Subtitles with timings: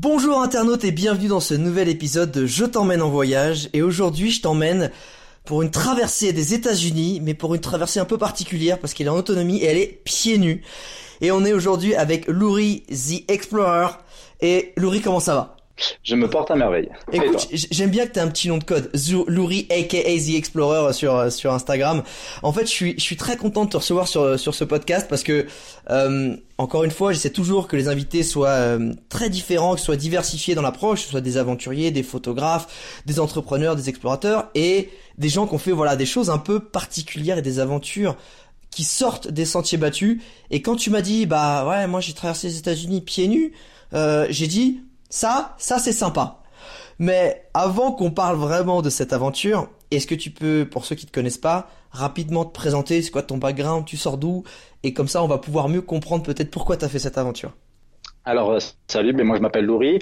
[0.00, 3.68] Bonjour internautes et bienvenue dans ce nouvel épisode de Je t'emmène en voyage.
[3.72, 4.92] Et aujourd'hui je t'emmène
[5.44, 9.10] pour une traversée des États-Unis mais pour une traversée un peu particulière parce qu'elle est
[9.10, 10.62] en autonomie et elle est pieds nus.
[11.20, 13.88] Et on est aujourd'hui avec Louri the Explorer.
[14.40, 15.57] Et Louri comment ça va?
[16.02, 16.88] Je me porte à merveille.
[17.12, 18.90] Écoute, j'aime bien que tu un petit nom de code,
[19.26, 22.02] Louri aka The Explorer sur sur Instagram.
[22.42, 25.06] En fait, je suis je suis très content de te recevoir sur sur ce podcast
[25.08, 25.46] parce que
[25.90, 29.96] euh, encore une fois, j'essaie toujours que les invités soient euh, très différents, que soient
[29.96, 34.90] diversifiés dans l'approche, que ce soit des aventuriers, des photographes, des entrepreneurs, des explorateurs et
[35.18, 38.16] des gens qui ont fait voilà des choses un peu particulières et des aventures
[38.70, 40.20] qui sortent des sentiers battus.
[40.50, 43.52] Et quand tu m'as dit bah ouais, moi j'ai traversé les États-Unis pieds nus,
[43.94, 46.40] euh, j'ai dit ça, ça c'est sympa.
[46.98, 51.06] Mais avant qu'on parle vraiment de cette aventure, est-ce que tu peux, pour ceux qui
[51.06, 54.42] te connaissent pas, rapidement te présenter, c'est quoi ton background, tu sors d'où,
[54.82, 57.52] et comme ça on va pouvoir mieux comprendre peut-être pourquoi tu as fait cette aventure.
[58.24, 60.00] Alors, euh, salut, ben, moi je m'appelle Louri.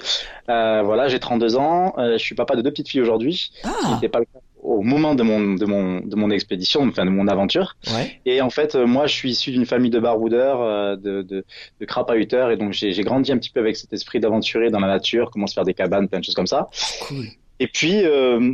[0.49, 1.93] Euh, voilà, j'ai 32 ans.
[1.97, 4.39] Euh, je suis papa de deux petites filles aujourd'hui, ce Ah, n'était pas le cas
[4.67, 7.75] au moment de mon, de mon, de mon expédition, enfin de mon aventure.
[7.95, 8.19] ouais.
[8.25, 11.45] Et en fait, euh, moi je suis issu d'une famille de baroudeurs, euh, de, de,
[11.79, 14.87] de crapahuteurs, et donc j'ai grandi un petit peu avec cet esprit d'aventurier dans la
[14.87, 16.67] nature, comment se faire des cabanes, plein de choses comme ça.
[17.01, 17.25] Cool.
[17.59, 18.53] Et puis, euh,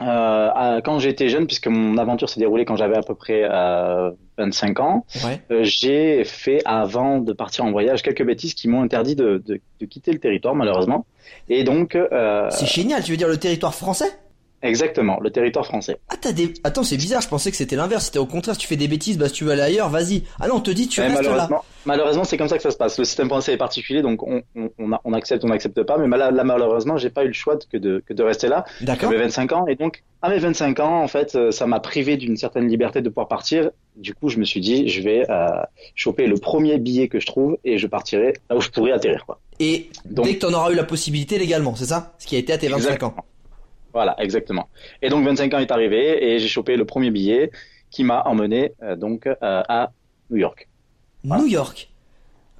[0.00, 4.10] euh, quand j'étais jeune, puisque mon aventure s'est déroulée quand j'avais à peu près euh,
[4.36, 5.40] 25 ans, Ouais.
[5.50, 9.60] Euh, j'ai fait, avant de partir en voyage, quelques bêtises qui m'ont interdit de, de,
[9.80, 11.06] de quitter le territoire, malheureusement.
[11.48, 11.96] Et donc,
[12.50, 14.10] C'est génial, tu veux dire le territoire français?
[14.62, 15.98] Exactement, le territoire français.
[16.08, 16.54] Ah t'as des...
[16.64, 18.88] Attends, c'est bizarre, je pensais que c'était l'inverse, c'était au contraire, si tu fais des
[18.88, 20.22] bêtises, bah si tu veux aller ailleurs, vas-y.
[20.40, 21.28] Ah non, on te dit tu Ouais, restes là.
[21.30, 22.98] malheureusement, malheureusement, c'est comme ça que ça se passe.
[22.98, 24.70] Le système français est particulier, donc on, on,
[25.04, 25.98] on, accepte, on n'accepte pas.
[25.98, 28.48] Mais là, là, malheureusement, j'ai pas eu le choix de- que de, que de rester
[28.48, 28.64] là.
[28.80, 31.78] D'accord J'avais 25 ans, et donc, à mes 25 ans, en fait, euh, ça m'a
[31.80, 33.70] privé d'une certaine liberté de pouvoir partir.
[33.96, 35.46] Du coup, je me suis dit, je vais euh,
[35.94, 39.24] choper le premier billet que je trouve et je partirai là où je pourrais atterrir,
[39.26, 39.40] quoi.
[39.60, 42.14] Et Donc- dès que t'en auras eu la possibilité légalement, c'est ça?
[42.18, 43.14] Ce qui a été à tes 25 ans.
[43.92, 44.68] Voilà, exactement.
[45.02, 47.50] Et donc 25 ans est arrivé et j'ai chopé le premier billet
[47.90, 49.90] qui m'a emmené euh, donc euh, à
[50.30, 50.68] New York.
[51.24, 51.42] Voilà.
[51.42, 51.90] New York.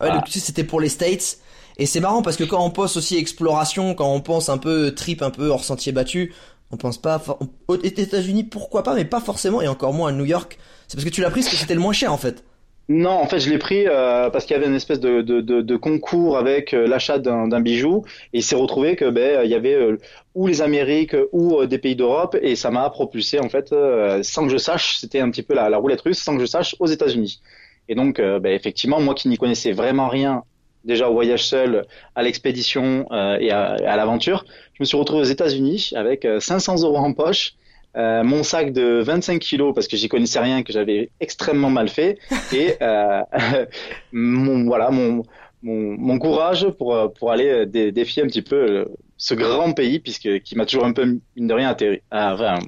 [0.00, 0.24] Ouais, Voilà.
[0.28, 1.38] c'était pour les States.
[1.76, 4.94] Et c'est marrant parce que quand on pense aussi exploration, quand on pense un peu
[4.94, 6.34] trip, un peu hors sentier battu,
[6.70, 7.22] on pense pas
[7.68, 10.58] aux États-Unis, pourquoi pas, mais pas forcément, et encore moins à New York.
[10.86, 12.44] C'est parce que tu l'as pris parce que c'était le moins cher en fait.
[12.90, 15.42] Non, en fait, je l'ai pris euh, parce qu'il y avait une espèce de, de,
[15.42, 19.50] de, de concours avec euh, l'achat d'un bijou et il s'est retrouvé que ben il
[19.50, 19.98] y avait euh,
[20.34, 24.22] ou les Amériques ou euh, des pays d'Europe et ça m'a propulsé en fait euh,
[24.22, 26.76] sans que je sache, c'était un petit peu la, roulette russe, sans que je sache
[26.78, 27.42] aux États-Unis.
[27.90, 30.42] Et donc, ben, effectivement, moi qui n'y connaissais vraiment rien
[30.84, 33.06] déjà au voyage seul, à l'expédition
[33.40, 34.44] et à, à l'aventure,
[34.78, 37.54] je me suis retrouvé aux États-Unis avec euh, 500 euros en poche.
[37.96, 41.88] Euh, mon sac de 25 kilos parce que j'y connaissais rien que j'avais extrêmement mal
[41.88, 42.18] fait
[42.52, 43.22] et euh,
[44.12, 45.22] mon voilà mon,
[45.62, 48.84] mon mon courage pour euh, pour aller euh, dé- défier un petit peu euh,
[49.16, 51.04] ce grand pays puisque qui m'a toujours un peu
[51.36, 52.58] mine de rien atterri enfin,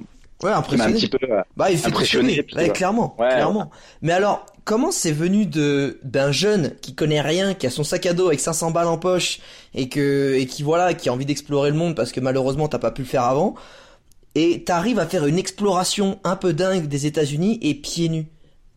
[0.43, 0.93] Ouais, m'a un impressionné.
[0.93, 1.19] petit peu
[1.55, 3.69] Bah, il fait impressionné, puis Ouais, clairement, clairement.
[4.01, 8.07] Mais alors, comment c'est venu de d'un jeune qui connaît rien, qui a son sac
[8.07, 9.39] à dos avec 500 balles en poche
[9.75, 12.79] et que et qui voilà, qui a envie d'explorer le monde parce que malheureusement t'as
[12.79, 13.53] pas pu le faire avant,
[14.35, 18.27] et t'arrives à faire une exploration un peu dingue des États-Unis et pieds nus.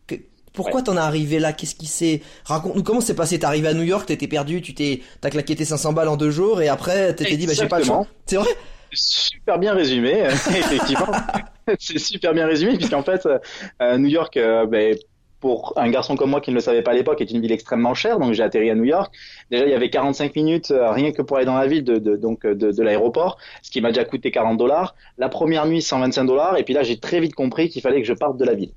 [0.07, 0.17] Que-
[0.53, 1.53] Pourquoi t'en es arrivé là?
[1.53, 3.39] Qu'est-ce qui s'est Raconte-nous comment c'est passé?
[3.39, 6.17] T'es arrivé à New York, t'étais perdu, tu t'es t'as claqué tes 500 balles en
[6.17, 8.07] deux jours et après t'étais dit bah j'ai pas le choix.
[8.27, 8.49] C'est vrai?
[8.93, 11.07] Super bien résumé effectivement
[11.81, 14.97] c'est super bien résumé puisqu'en fait euh, New York euh, ben,
[15.45, 17.53] pour un garçon comme moi qui ne le savait pas à l'époque est une ville
[17.53, 19.15] extrêmement chère donc j'ai atterri à New York
[19.51, 21.99] déjà il y avait 45 minutes euh, rien que pour aller dans la ville de,
[22.17, 26.25] donc de, de l'aéroport ce qui m'a déjà coûté 40 dollars la première nuit 125
[26.25, 28.55] dollars et puis là j'ai très vite compris qu'il fallait que je parte de la
[28.55, 28.71] ville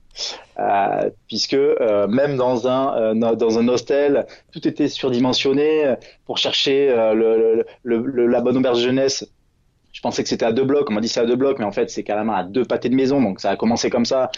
[0.60, 6.90] euh, puisque euh, même dans un euh, dans un hostel tout était surdimensionné pour chercher
[6.90, 9.26] euh, la bonne auberge jeunesse
[9.98, 10.88] je pensais que c'était à deux blocs.
[10.92, 12.88] On m'a dit c'est à deux blocs, mais en fait c'est carrément à deux pâtés
[12.88, 13.20] de maison.
[13.20, 14.30] Donc ça a commencé comme ça,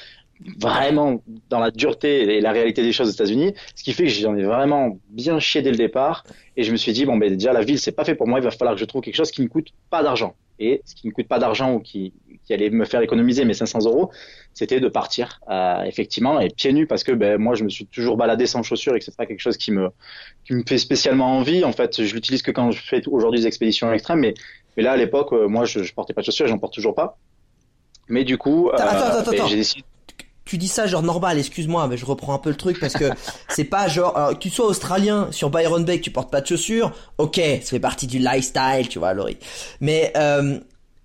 [0.60, 3.54] vraiment dans la dureté et la réalité des choses aux États-Unis.
[3.76, 6.24] Ce qui fait que j'en ai vraiment bien chié dès le départ.
[6.56, 8.40] Et je me suis dit bon ben déjà la ville c'est pas fait pour moi.
[8.40, 10.36] Il va falloir que je trouve quelque chose qui ne coûte pas d'argent.
[10.62, 12.12] Et ce qui ne coûte pas d'argent ou qui,
[12.46, 14.12] qui allait me faire économiser mes 500 euros,
[14.54, 17.86] c'était de partir euh, effectivement et pieds nus parce que ben moi je me suis
[17.86, 19.90] toujours baladé sans chaussures et que c'est pas quelque chose qui me
[20.46, 21.64] qui me fait spécialement envie.
[21.64, 24.34] En fait, je l'utilise que quand je fais aujourd'hui des expéditions extrêmes, mais
[24.76, 26.74] mais là à l'époque euh, moi je, je portais pas de chaussures et j'en porte
[26.74, 27.18] toujours pas.
[28.10, 29.84] Mais du coup, euh, ben, j'ai décidé
[30.50, 33.06] tu dis ça genre normal, excuse-moi, mais je reprends un peu le truc parce que
[33.50, 36.42] c'est pas genre alors, que tu sois australien sur Byron Bay, que tu portes pas
[36.42, 39.38] de chaussures, ok, ça fait partie du lifestyle, tu vois, Laurie.
[39.80, 40.60] Mais euh,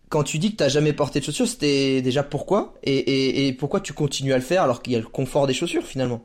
[0.09, 3.53] quand tu dis que t'as jamais porté de chaussures, c'était déjà pourquoi et, et, et
[3.53, 6.23] pourquoi tu continues à le faire alors qu'il y a le confort des chaussures finalement?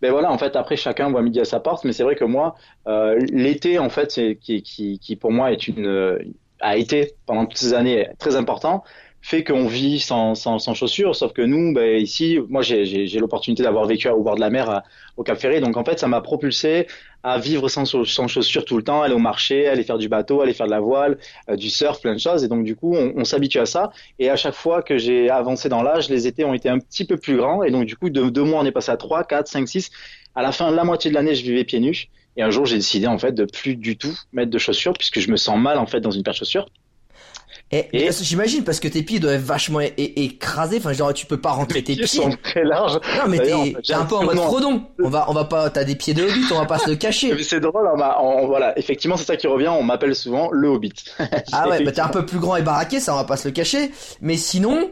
[0.00, 2.24] Ben voilà, en fait, après chacun voit midi à sa porte, mais c'est vrai que
[2.24, 2.54] moi,
[2.86, 6.18] euh, l'été, en fait, qui, qui, qui pour moi est une euh,
[6.60, 8.84] a été pendant toutes ces années très important,
[9.22, 11.16] fait qu'on vit sans, sans, sans chaussures.
[11.16, 14.82] Sauf que nous, ben ici, moi, j'ai l'opportunité d'avoir vécu au bord de la mer
[15.16, 16.86] au Cap Ferré, donc en fait, ça m'a propulsé
[17.22, 20.40] à vivre sans, sans chaussures tout le temps, aller au marché, aller faire du bateau,
[20.40, 22.42] aller faire de la voile, euh, du surf, plein de choses.
[22.42, 23.92] Et donc du coup, on, on s'habitue à ça.
[24.18, 27.04] Et à chaque fois que j'ai avancé dans l'âge, les étés ont été un petit
[27.04, 27.62] peu plus grands.
[27.62, 29.90] Et donc du coup, de deux mois, on est passé à trois, quatre, cinq, six.
[30.34, 32.08] À la fin, la moitié de l'année, je vivais pieds nus.
[32.36, 35.20] Et un jour, j'ai décidé en fait de plus du tout mettre de chaussures puisque
[35.20, 36.66] je me sens mal en fait dans une paire de chaussures.
[37.74, 40.76] Et, Et- mais j'imagine parce que tes pieds doivent être vachement écrasés.
[40.76, 42.94] Enfin, genre tu peux pas rentrer tes pieds sont très larges.
[43.16, 44.82] Non mais t'es un peu en mode Frodon.
[45.02, 45.70] On va on va pas.
[45.70, 47.34] T'as des pieds de hobbit, on va pas se le cacher.
[47.42, 49.68] C'est drôle, on m'a- on- voilà, effectivement, c'est ça qui revient.
[49.68, 50.92] On m'appelle souvent le Hobbit.
[51.52, 53.48] Ah ouais, bah t'es un peu plus grand et baraqué, ça on va pas se
[53.48, 53.90] le cacher.
[54.20, 54.90] Mais sinon,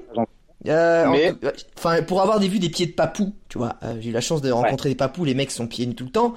[0.69, 1.35] euh, Mais-
[1.79, 4.21] enfin pour avoir des vues des pieds de papou, tu vois, euh, j'ai eu la
[4.21, 6.35] chance de rencontrer des papous, les mecs sont pieds nus tout le temps.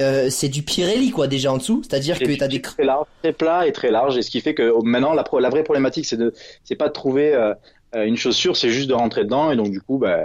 [0.00, 3.06] Euh, c'est du Pirelli quoi déjà en dessous, c'est-à-dire que t'as puis, des très large,
[3.22, 5.62] très plat et très large, et ce qui fait que maintenant la, pro- la vraie
[5.62, 7.54] problématique, c'est de, c'est pas de trouver euh,
[7.94, 10.18] euh, une chaussure, c'est juste de rentrer dedans, et donc du coup, bah,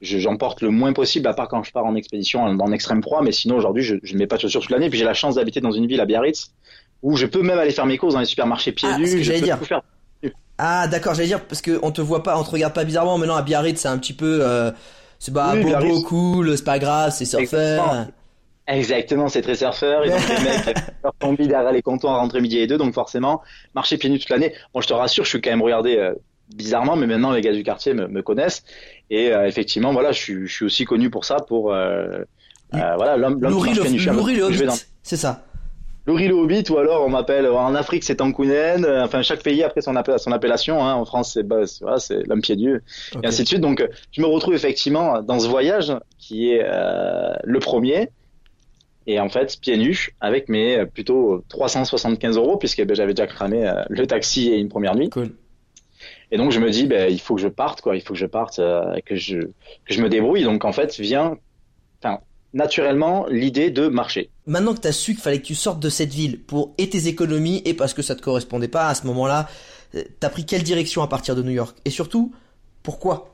[0.00, 2.72] je- j'en porte le moins possible, à part quand je pars en expédition en, en
[2.72, 4.98] extrême froid, mais sinon aujourd'hui, je, je ne mets pas de chaussures toute l'année, puis
[4.98, 6.50] j'ai la chance d'habiter dans une ville à Biarritz
[7.04, 9.22] où je peux même aller faire mes courses dans les supermarchés pieds Ah, nus.
[9.22, 9.58] je peux dire.
[9.58, 9.82] tout faire.
[10.58, 13.18] Ah d'accord, j'allais dire parce que on te voit pas, on te regarde pas bizarrement.
[13.18, 14.70] Maintenant à Biarritz, c'est un petit peu, euh,
[15.18, 17.24] c'est bah Oui, bobo cool, c'est pas grave, c'est.
[17.38, 18.06] Exactement.
[18.68, 20.04] Exactement, c'est très surfeur.
[20.04, 23.42] Et donc les mecs leur tombent derrière les comptoirs entre midi et deux, donc forcément,
[23.74, 24.54] marcher pieds nus toute l'année.
[24.72, 26.14] Bon, je te rassure, je suis quand même regardé euh,
[26.54, 28.62] bizarrement, mais maintenant les gars du quartier me, me connaissent.
[29.10, 32.20] Et euh, effectivement, voilà, je suis, je suis aussi connu pour ça, pour euh,
[32.74, 35.44] euh, voilà l'homme marche le, Louri le hobbit, dans- c'est ça.
[36.06, 38.84] Louri le Hobbit, ou alors on m'appelle en Afrique c'est Tankounen.
[39.04, 40.84] Enfin, chaque pays après son, appel- son appellation.
[40.84, 40.94] Hein.
[40.94, 42.82] En France, c'est bah, c'est voilà, c'est l'homme pieds nus
[43.14, 43.20] Ok.
[43.22, 43.60] et ainsi de suite.
[43.60, 46.64] Donc, je me retrouve effectivement dans ce voyage qui est
[47.44, 48.08] le premier.
[49.06, 53.26] Et en fait, pieds nus, avec mes euh, plutôt 375 euros, puisque ben, j'avais déjà
[53.26, 55.10] cramé euh, le taxi et une première nuit.
[55.10, 55.30] Cool.
[56.30, 57.96] Et donc, je me dis, ben, il faut que je parte, quoi.
[57.96, 60.44] Il faut que je parte, euh, que je que je me débrouille.
[60.44, 61.36] Donc, en fait, vient,
[62.02, 62.20] enfin,
[62.54, 64.30] naturellement, l'idée de marcher.
[64.46, 67.08] Maintenant que t'as su qu'il fallait que tu sortes de cette ville pour et tes
[67.08, 69.48] économies et parce que ça te correspondait pas à ce moment-là,
[70.20, 71.76] t'as pris quelle direction à partir de New York?
[71.84, 72.32] Et surtout,
[72.82, 73.32] pourquoi?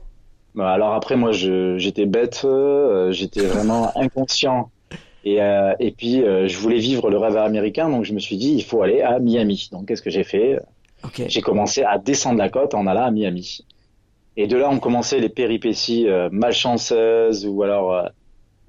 [0.55, 4.71] Bah, alors après, moi, j'étais bête, euh, j'étais vraiment inconscient.
[5.25, 8.37] Et, euh, et puis, euh, je voulais vivre le rêve américain, donc je me suis
[8.37, 9.69] dit, il faut aller à Miami.
[9.71, 10.59] Donc, qu'est-ce que j'ai fait?
[11.27, 13.65] J'ai commencé à descendre la côte en allant à Miami.
[14.37, 18.09] Et de là, on commençait les péripéties euh, malchanceuses ou alors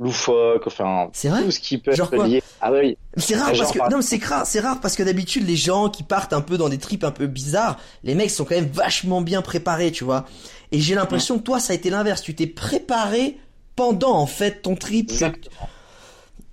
[0.00, 1.42] loufoques, enfin, vrai?
[1.44, 2.42] tout ce qui peut Genre être lié.
[2.60, 5.56] Ah oui, C'est rare parce que non c'est rare, c'est rare parce que d'habitude les
[5.56, 8.54] gens qui partent un peu dans des trips un peu bizarres, les mecs sont quand
[8.54, 10.24] même vachement bien préparés, tu vois.
[10.72, 13.36] Et j'ai l'impression que toi ça a été l'inverse, tu t'es préparé
[13.76, 15.10] pendant en fait ton trip.
[15.10, 15.68] exactement.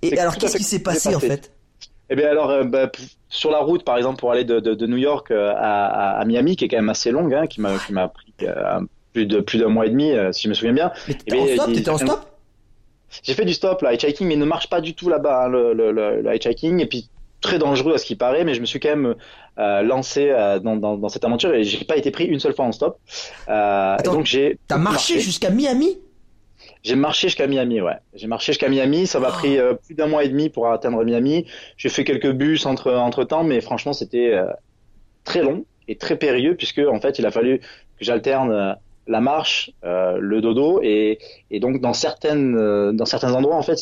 [0.02, 1.52] Et alors qu'est-ce qui s'est passé en fait?
[2.10, 2.90] Eh bien alors, euh, bah,
[3.28, 6.20] sur la route, par exemple, pour aller de, de, de New York euh, à, à,
[6.20, 8.80] à Miami, qui est quand même assez longue, hein, qui m'a pris euh,
[9.12, 10.90] plus de plus d'un mois et demi, euh, si je me souviens bien.
[11.06, 12.20] Mais Eh t'étais en stop, t'étais en stop?
[13.22, 15.48] J'ai fait du stop, là, hitchhiking, mais il ne marche pas du tout là-bas, hein,
[15.48, 17.10] le, le, le, le hitchhiking, et puis
[17.42, 19.14] très dangereux à ce qui paraît, mais je me suis quand même
[19.56, 20.30] lancé
[20.62, 22.98] dans, dans, dans cette aventure et j'ai pas été pris une seule fois en stop.
[23.46, 25.20] Attends, donc j'ai T'as marché.
[25.20, 25.98] jusqu'à Miami?
[26.84, 27.96] J'ai marché jusqu'à Miami, ouais.
[28.14, 29.06] J'ai marché jusqu'à Miami.
[29.06, 29.32] Ça m'a Oh.
[29.32, 31.46] pris euh, plus d'un mois et demi pour atteindre Miami.
[31.76, 34.46] J'ai fait quelques bus entre entre temps, mais franchement, c'était euh,
[35.24, 37.64] très long et très périlleux puisque en fait, il a fallu que
[38.00, 38.72] j'alterne euh,
[39.06, 41.18] la marche, euh, le dodo et
[41.50, 43.78] et donc dans certaines euh, dans certains endroits en fait,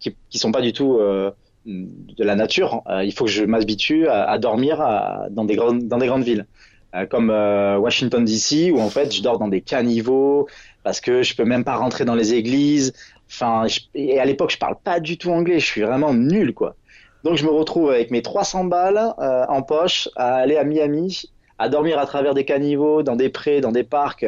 [0.00, 1.30] qui qui sont pas du tout euh,
[1.66, 2.82] de la nature.
[2.88, 6.06] Euh, il faut que je m'habitue à, à dormir à- dans des grandes dans des
[6.06, 6.46] grandes villes.
[6.94, 10.46] Euh, comme euh, Washington DC où en fait je dors dans des caniveaux
[10.86, 12.92] parce que je peux même pas rentrer dans les églises.
[13.28, 15.58] Enfin, je- et à l'époque, je parle pas du tout anglais.
[15.58, 16.76] Je suis vraiment nul, quoi.
[17.24, 21.24] Donc, je me retrouve avec mes 300 balles euh, en poche à aller à Miami
[21.58, 24.26] à dormir à travers des caniveaux, dans des prés, dans des parcs,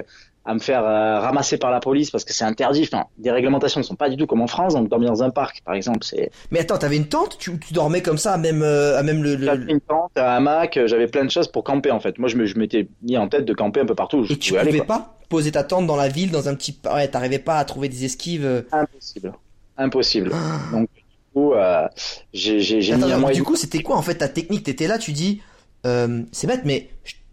[0.49, 2.89] à me faire euh, ramasser par la police parce que c'est interdit.
[2.91, 4.73] Enfin, des réglementations ne sont pas du tout comme en France.
[4.73, 6.31] Donc dormir dans un parc, par exemple, c'est.
[6.51, 7.37] Mais attends, t'avais une tente?
[7.39, 9.37] Tu, tu dormais comme ça, à même, euh, à même le.
[9.37, 12.19] le- J'avais une tente, un hamac, euh, j'avais plein de choses pour camper en fait.
[12.19, 14.19] Moi, je me- je m'étais mis en tête de camper un peu partout.
[14.21, 16.55] où Je Et tu pouvais aller, pas poser ta tente dans la ville, dans un
[16.55, 16.81] petit.
[16.91, 18.65] Ouais, t'arrivais pas à trouver des esquives.
[18.73, 19.33] Impossible,
[19.77, 20.31] impossible.
[20.73, 21.03] Donc du
[21.35, 21.87] coup, euh,
[22.33, 24.65] j'ai j'ai mis un du coup, c'était quoi en fait ta technique?
[24.65, 25.43] T'étais là, tu dis,
[25.85, 26.89] c'est bête, mais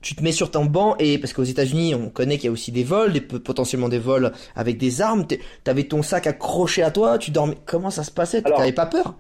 [0.06, 2.52] tu te mets sur ton banc et parce qu'aux États-Unis, on connaît qu'il y a
[2.52, 5.26] aussi des vols, des, potentiellement des vols avec des armes.
[5.64, 7.58] T'avais ton sac accroché à toi, tu dormais.
[7.66, 8.44] Comment ça se passait?
[8.44, 9.16] T'avais pas peur?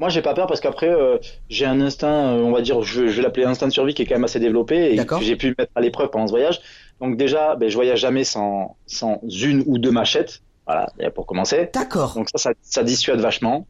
[0.00, 3.06] Moi, j'ai pas peur parce qu'après, euh, j'ai un instinct, euh, on va dire, je,
[3.06, 5.36] je vais l'appeler instinct de survie, qui est quand même assez développé et que j'ai
[5.36, 6.60] pu mettre à l'épreuve pendant ce voyage.
[7.00, 11.70] Donc déjà, ben, je voyage jamais sans, sans une ou deux machettes, voilà, pour commencer.
[11.72, 12.14] D'accord.
[12.16, 13.68] Donc ça, ça, ça dissuade vachement.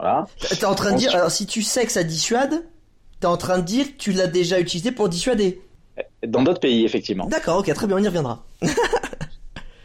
[0.00, 0.26] Voilà.
[0.40, 2.64] T'es en train de dire, alors si tu sais que ça dissuade,
[3.20, 5.60] t'es en train de dire que tu l'as déjà utilisé pour dissuader.
[6.26, 7.26] Dans d'autres pays, effectivement.
[7.26, 8.44] D'accord, ok, très bien, on y reviendra.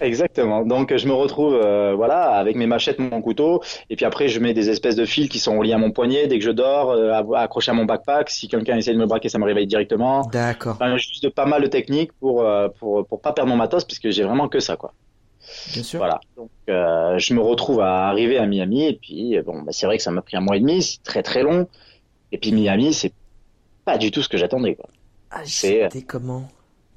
[0.01, 0.65] Exactement.
[0.65, 4.41] Donc je me retrouve, euh, voilà, avec mes machettes, mon couteau, et puis après je
[4.41, 6.91] mets des espèces de fils qui sont reliés à mon poignet dès que je dors,
[6.91, 8.29] euh, à- accrochés à mon backpack.
[8.29, 10.23] Si quelqu'un essaie de me braquer, ça me réveille directement.
[10.27, 13.55] D'accord, Enfin, juste de pas mal de techniques pour euh, pour pour pas perdre mon
[13.55, 14.93] matos puisque j'ai vraiment que ça quoi.
[15.73, 15.99] bien sûr.
[15.99, 16.19] Voilà.
[16.35, 19.95] Donc euh, je me retrouve à arriver à Miami et puis bon bah, c'est vrai
[19.95, 21.67] que ça m'a pris un mois et demi, c'est très très long.
[22.33, 23.13] Et puis Miami c'est
[23.85, 24.89] pas du tout ce que j'attendais quoi.
[25.31, 26.47] Ah, c'est- j'étais comment?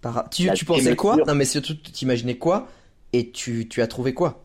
[0.00, 0.28] Par...
[0.30, 1.16] Tu, tu pensais quoi?
[1.26, 2.68] Non, mais surtout, tu t'imaginais quoi?
[3.12, 4.45] Et tu, tu as trouvé quoi?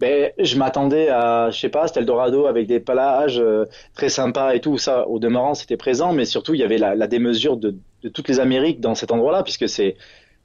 [0.00, 4.54] Ben je m'attendais à je sais pas, c'était Eldorado avec des plages euh, très sympas
[4.54, 5.06] et tout ça.
[5.06, 8.28] Au demeurant c'était présent, mais surtout il y avait la, la démesure de de toutes
[8.28, 9.96] les Amériques dans cet endroit-là puisque c'est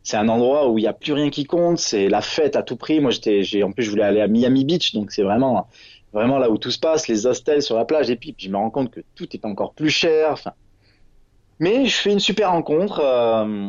[0.04, 2.64] c'est un endroit où il y a plus rien qui compte, c'est la fête à
[2.64, 3.00] tout prix.
[3.00, 5.68] Moi j'étais j'ai en plus je voulais aller à Miami Beach donc c'est vraiment
[6.12, 8.52] vraiment là où tout se passe, les hostels sur la plage et puis, puis je
[8.52, 10.32] me rends compte que tout est encore plus cher.
[10.32, 10.52] Enfin,
[11.60, 13.68] mais je fais une super rencontre, euh,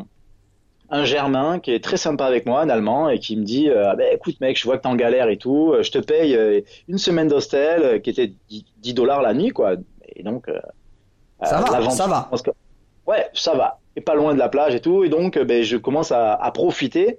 [0.91, 3.91] un Germain qui est très sympa avec moi, un Allemand, et qui me dit, euh,
[3.91, 5.99] Ah ben, écoute mec, je vois que t'es en galère et tout, euh, je te
[5.99, 8.33] paye une semaine d'hostel qui était
[8.83, 9.75] 10 dollars la nuit quoi.
[10.15, 10.59] Et donc euh,
[11.43, 12.31] Ça va, ça va.
[12.45, 12.51] que-
[13.07, 13.79] Ouais, ça va.
[13.97, 16.51] Et pas loin de la plage et tout, et donc ben je commence à, à
[16.51, 17.19] profiter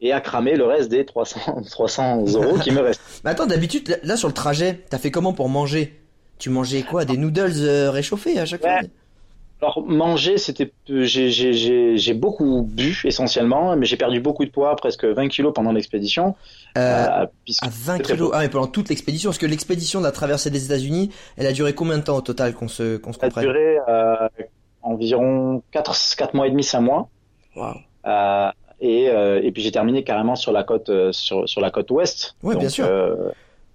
[0.00, 3.00] et à cramer le reste des 300 300 euros qui me restent.
[3.24, 5.98] Mais attends, d'habitude, là, là, sur le trajet, t'as fait comment pour manger?
[6.38, 7.04] Tu mangeais quoi?
[7.04, 7.52] Des noodles
[7.90, 8.70] réchauffés à chaque Ouais.
[8.80, 8.88] fois
[9.60, 11.30] Alors manger, c'était j'ai
[11.96, 16.36] j'ai beaucoup bu essentiellement, mais j'ai perdu beaucoup de poids, presque 20 kilos pendant l'expédition.
[16.76, 18.30] euh, euh, À 20 c'est très kilos.
[18.32, 21.52] Ah, mais pendant toute l'expédition Parce que l'expédition de la traversée des États-Unis, elle a
[21.52, 23.46] duré combien de temps au total qu'on se, qu'on se Ça a comprenne?
[23.46, 24.28] duré euh,
[24.82, 27.08] environ 4 quatre mois et demi, 5 mois.
[27.56, 27.74] Waouh.
[28.06, 28.50] Euh,
[28.80, 31.90] et euh, et puis j'ai terminé carrément sur la côte euh, sur sur la côte
[31.90, 32.36] ouest.
[32.44, 32.86] Ouais, donc, bien sûr.
[32.86, 33.16] euh,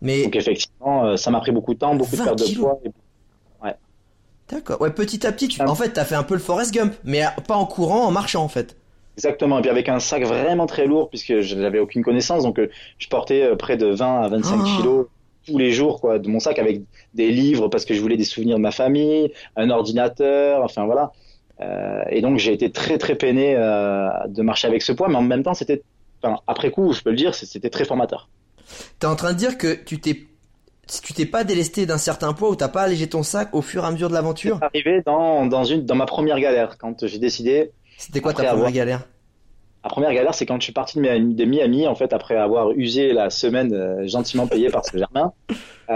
[0.02, 2.58] Mais donc effectivement, euh, ça m'a pris beaucoup de temps, beaucoup de 20 perte de
[2.58, 2.80] poids.
[2.86, 2.92] et-
[4.50, 4.82] d'accord.
[4.82, 5.62] Ouais, petit à petit, tu...
[5.62, 5.70] Ah.
[5.70, 8.44] en fait, t'as fait un peu le Forrest Gump, mais pas en courant, en marchant
[8.44, 8.76] en fait.
[9.18, 9.60] Exactement.
[9.60, 12.70] Et puis avec un sac vraiment très lourd puisque je n'avais aucune connaissance, donc euh,
[12.98, 14.78] je portais euh, près de 20 à 25 Oh.
[14.78, 15.08] kilos
[15.46, 16.82] tous les jours quoi de mon sac avec
[17.14, 21.12] des livres parce que je voulais des souvenirs de ma famille, un ordinateur, enfin voilà.
[21.62, 25.16] Euh, et donc j'ai été très très peiné euh, de marcher avec ce poids, mais
[25.16, 25.84] en même temps c'était,
[26.22, 28.30] enfin après coup je peux le dire, c'était très formateur.
[29.00, 30.26] T'es en train de dire que tu t'es,
[30.88, 33.84] tu t'es pas délesté d'un certain poids ou t'as pas allégé ton sac au fur
[33.84, 37.20] et à mesure de l'aventure arrivé dans dans une dans ma première galère quand j'ai
[37.20, 37.72] décidé.
[37.98, 39.02] C'était quoi ta première avoir- galère?
[39.86, 43.12] La première galère, c'est quand je suis parti de Miami, en fait, après avoir usé
[43.12, 45.34] la semaine euh, gentiment payée par ce Germain,
[45.90, 45.94] euh,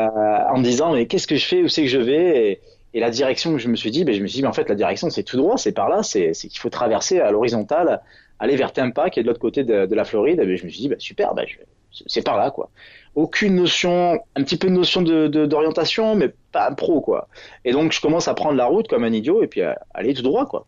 [0.54, 2.52] en me disant, mais qu'est-ce que je fais, où c'est que je vais?
[2.52, 2.62] Et,
[2.94, 4.54] et la direction que je me suis dit, ben, je me suis dit, mais en
[4.54, 8.02] fait, la direction, c'est tout droit, c'est par là, c'est qu'il faut traverser à l'horizontale,
[8.40, 10.42] aller vers Tampa, qui est de l'autre côté de, de la Floride.
[10.42, 12.70] Et ben, je me suis dit, ben, super, ben, je- c'est par là, quoi.
[13.18, 17.28] Aucune notion, un petit peu de notion de de- d'orientation, mais pas un pro, quoi.
[17.66, 20.14] Et donc, je commence à prendre la route comme un idiot et puis à aller
[20.14, 20.66] tout droit, quoi.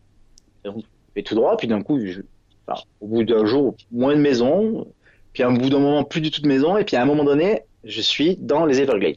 [0.64, 0.82] Et donc,
[1.24, 2.20] tout droit, puis d'un coup, je,
[2.66, 4.86] Enfin, au bout d'un jour, moins de maison,
[5.32, 7.04] puis à un bout d'un moment, plus du tout de maison, et puis à un
[7.04, 9.16] moment donné, je suis dans les Everglades.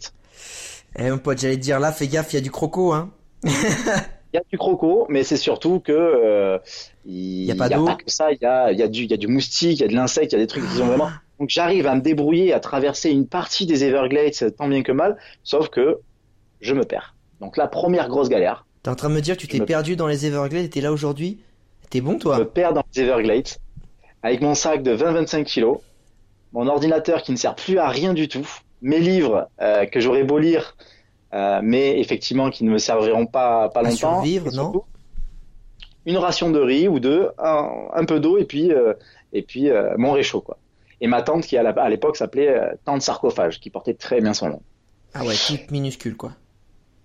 [0.98, 3.12] Eh mon pote, j'allais te dire là, fais gaffe, il y a du croco, hein.
[3.44, 6.58] Il y a du croco, mais c'est surtout que euh,
[7.06, 7.86] il Y a pas d'eau.
[7.86, 9.88] que ça, il y a, y a du, y a du moustique, il y a
[9.88, 11.10] de l'insecte, il y a des trucs qui sont vraiment.
[11.44, 15.18] Donc j'arrive à me débrouiller, à traverser une partie des Everglades tant bien que mal,
[15.44, 16.00] sauf que
[16.62, 17.16] je me perds.
[17.42, 19.66] Donc la première grosse galère, T'es en train de me dire que tu t'es me-
[19.66, 21.40] perdu dans les Everglades et t'es là aujourd'hui?
[21.90, 23.50] T'es bon je me toi perds dans les Everglades
[24.22, 25.80] avec mon sac de 20-25 kilos,
[26.54, 28.48] mon ordinateur qui ne sert plus à rien du tout,
[28.82, 30.78] mes livres euh, que j'aurais beau lire,
[31.34, 33.96] euh, mais effectivement qui ne me serviront pas pas À longtemps.
[33.98, 34.82] survivre, non?
[36.06, 38.94] Une ration de riz ou deux, un, un peu d'eau et puis euh,
[39.34, 40.58] et puis mon réchaud quoi.
[41.04, 44.48] Et ma tante qui à l'époque s'appelait euh, tante sarcophage, qui portait très bien son
[44.48, 44.62] nom.
[45.14, 46.32] Ah ouais, toute minuscule quoi.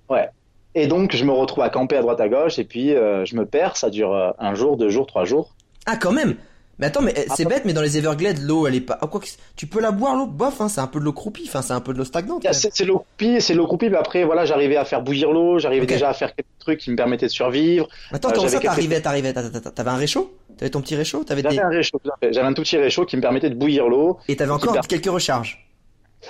[0.08, 0.28] Ouais.
[0.76, 3.34] Et donc, je me retrouve à camper à droite à gauche, et puis euh, je
[3.34, 3.76] me perds.
[3.76, 5.54] Ça dure euh, un jour, deux jours, trois jours.
[5.84, 6.36] Ah, quand même.
[6.78, 8.96] Mais attends, mais eh, c'est bête, mais dans les Everglades, l'eau, elle est pas.
[9.00, 9.26] Ah, quoi que...
[9.56, 10.26] Tu peux la boire, l'eau?
[10.26, 12.44] Bof, hein, c'est un peu de l'eau croupie, enfin, c'est un peu de l'eau stagnante.
[12.46, 15.58] Ah, C'est l'eau croupie, c'est l'eau croupie, mais après, voilà, j'arrivais à faire bouillir l'eau,
[15.58, 17.88] j'arrivais déjà à faire quelques trucs qui me permettaient de survivre.
[18.12, 20.32] Attends, Euh, comment ça quelques- t'arrivais, t'arrivais t'as- t'as- T'avais un réchaud?
[20.58, 21.24] T'avais ton petit réchaud?
[21.26, 21.58] J'avais des...
[21.58, 24.18] un réchaud, j'avais un tout petit réchaud qui me permettait de bouillir l'eau.
[24.28, 25.66] Et t'avais encore quelques recharges.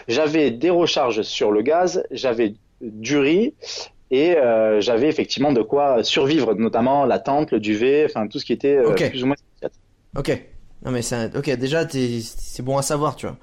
[0.06, 3.54] J'avais des recharges sur le gaz, j'avais du riz
[4.10, 8.44] et euh, j'avais effectivement de quoi survivre, notamment la tente, le duvet, enfin tout ce
[8.44, 9.36] qui était euh, plus ou moins.
[10.16, 10.42] Ok.
[10.84, 11.00] Non, mais
[11.34, 13.36] ok, déjà, t'es- c'est bon à savoir, tu vois.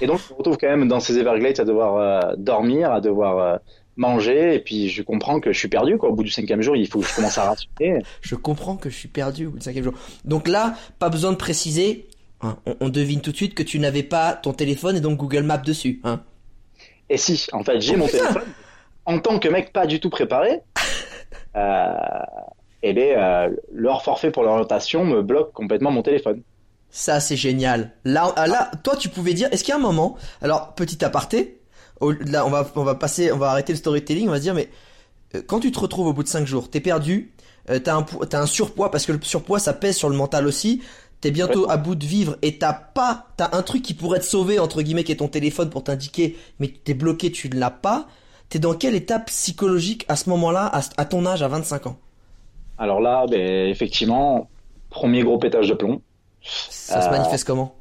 [0.00, 3.00] Et donc je me retrouve quand même dans ces Everglades à devoir euh, dormir, à
[3.00, 3.60] devoir
[4.00, 6.08] manger, et puis je comprends que je suis perdu quoi.
[6.08, 8.02] Au bout du cinquième jour, il faut que je commence à rationner.
[8.22, 9.94] Je comprends que je suis perdu au bout du cinquième jour.
[10.24, 12.08] Donc là, pas besoin de préciser.
[12.40, 15.18] hein, on, on devine tout de suite que tu n'avais pas ton téléphone et donc
[15.18, 16.00] Google Maps dessus.
[16.04, 16.22] Hein.
[17.10, 18.18] Et si, en fait, j'ai Oh, mon putain.
[18.18, 18.48] téléphone.
[19.04, 20.60] En tant que mec pas du tout préparé,
[21.56, 21.94] euh,
[22.82, 26.42] eh bien, euh, leur forfait pour l'orientation me bloque complètement mon téléphone.
[26.90, 27.92] Ça, c'est génial.
[28.04, 29.48] Là, ah, là, toi, tu pouvais dire.
[29.52, 31.59] Est-ce qu'il y a un moment Alors, petit aparté.
[32.00, 34.28] Au- Là, on va, on va passer, on va arrêter le storytelling.
[34.28, 34.68] On va se dire, mais
[35.34, 37.32] euh, quand tu te retrouves au bout de 5 jours, t'es perdu,
[37.70, 40.82] euh, t'as un, un surpoids parce que le surpoids, ça pèse sur le mental aussi.
[41.20, 44.24] T'es bientôt à bout de vivre et t'as pas, t'as un truc qui pourrait te
[44.24, 47.70] sauver entre guillemets qui est ton téléphone pour t'indiquer, mais t'es bloqué, tu ne l'as
[47.70, 48.08] pas.
[48.48, 51.98] T'es dans quelle étape psychologique à ce moment-là, à, à ton âge, à 25 ans?
[52.78, 54.48] Alors là, ben, effectivement,
[54.88, 56.00] premier gros pétage de plomb.
[56.42, 57.74] Ça se Euh, manifeste comment?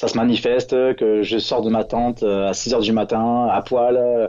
[0.00, 3.46] Ça se manifeste que je sors de ma tente euh, à 6 heures du matin,
[3.52, 4.28] à poil, euh,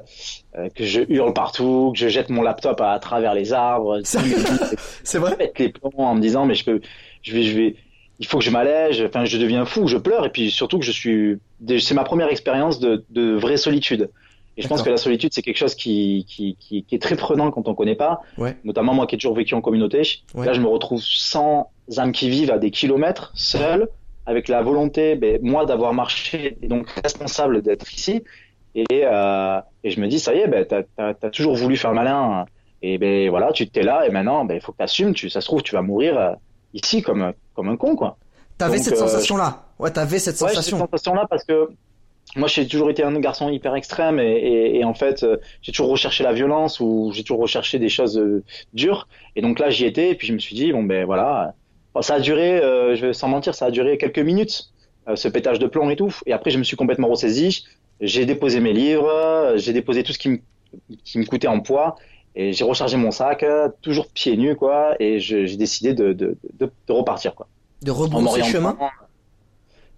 [0.75, 5.37] que je hurle partout, que je jette mon laptop à, travers les arbres, C'est vrai
[5.37, 6.81] pète les plombs en me disant mais je peux,
[7.21, 7.75] je vais, je vais,
[8.19, 9.01] il faut que je m'allège.
[9.01, 11.39] Enfin, je deviens fou, je pleure et puis surtout que je suis,
[11.79, 14.09] c'est ma première expérience de, de vraie solitude.
[14.57, 17.15] Et je pense que la solitude c'est quelque chose qui, qui, qui, qui est très
[17.15, 18.19] prenant quand on connaît pas.
[18.37, 18.57] Ouais.
[18.65, 20.01] Notamment moi qui ai toujours vécu en communauté.
[20.35, 20.45] Ouais.
[20.45, 23.87] Là, je me retrouve sans âme qui vivent à des kilomètres, seul,
[24.31, 28.23] avec la volonté, ben, moi, d'avoir marché et donc responsable d'être ici.
[28.73, 31.93] Et, euh, et je me dis, ça y est, ben, t'as, t'as toujours voulu faire
[31.93, 32.45] malin.
[32.81, 35.13] Et ben voilà, tu t'es là et maintenant, ben, il faut que t'assumes.
[35.13, 36.31] Tu, ça se trouve, tu vas mourir euh,
[36.73, 38.17] ici comme, comme un con, quoi.
[38.57, 40.77] T'avais cette euh, sensation-là Ouais, t'avais cette Ouais, j'ai cette sensation.
[40.79, 41.69] sensation-là parce que
[42.35, 45.25] moi, j'ai toujours été un garçon hyper extrême et, et, et en fait,
[45.61, 48.19] j'ai toujours recherché la violence ou j'ai toujours recherché des choses
[48.73, 49.07] dures.
[49.35, 51.53] Et donc là, j'y étais et puis je me suis dit, bon ben voilà,
[51.93, 54.69] Bon, ça a duré, euh, je vais sans mentir, ça a duré quelques minutes,
[55.07, 56.15] euh, ce pétage de plomb et tout.
[56.25, 57.65] Et après, je me suis complètement ressaisi.
[57.99, 60.39] J'ai déposé mes livres, j'ai déposé tout ce qui me,
[61.03, 61.97] qui me coûtait en poids
[62.35, 63.45] et j'ai rechargé mon sac,
[63.81, 64.95] toujours pieds nus quoi.
[64.99, 67.47] Et j'ai décidé de, de, de, de repartir quoi.
[67.83, 68.77] De rebrousser chemin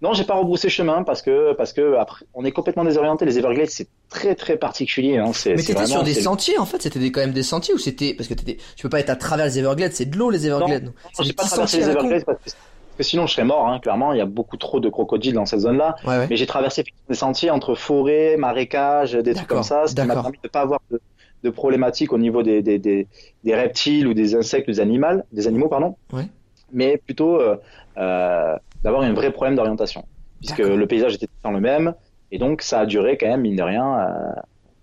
[0.02, 3.24] Non, j'ai pas rebroussé chemin parce que parce que après on est complètement désorienté.
[3.24, 5.16] Les Everglades c'est très très particulier.
[5.16, 5.26] Hein.
[5.28, 7.78] Mais c'est t'étais sur des sentiers en fait, c'était des- quand même des sentiers ou
[7.78, 10.30] c'était parce que t'étais, tu peux pas être à travers les Everglades, c'est de l'eau
[10.30, 10.84] les Everglades.
[10.84, 11.88] Non, c'est j'ai pas traversé les.
[11.88, 12.56] Everglades parce que, parce
[12.98, 13.66] que sinon je serais mort.
[13.68, 15.96] Hein, clairement, il y a beaucoup trop de crocodiles dans cette zone-là.
[16.04, 16.26] Ouais ouais.
[16.28, 20.14] Mais j'ai traversé des sentiers entre forêts, marécages, des trucs comme ça, ce qui m'a
[20.14, 21.00] permis de pas avoir de,
[21.44, 23.06] de problématiques au niveau des, des, des,
[23.42, 25.96] des reptiles ou des insectes, des animaux, des animaux pardon.
[26.12, 26.26] Ouais.
[26.72, 27.56] Mais plutôt euh,
[27.98, 30.04] euh, d'avoir un vrai problème d'orientation,
[30.38, 31.94] puisque le paysage était tout le même,
[32.30, 34.32] et donc ça a duré quand même mine de rien euh,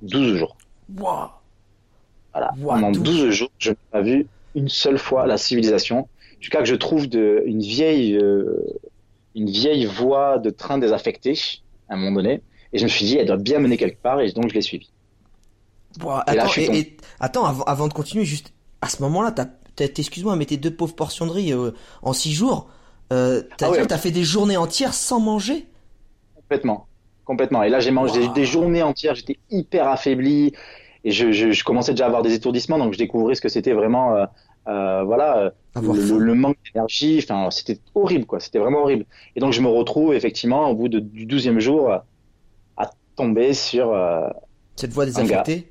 [0.02, 0.58] 12 jours.
[0.98, 1.30] Waouh.
[2.34, 2.52] Voilà.
[2.66, 3.04] Pendant 12.
[3.04, 6.08] 12 jours, je n'ai pas vu une seule fois la civilisation,
[6.40, 8.66] jusqu'à que je trouve de, une vieille, euh,
[9.36, 11.38] une vieille voie de train désaffectée
[11.90, 12.42] à un moment donné,
[12.74, 14.62] et je me suis dit, elle doit bien mener quelque part, et donc je l'ai
[14.62, 14.90] suivie.
[16.28, 19.34] Là, Attends, et- et- avant, avant de continuer, juste à ce moment-là,
[19.78, 22.70] excuse-moi, mais tes deux pauvres portions de riz euh, en six jours,
[23.12, 23.88] euh, t'as Ah ouais.
[23.88, 25.66] t'as fait des journées entières sans manger?
[26.36, 26.88] Complètement,
[27.26, 27.64] complètement.
[27.64, 28.34] Et là, j'ai mangé Wow.
[28.34, 30.54] des, journées entières, j'étais hyper affaibli,
[31.04, 33.50] et je, je, je commençais déjà à avoir des étourdissements, donc je découvrais ce que
[33.50, 34.26] c'était vraiment, euh,
[34.68, 38.40] euh, voilà, le, manque d'énergie, enfin, c'était horrible, quoi.
[38.40, 39.06] C'était vraiment horrible.
[39.36, 41.92] Et donc, je me retrouve effectivement au bout de, du douzième jour
[42.78, 43.96] à tomber sur.
[44.76, 45.71] Cette voie désaffectée.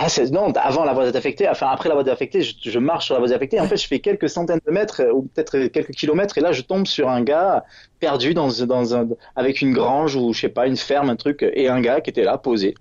[0.00, 3.06] Ah, c'est, non, avant la voie désaffectée, enfin, après la voie désaffectée, je, je marche
[3.06, 3.58] sur la voie désaffectée.
[3.58, 6.52] En fait, je fais quelques centaines de mètres, euh, ou peut-être quelques kilomètres, et là,
[6.52, 7.64] je tombe sur un gars
[7.98, 11.42] perdu dans, dans un, avec une grange ou, je sais pas, une ferme, un truc,
[11.42, 12.74] et un gars qui était là, posé,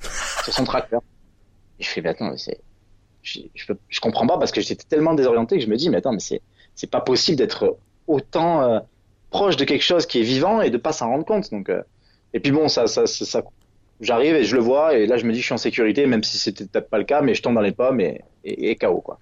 [0.44, 1.02] sur son tracteur.
[1.78, 2.60] Et je fais, mais attends, mais c'est,
[3.22, 5.90] je, je, peux- je comprends pas parce que j'étais tellement désorienté que je me dis,
[5.90, 6.42] mais attends, mais c'est,
[6.74, 8.80] c'est pas possible d'être autant euh,
[9.30, 11.50] proche de quelque chose qui est vivant et de pas s'en rendre compte.
[11.52, 11.82] Donc, euh,
[12.34, 13.42] et puis bon, ça, ça, ça, ça-
[14.04, 16.22] j'arrive et je le vois et là je me dis je suis en sécurité, même
[16.24, 18.76] si c'était peut-être pas le cas, mais je tombe dans les pommes et, et, et
[18.76, 19.18] KO quoi.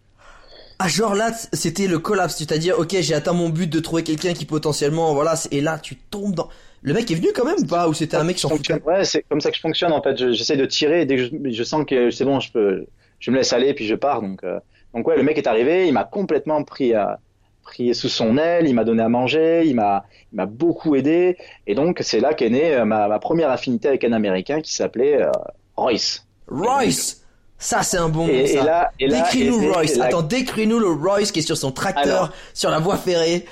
[0.79, 2.42] Ah genre là, c'était le collapse.
[2.45, 5.97] Dit, ok, j'ai atteint mon but de trouver quelqu'un qui potentiellement, voilà, et là tu
[5.97, 6.49] tombes dans.
[6.83, 7.88] Le mec est venu quand même ou pas?
[7.88, 8.83] Ou c'était un mec qui s'en foutait?
[8.83, 10.16] Ouais, c'est comme ça que je fonctionne en fait.
[10.16, 12.87] Je- J'essaie de tirer et dès que je, je sens que c'est bon, je peux,
[13.21, 14.23] je me laisse aller puis je pars.
[14.23, 14.59] Donc, euh,
[14.92, 17.21] donc ouais, le mec est arrivé, il m'a complètement pris, à,
[17.62, 21.37] pris sous son aile, il m'a donné à manger, il m'a, il m'a beaucoup aidé.
[21.66, 24.72] Et donc c'est là qu'est née euh, ma, ma, première affinité avec un Américain qui
[24.75, 25.31] s'appelait euh,
[25.77, 26.27] Royce.
[26.48, 27.18] Royce.
[27.59, 28.53] Ça, c'est un bon et, nom, ça.
[28.53, 29.96] Et là, et là, décris-nous et- Royce.
[29.96, 32.31] là- Attends, décris-nous le Royce qui est sur son tracteur, Alors.
[32.55, 33.46] sur la voie ferrée.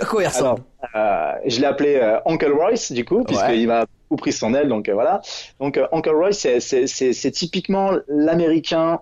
[0.00, 0.60] À quoi il ressemble?
[0.96, 4.68] Euh, je l'ai appelé euh, Uncle Royce du coup, puisqu'il m'a beaucoup pris son aile,
[4.68, 5.20] donc euh, voilà.
[5.60, 8.98] Donc Uncle Royce, c'est- c'est c'est- c'est typiquement l'Américain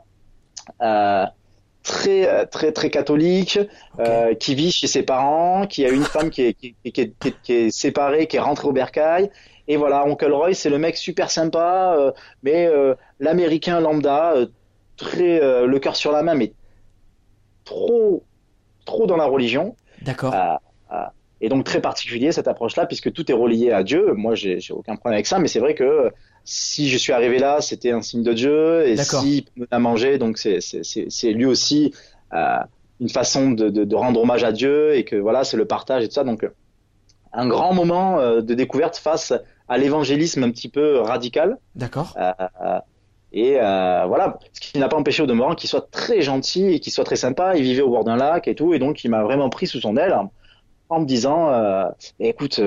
[1.83, 3.59] très euh, très très catholique,
[3.99, 7.13] euh, qui vit chez ses parents, qui a une femme qui est qui, qui- est,
[7.19, 9.31] qui est- qui est séparée, qui est rentrée au bercail.
[9.69, 14.47] Et voilà, Uncle Royce, c'est le mec super sympa, euh, mais euh, l'Américain lambda, euh,
[14.97, 16.53] très euh, le cœur sur la main, mais
[17.65, 18.25] trop
[18.85, 19.77] trop dans la religion.
[20.03, 20.35] D'accord.
[21.45, 24.13] Et donc très particulier cette approche-là, puisque tout est relié à Dieu.
[24.15, 26.13] Moi, j'ai j'ai aucun problème avec ça, mais c'est vrai que
[26.45, 30.19] si je suis arrivé là, c'était un signe de Dieu, et si on a mangé,
[30.19, 31.93] donc c'est lui aussi
[32.33, 32.59] euh,
[33.03, 36.05] une façon de, de, de rendre hommage à Dieu, et que voilà, c'est le partage
[36.05, 36.25] et tout ça.
[36.25, 36.51] Donc euh,
[37.33, 39.33] un grand moment euh, de découverte face
[39.69, 41.59] à l'évangélisme un petit peu radical.
[41.75, 42.15] D'accord.
[42.17, 42.79] Euh,
[43.33, 46.93] et voilà, ce qui n'a pas empêché au demeurant qu'il soit très gentil et qu'il
[46.93, 47.57] soit très sympa.
[47.57, 49.81] Il vivait au bord d'un lac et tout, et donc il m'a vraiment pris sous
[49.81, 50.15] son aile
[50.91, 51.51] en, me disant
[52.21, 52.61] écoute,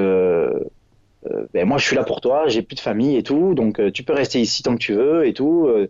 [1.53, 3.91] ben, moi je suis là pour toi, j'ai plus de famille et tout, donc euh,
[3.91, 5.65] tu peux rester ici tant que tu veux et tout.
[5.67, 5.89] euh.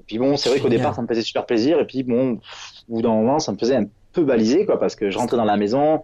[0.00, 2.36] Et puis bon, c'est vrai qu'au départ ça me faisait super plaisir, et puis bon,
[2.36, 5.18] pff, au bout d'un moment ça me faisait un peu baliser quoi, parce que je
[5.18, 5.98] rentrais dans la maison,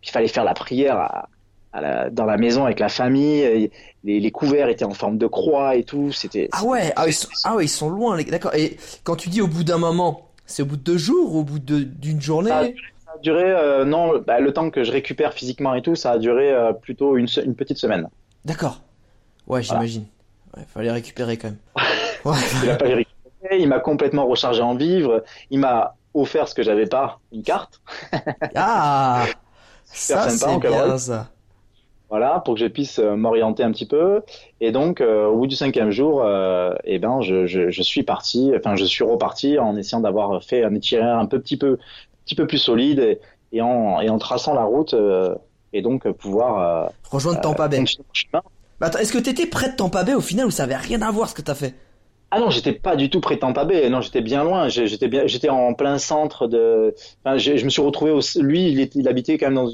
[0.00, 1.28] puis il fallait faire la prière à,
[1.72, 3.70] à la- dans la maison avec la famille,
[4.02, 7.12] les, les couverts étaient en forme de croix et tout, c'était Ah ouais, ah, ils
[7.12, 8.54] sont, ah ouais, ils sont loin, d'accord.
[8.54, 11.44] Et quand tu dis au bout d'un moment, c'est au bout de deux jours, au
[11.44, 12.50] bout d'une journée?
[12.50, 15.82] Ça a Ça a duré, euh, non, bah, le temps que je récupère physiquement et
[15.82, 18.08] tout, ça a duré euh, plutôt une, une petite semaine.
[18.44, 18.82] D'accord.
[19.46, 20.06] Ouais, j'imagine.
[20.56, 21.58] Ouais, fallait récupérer quand même.
[22.24, 22.40] Ouais.
[22.62, 23.06] Il a pas récupéré,
[23.60, 27.80] il m'a complètement rechargé en vivres, il m'a offert ce que j'avais pas, une carte,
[28.54, 29.34] Ah,
[29.84, 31.32] Super ça sympa, c'est bien ça.
[32.08, 34.22] voilà, pour que je puisse euh, m'orienter un petit peu.
[34.60, 38.02] Et donc, euh, au bout du cinquième jour, euh, eh ben, je, je, je suis
[38.02, 41.78] parti, enfin, je suis reparti en essayant d'avoir fait un itinéraire un peu, petit peu,
[42.24, 43.20] petit peu plus solide et,
[43.52, 45.34] et en, et en traçant la route, euh,
[45.72, 47.84] et donc euh, pouvoir euh, Rejoindre Tampa Bay.
[48.80, 51.10] attends, est-ce que t'étais près de Tampa Bay au final ou ça avait rien à
[51.10, 51.74] voir ce que t'as fait?
[52.32, 53.90] Ah non, j'étais pas du tout près de Tampa Bay.
[53.90, 54.68] Non, j'étais bien loin.
[54.68, 56.94] J'étais bien, j'étais en plein centre de.
[57.24, 58.20] Enfin, je me suis retrouvé au...
[58.40, 59.68] Lui, il, habitait quand même dans...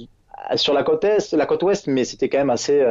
[0.57, 2.83] sur la côte est, la côte ouest, mais c'était quand même assez,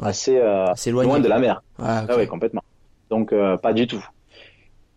[0.00, 0.08] Ouais.
[0.08, 1.62] assez euh, loin de la mer.
[1.78, 2.04] Ah.
[2.08, 2.62] Ah oui, complètement.
[3.10, 4.02] Donc euh, pas du tout.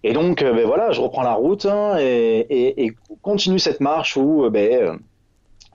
[0.04, 3.80] Et donc, euh, ben voilà, je reprends la route hein, et, et, et continue cette
[3.80, 4.96] marche où euh, ben, euh,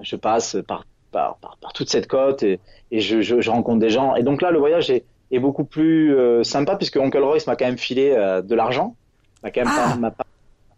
[0.02, 2.60] je passe par, par, par, par toute cette côte et,
[2.90, 4.14] et je, je, je rencontre des gens.
[4.16, 7.56] Et donc là, le voyage est, est beaucoup plus euh, sympa puisque Uncle Royce m'a
[7.56, 8.94] quand même filé euh, de l'argent,
[9.42, 9.72] m'a quand même
[10.04, 10.10] Ah.
[10.10, 10.24] pas,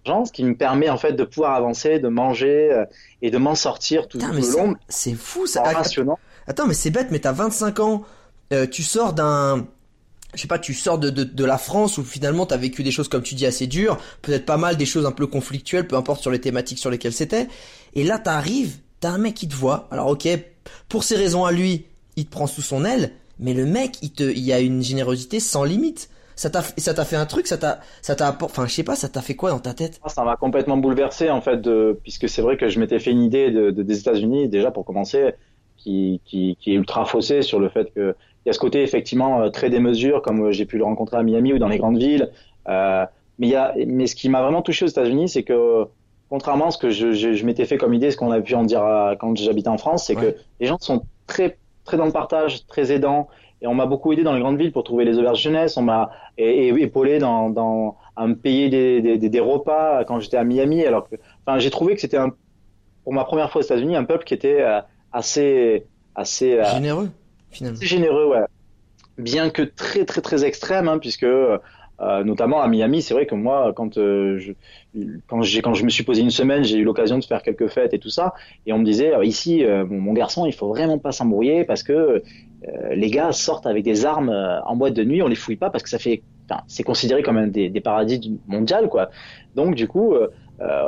[0.05, 2.85] d'argent, ce qui me permet en fait de pouvoir avancer, de manger euh,
[3.21, 4.75] et de m'en sortir tout, Putain, tout le c'est- long.
[4.89, 5.63] c'est fou ça.
[5.63, 6.19] en rationnant.
[6.47, 8.03] Attends, mais c'est bête, mais t'as 25 ans,
[8.73, 9.67] tu sors d'un,
[10.35, 12.91] je sais pas, tu sors de, de, de la France où finalement t'as vécu des
[12.91, 15.97] choses comme tu dis assez dures, peut-être pas mal des choses un peu conflictuelles, peu
[15.97, 17.49] importe sur les thématiques sur lesquelles c'était.
[17.95, 19.89] Et là t'arrives, t'as un mec qui te voit.
[19.91, 20.29] Alors ok,
[20.89, 21.85] pour ses raisons à lui,
[22.17, 25.41] il te prend sous son aile, mais le mec, il te, il a une générosité
[25.41, 26.11] sans limite.
[26.37, 28.97] Ça t'a, ça t'a fait un truc, ça t'a, ça t'a enfin je sais pas,
[28.97, 30.01] ça t'a fait quoi dans ta tête?
[30.03, 33.11] Moi, Ça m'a complètement bouleversé en fait, de, puisque c'est vrai que je m'étais fait
[33.11, 35.35] une idée de- des États-Unis déjà pour commencer,
[35.77, 38.83] qui, qui, qui est ultra faussée sur le fait que il y a ce côté
[38.83, 41.79] effectivement euh, très démesure, comme euh, j'ai pu le rencontrer à Miami ou dans les
[41.79, 42.31] grandes villes.
[42.69, 43.05] Euh,
[43.39, 45.85] mais il y a, mais ce qui m'a vraiment touché aux États-Unis, c'est que
[46.29, 48.55] contrairement à ce que je, je, je m'étais fait comme idée, ce qu'on a pu
[48.55, 50.33] en dire à- quand j'habitais en France, c'est Ouais.
[50.33, 53.29] que les gens sont très très dans le partage, très aidants.
[53.63, 55.77] Et on m'a beaucoup aidé dans les grandes villes pour trouver les auberges jeunesse.
[55.77, 60.39] On m'a épaulé dans, dans, à me payer des, des, des, des repas quand j'étais
[60.39, 60.85] à Miami.
[60.85, 62.17] Alors que, enfin, j'ai trouvé que c'était
[63.05, 64.65] pour ma première fois aux États-Unis, un peuple qui était
[65.13, 67.11] assez, assez, Généreux,
[67.51, 67.77] finalement.
[67.77, 68.45] assez généreux, ouais.
[69.19, 71.59] Bien que très, très, très extrême, hein, puisque, euh,
[72.25, 74.53] notamment à Miami, c'est vrai que moi, quand, euh, je,
[75.27, 77.69] quand j'ai, quand je me suis posé une semaine, j'ai eu l'occasion de faire quelques
[77.69, 78.33] fêtes et tout ça,
[78.65, 81.65] et on me disait, euh, ici, euh, mon, mon garçon, il faut vraiment pas s'embrouiller
[81.65, 82.23] parce que euh,
[82.95, 85.69] les gars sortent avec des armes euh, en boîte de nuit, on les fouille pas
[85.69, 89.11] parce que ça fait, enfin, c'est considéré comme un des, des paradis mondial, quoi.
[89.55, 90.15] Donc, du coup,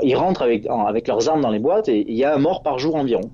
[0.02, 2.62] ils rentrent avec, avec leurs armes dans les boîtes et il y a un mort
[2.62, 3.30] par jour environ.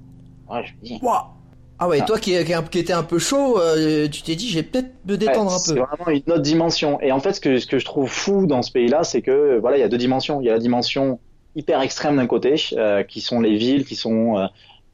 [0.51, 1.38] Ouais, je me dis, Ouah.
[1.79, 2.05] Ah ouais, Ah.
[2.07, 2.33] toi qui,
[2.71, 5.59] qui, étais un peu chaud, euh, tu t'es dit, j'ai peut-être me détendre Ouais, un
[5.59, 5.81] C'est peu.
[5.81, 7.01] vraiment une autre dimension.
[7.01, 9.59] Et en fait, ce que, ce que je trouve fou dans ce pays-là, c'est que
[9.61, 10.41] voilà, il y a deux dimensions.
[10.41, 11.21] Il y a la dimension
[11.55, 14.47] hyper extrême d'un côté, euh, qui sont les villes, qui sont, euh,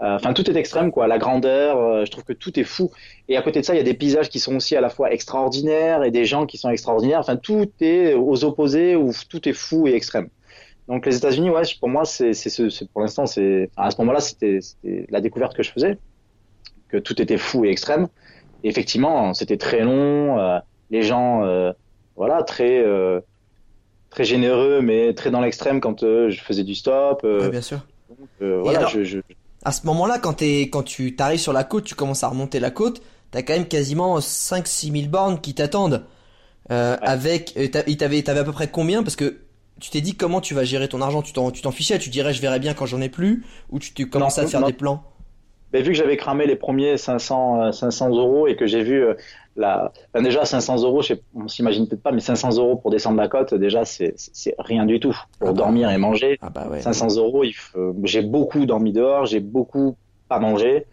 [0.03, 1.07] euh, enfin, tout est extrême, quoi.
[1.07, 2.91] La grandeur, je trouve que tout est fou.
[3.29, 4.91] Et à côté de ça, il y a des paysages qui sont aussi à la
[4.91, 7.21] fois extraordinaires et des gens qui sont extraordinaires.
[7.21, 10.29] Enfin, tout est aux opposés où tout est fou et extrême.
[10.89, 14.21] Donc les États-Unis, ouais, pour moi, c'est, c'est, c'est pour l'instant, c'est à ce moment-là,
[14.21, 15.97] c'était, c'était la découverte que je faisais,
[16.95, 18.09] que tout était fou et extrême.
[18.63, 20.59] Et effectivement, c'était très long, euh,
[20.91, 21.73] les gens, euh,
[22.17, 23.21] voilà, très euh,
[24.11, 27.25] très généreux, mais très dans l'extrême quand je faisais du stop.
[27.25, 27.81] Ouais, bien sûr.
[28.09, 28.29] Donc,
[28.63, 29.19] voilà, alors- je, je,
[29.65, 30.35] À ce moment-là, quand
[30.85, 33.03] tu t'arrives sur la côte, tu commences à remonter la côte,
[33.33, 36.05] t'as quand même quasiment 5-6 000 bornes qui t'attendent.
[36.71, 39.03] Euh, avec, il t'avait, t'avais à peu près combien?
[39.03, 39.41] Parce que
[39.81, 42.09] tu t'es dit comment tu vas gérer ton argent, tu t'en, tu t'en fichais, tu
[42.09, 44.69] dirais je verrai bien quand j'en ai plus, ou tu, tu commençais à faire non.
[44.69, 45.03] des plans?
[45.75, 49.03] Mais vu que j'avais cramé les premiers 500, euh, 500 euros et que j'ai vu
[49.03, 49.15] euh,
[49.57, 53.17] la, déjà 500 euros, je sais, on s'imagine peut-être pas, mais 500 euros pour descendre
[53.19, 54.15] la côte, déjà c'est
[54.61, 55.59] rien du tout pour Ah bah.
[55.59, 56.39] dormir et manger.
[56.43, 56.81] Ah bah ouais.
[56.81, 59.97] 500 euros, faut- j'ai beaucoup dormi dehors, j'ai beaucoup
[60.29, 60.87] pas mangé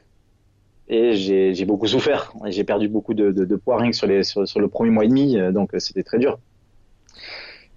[0.87, 2.33] et j'ai beaucoup souffert.
[2.47, 4.89] J'ai perdu beaucoup de, de, de poids rien que sur, les, sur, sur le premier
[4.89, 6.39] mois et demi, euh, donc euh, c'était très dur.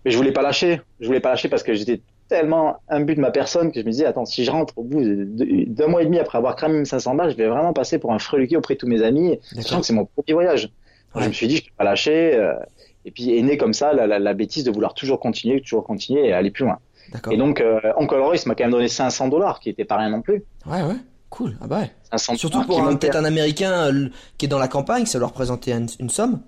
[0.07, 3.21] Mais je voulais pas lâcher, je voulais pas lâcher parce que j'étais tellement imbu de
[3.21, 6.05] ma personne que je me disais, attends, si je rentre au bout d'un mois et
[6.07, 8.75] demi après avoir cramé mes 500 balles, je vais vraiment passer pour un freluqué auprès
[8.75, 10.71] de tous mes amis, sachant que c'est mon premier voyage.
[11.15, 11.23] Ouais.
[11.23, 12.35] Je me suis dit, je peux pas lâcher.
[12.35, 12.55] euh,
[13.07, 15.85] et puis est né comme ça la, la, la bêtise de vouloir toujours continuer, toujours
[15.85, 16.79] continuer et aller plus loin.
[17.31, 20.09] Et donc, euh, Uncle Royce m'a quand même donné 500 dollars, qui était pas rien
[20.09, 20.43] non plus.
[20.67, 20.97] Ouais, ouais.
[21.29, 21.55] Cool.
[21.61, 21.91] Ah bah ouais.
[22.11, 24.09] 500 Surtout pour peut-être un Américain euh,
[24.39, 26.41] qui est dans la campagne, ça leur représentait une, une somme.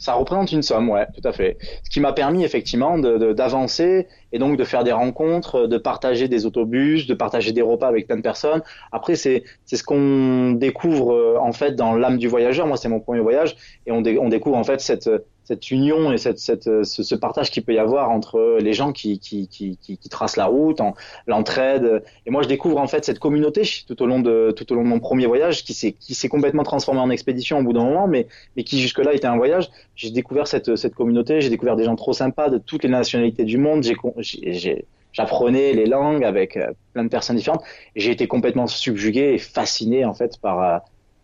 [0.00, 1.58] Ça représente une somme, ouais, tout à fait.
[1.84, 6.46] Ce qui m'a permis effectivement d'avancer et donc de faire des rencontres, de partager des
[6.46, 8.62] autobus, de partager des repas avec plein de personnes.
[8.92, 12.66] Après, c'est ce qu'on découvre euh, en fait dans l'âme du voyageur.
[12.66, 15.10] Moi, c'est mon premier voyage et on découvre en fait cette
[15.44, 18.72] cette union et cette, cette euh, ce, ce partage qu'il peut y avoir entre les
[18.72, 20.94] gens qui qui qui qui, tracent la route, en-
[21.26, 22.02] l'entraide.
[22.26, 24.82] Et moi, je découvre en fait cette communauté tout au long de tout au long
[24.82, 28.26] de mon premier voyage qui s'est complètement transformé en expédition au bout d'un moment, mais
[28.56, 31.96] mais qui jusque-là était un voyage j'ai découvert cette, cette communauté, j'ai découvert des gens
[31.96, 37.04] trop sympas de toutes les nationalités du monde, j'ai, j'apprenais les langues avec euh, plein
[37.04, 37.62] de personnes différentes,
[37.96, 40.78] et j'ai été complètement subjugué et fasciné en fait par, euh,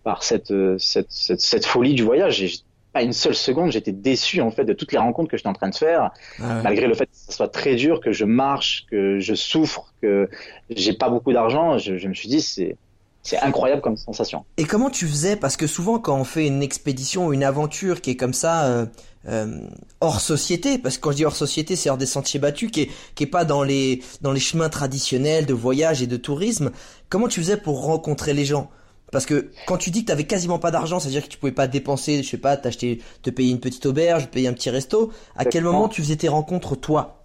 [0.05, 2.61] par cette, cette, cette folie du voyage.
[2.97, 5.53] Pas une seule seconde, j'étais déçu en fait de toutes les rencontres que j'étais en
[5.53, 6.63] train de faire, Ah ouais.
[6.63, 10.31] malgré le fait que ça soit très dur, que je marche, que je souffre, que
[10.71, 12.79] j'ai pas beaucoup d'argent, je, je me suis dit c'est,
[13.23, 14.47] c'est incroyable comme sensation.
[14.57, 15.37] Et comment tu faisais?
[15.37, 18.65] Parce que souvent, quand on fait une expédition ou une aventure qui est comme ça,
[18.65, 18.87] euh,
[19.29, 19.61] euh,
[20.01, 22.83] hors société, parce que quand je dis hors société, c'est hors des sentiers battus, qui
[22.83, 26.71] est, qui est pas dans les, dans les chemins traditionnels de voyage et de tourisme,
[27.11, 28.71] comment tu faisais pour rencontrer les gens?
[29.16, 31.66] Parce que quand tu dis que t'avais quasiment pas d'argent, c'est-à-dire que tu pouvais pas
[31.68, 35.11] dépenser, je sais pas, t'acheter, te payer une petite auberge, payer un petit resto.
[35.38, 37.24] À quel moment tu faisais tes rencontres toi?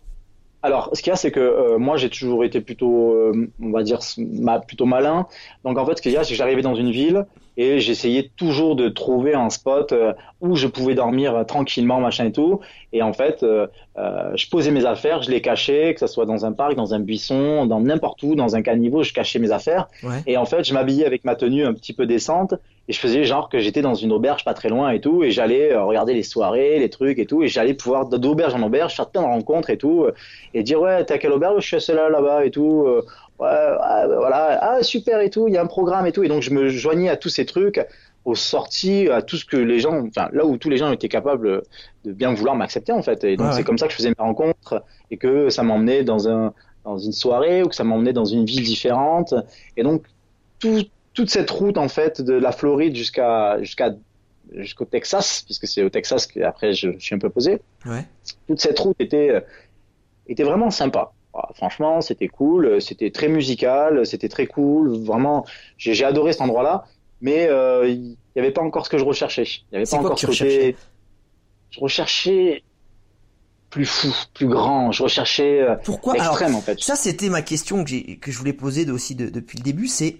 [0.63, 3.71] Alors, ce qu'il y a, c'est que euh, moi, j'ai toujours été plutôt, euh, on
[3.71, 5.27] va dire, ma- plutôt malin.
[5.65, 7.25] Donc, en fait, ce qu'il y a, c'est que j'arrivais dans une ville
[7.57, 12.25] et j'essayais toujours de trouver un spot euh, où je pouvais dormir euh, tranquillement, machin
[12.25, 12.61] et tout.
[12.93, 13.67] Et en fait, euh,
[14.35, 16.99] je posais mes affaires, je les cachais, que ce soit dans un parc, dans un
[16.99, 19.89] buisson, dans n'importe où, dans un caniveau, je cachais mes affaires.
[20.03, 20.23] Ouais.
[20.27, 22.53] Et en fait, je m'habillais avec ma tenue un petit peu décente
[22.87, 25.23] et je faisais genre que j'étais dans une auberge pas très loin et tout.
[25.23, 27.43] Et j'allais regarder les soirées, les trucs et tout.
[27.43, 30.07] Et j'allais pouvoir d'auberge en auberge faire plein de rencontres et tout.
[30.53, 31.61] et dire ouais, t'es à quelle auberge?
[31.61, 32.87] Je suis à celle-là là-bas et tout.
[33.41, 35.47] Ouais, voilà, ah super et tout.
[35.47, 36.23] Il y a un programme et tout.
[36.23, 37.85] Et donc je me joignais à tous ces trucs
[38.23, 41.09] aux sorties, à tout ce que les gens, enfin là où tous les gens étaient
[41.09, 41.63] capables
[42.05, 43.23] de bien vouloir m'accepter en fait.
[43.23, 43.63] Et donc Ouais, c'est ouais.
[43.63, 47.11] comme ça que je faisais mes rencontres et que ça m'emmenait dans un dans une
[47.13, 49.33] soirée ou que ça m'emmenait dans une ville différente.
[49.77, 50.03] Et donc
[50.59, 53.89] tout, toute cette route en fait de la Floride jusqu'à jusqu'à
[54.55, 57.59] jusqu'au Texas, puisque c'est au Texas qu'après je, je suis un peu posé.
[57.85, 58.05] Ouais.
[58.47, 59.43] Toute cette route était
[60.27, 61.11] était vraiment sympa.
[61.33, 64.97] Ah, Franchement, c'était cool, c'était très musical, c'était très cool.
[65.05, 65.45] Vraiment,
[65.77, 66.85] j'ai adoré cet endroit-là,
[67.21, 69.43] mais euh, il n'y avait pas encore ce que je recherchais.
[69.43, 70.75] Il n'y avait pas quoi encore que tu côté- recherchais?
[71.71, 72.63] Je recherchais
[73.69, 74.91] plus fou, plus grand.
[74.91, 76.13] Je recherchais euh, Pourquoi?
[76.15, 76.79] Alors, l'extrême en fait.
[76.81, 77.91] Ça, c'était ma question que,
[78.31, 80.17] je voulais poser de- aussi de- depuis le début, c'est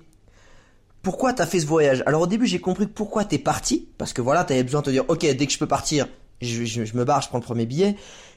[1.01, 2.03] pourquoi t'as fait ce voyage?
[2.05, 4.91] Alors au début, j'ai compris pourquoi t'es parti, parce que voilà, t'avais besoin de te
[4.91, 6.07] dire, ok, dès que je peux partir,
[6.41, 7.95] je, je- je me barre, je prends le premier billet.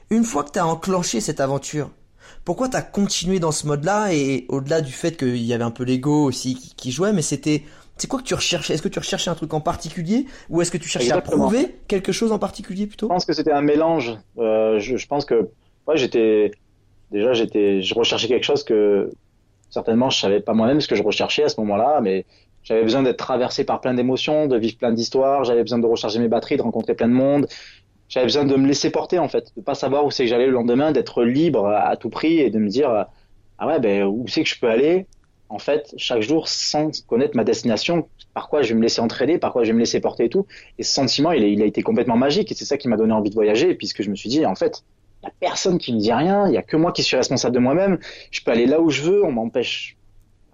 [0.09, 1.89] Une fois que t'as enclenché cette aventure,
[2.43, 5.83] pourquoi t'as continué dans ce mode-là et au-delà du fait qu'il y avait un peu
[5.83, 7.63] l'ego aussi qui, qui jouait, mais c'était,
[7.97, 8.73] c'est quoi que tu recherchais?
[8.73, 11.45] Est-ce que tu recherchais un truc en particulier ou est-ce que tu cherchais Exactement.
[11.45, 13.07] à prouver quelque chose en particulier plutôt?
[13.07, 14.17] Je pense que c'était un mélange.
[14.37, 15.49] Euh, je, je pense que
[15.87, 16.51] ouais, j'étais
[17.11, 19.09] déjà j'étais je recherchais quelque chose que
[19.69, 22.25] certainement je savais pas moi-même ce que je recherchais à ce moment-là, mais
[22.63, 25.43] j'avais besoin d'être traversé par plein d'émotions, de vivre plein d'histoires.
[25.43, 27.47] J'avais besoin de recharger mes batteries, de rencontrer plein de monde.
[28.07, 30.45] J'avais besoin de me laisser porter en fait, de pas savoir où c'est que j'allais
[30.45, 33.07] le lendemain, d'être libre à, tout prix et de me dire
[33.57, 35.07] ah ouais ben où c'est que je peux aller
[35.49, 39.37] en fait chaque jour sans connaître ma destination, par quoi je vais me laisser entraîner,
[39.37, 40.45] par quoi je vais me laisser porter et tout.
[40.77, 43.13] Et ce sentiment, il a, il été complètement magique et c'est ça qui m'a donné
[43.13, 44.83] envie de voyager puisque je me suis dit, en fait,
[45.25, 47.55] y a personne qui me dit rien, il y a que moi qui suis responsable
[47.55, 47.99] de moi-même.
[48.31, 49.97] Je peux aller là où je veux, on m'empêche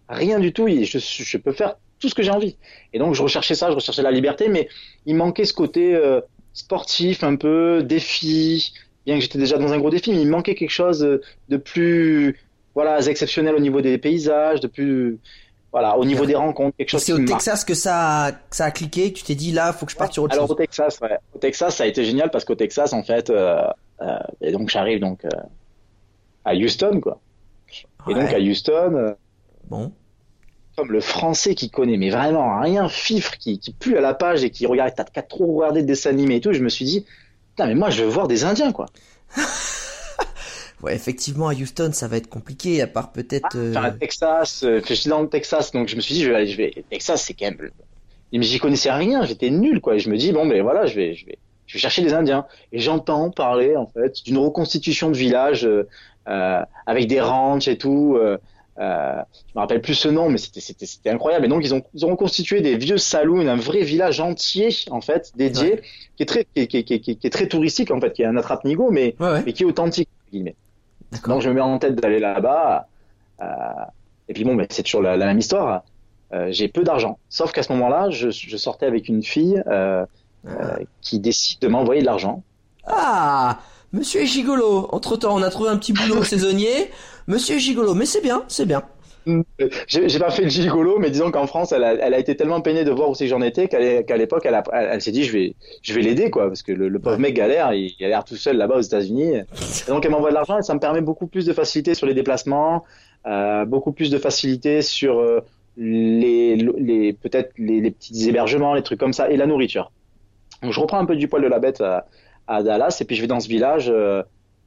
[0.10, 0.68] rien du tout.
[0.68, 2.58] Je, je peux faire tout ce que j'ai envie.
[2.94, 4.68] Et donc je recherchais ça, je recherchais la liberté, mais
[5.06, 6.22] il manquait ce côté euh,
[6.54, 8.74] sportif, un peu défi.
[9.06, 12.40] Bien que j'étais déjà dans un gros défi, mais il manquait quelque chose de plus,
[12.76, 15.18] voilà, exceptionnel au niveau des paysages, de plus,
[15.72, 17.02] voilà, au niveau des rencontres, quelque chose.
[17.02, 19.12] C'est au Texas que ça, a, que ça a cliqué.
[19.12, 20.52] Tu t'es dit là, faut que je parte sur autre Alors chose.
[20.52, 21.18] au Texas, ouais.
[21.34, 23.64] Au Texas, ça a été génial parce qu'au Texas, en fait, euh,
[24.02, 25.30] euh, et donc j'arrive donc euh,
[26.46, 27.20] à Houston, quoi.
[28.10, 28.94] Et donc à Houston.
[28.96, 29.14] Euh,
[29.68, 29.92] bon.
[30.78, 34.44] Comme le français qui connaît, mais vraiment rien fifre, qui, qui pue à la page
[34.44, 36.86] et qui regarde, t'as qu'à trop regarder des dessins animés et tout, je me suis
[36.86, 37.06] dit,
[37.50, 38.88] putain, mais moi je veux voir des Indiens, quoi.
[40.84, 43.56] Ouais, effectivement, à Houston, ça va être compliqué, à part peut-être.
[43.56, 46.24] Ah, enfin, à Texas, euh, je suis dans le Texas, donc je me suis dit,
[46.24, 46.74] je vais aller, je vais.
[46.90, 47.70] Texas, c'est quand même.
[48.34, 49.96] Mais j'y connaissais rien, j'étais nul, quoi.
[49.96, 52.14] Et je me dis, bon, ben voilà, je vais, je vais, je vais chercher des
[52.14, 52.46] Indiens.
[52.72, 55.88] Et j'entends parler, en fait, d'une reconstitution de village euh,
[56.28, 58.18] euh, avec des ranchs et tout.
[58.80, 61.46] Euh, euh, je me rappelle plus ce nom, mais c'était, incroyable.
[61.46, 65.02] Et donc, ils ont, ils ont reconstitué des vieux saloons, un vrai village entier, en
[65.02, 65.82] fait, dédié, ouais.
[66.16, 68.38] qui est très, qui, qui, qui, qui, est très touristique, en fait, qui est un
[68.38, 69.44] attrape-nigo, mais, ouais, ouais.
[69.46, 70.56] mais qui est authentique, guillemets.
[71.28, 72.88] Donc je me mets en tête d'aller là-bas.
[73.42, 73.46] Euh,
[74.28, 75.84] et puis bon, mais c'est toujours la, la, même histoire.
[76.34, 77.20] Euh, j'ai peu d'argent.
[77.30, 80.06] Sauf qu'à ce moment-là, je, je, sortais avec une fille euh,
[80.48, 80.78] ah.
[81.02, 82.44] qui décide de m'envoyer de l'argent.
[82.86, 83.60] Ah,
[83.92, 84.88] Monsieur est gigolo.
[84.94, 86.92] Entre temps, on a trouvé un petit boulot saisonnier.
[87.32, 88.84] Monsieur gigolo, mais c'est bien, c'est bien.
[89.88, 92.60] J'ai pas fait le gigolo, mais disons qu'en France, elle a, elle a, été tellement
[92.60, 95.24] peinée de voir où c'est que j'en étais qu'à l'époque, elle, elle, elle s'est dit
[95.24, 98.26] je vais, je vais l'aider quoi, parce que le, le pauvre mec galère, il galère
[98.26, 99.44] tout seul là-bas aux États-Unis.
[99.88, 102.14] Donc elle m'envoie de l'argent et ça me permet beaucoup plus de facilité sur les
[102.14, 102.84] déplacements,
[103.26, 105.40] euh, beaucoup plus de facilité sur euh,
[105.78, 109.94] les, les peut-être les, les, petits hébergements, les trucs comme ça et la nourriture.
[110.64, 112.08] Donc je reprends un peu du poil de la bête à,
[112.48, 114.22] à Dallas et puis je vais dans ce village euh,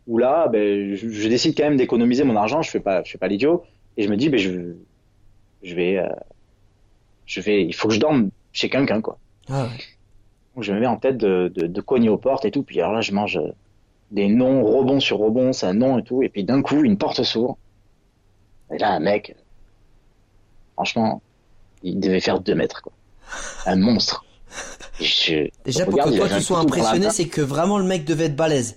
[0.07, 2.63] où là, ben, je, je décide quand même d'économiser mon argent.
[2.63, 3.65] Je fais pas, je fais pas l'idiot.
[3.97, 4.75] Et je me dis, ben, je,
[5.63, 6.09] je vais, euh,
[7.27, 9.19] je vais, il faut que je dorme chez quelqu'un, quoi.
[9.49, 9.79] Ah ouais.
[10.55, 12.63] Donc je me mets en tête de, de, de, cogner aux portes et tout.
[12.63, 13.41] Puis alors là, je mange
[14.11, 16.23] des noms, rebond sur rebond, c'est un nom et tout.
[16.23, 17.59] Et puis d'un coup, une porte s'ouvre.
[18.73, 19.35] Et là, un mec,
[20.75, 21.23] franchement,
[21.83, 22.93] il devait faire deux mètres, quoi.
[23.67, 24.25] Un monstre.
[25.01, 28.37] Je, Déjà, pour que toi tu sois impressionné, c'est que vraiment le mec devait être
[28.37, 28.77] balèze.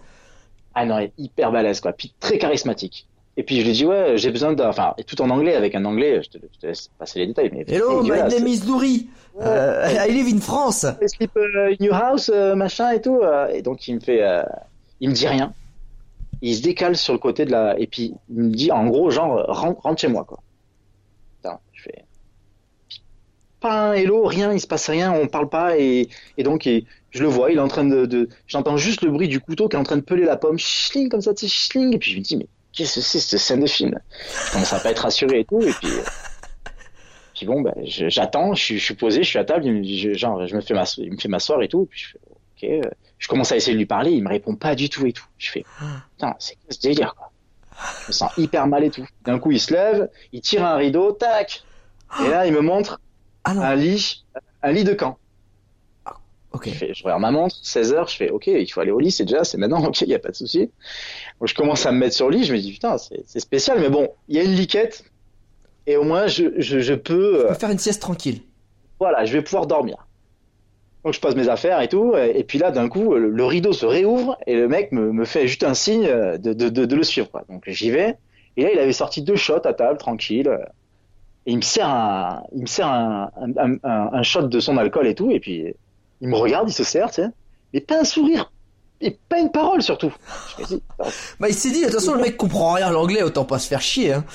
[0.79, 1.91] Ah non, hyper balèze, quoi.
[1.91, 3.07] Puis très charismatique.
[3.35, 5.73] Et puis je lui dis ouais, j'ai besoin d'un, enfin, et tout en anglais avec
[5.73, 6.21] un anglais.
[6.21, 7.49] Je te, je te laisse passer les détails.
[7.51, 9.07] Mais Hello, my name is Louri.
[9.33, 9.43] Ouais.
[9.43, 10.85] Uh, I live in France.
[11.01, 13.21] I sleep uh, in your house, uh, machin et tout.
[13.51, 14.43] et donc il me fait, euh,
[14.99, 15.51] il me dit rien.
[16.43, 19.09] Il se décale sur le côté de la, et puis il me dit en gros
[19.09, 20.43] genre rentre, rentre chez moi quoi.
[21.37, 22.05] Putain, je fais
[23.59, 26.85] pas un hello, rien, il se passe rien, on parle pas et, et donc et,
[27.11, 29.67] je le vois, il est en train de, de j'entends juste le bruit du couteau
[29.67, 31.95] qui est en train de peler la pomme, schling comme ça, tu schling.
[31.95, 33.99] Et puis je me dis mais qu'est-ce que c'est cette scène de film?
[34.45, 35.89] Je commence à pas être rassuré et tout, et puis,
[37.35, 40.17] puis bon, ben, j'attends, je, je, suis posé, je suis à table, il me, je,
[40.17, 42.91] genre, je me fais il me fait m'asseoir et tout, et puis je fais, ok,
[43.17, 45.25] je commence à essayer de lui parler, il me répond pas du tout et tout.
[45.37, 45.65] Je fais,
[46.13, 47.31] putain, c'est quoi ce délire, quoi?
[48.03, 49.05] Je me sens hyper mal et tout.
[49.23, 51.63] D'un coup, il se lève, il tire un rideau, tac,
[52.23, 52.99] et là, il me montre
[53.43, 54.23] ah un lit,
[54.63, 55.17] un lit de camp.
[56.57, 56.71] Okay.
[56.71, 58.99] Je, fais, je regarde ma montre, 16 heures, je fais ok, il faut aller au
[58.99, 60.71] lit, c'est déjà, c'est maintenant, ok, il y a pas de souci.
[61.39, 63.79] Donc je commence à me mettre sur le lit, je me dis putain, c'est spécial,
[63.79, 65.03] mais bon, il y a une liquette
[65.85, 68.41] et au moins je, je, je peux, euh, faire une sieste tranquille.
[68.99, 70.07] Voilà, je vais pouvoir dormir.
[71.03, 73.45] Donc je pose mes affaires et tout, et, et puis là d'un coup le, le,
[73.45, 76.85] rideau se réouvre et le mec me, me fait juste un signe de, de, de,
[76.85, 77.29] de le suivre.
[77.29, 77.43] Quoi.
[77.49, 78.15] Donc j'y vais
[78.57, 80.49] et là il avait sorti deux shots à table tranquille.
[81.45, 84.75] Et il me sert un, il me sert un, un, un, un shot de son
[84.75, 85.73] alcool et tout, et puis
[86.21, 87.27] il me regarde, il se sert, tu sais,
[87.73, 88.51] mais pas un sourire,
[89.01, 90.13] et pas une parole surtout.
[91.39, 93.59] Bah il s'est dit, de toute façon le mec comprend rien à l'anglais, autant pas
[93.59, 94.13] se faire chier.
[94.13, 94.25] Hein.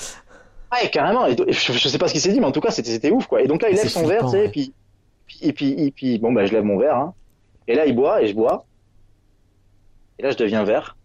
[0.71, 1.27] Ouais, carrément.
[1.27, 3.27] Et je, je, sais pas ce qu'il s'est dit, mais en tout cas c'était ouf
[3.27, 3.41] quoi.
[3.41, 4.45] Et donc là il lève son verre, tu sais, ouais.
[4.45, 4.73] et puis,
[5.41, 7.13] et puis, et puis, bon bah je lève mon verre, hein.
[7.67, 8.65] et là il boit et je bois,
[10.19, 10.95] et là je deviens vert.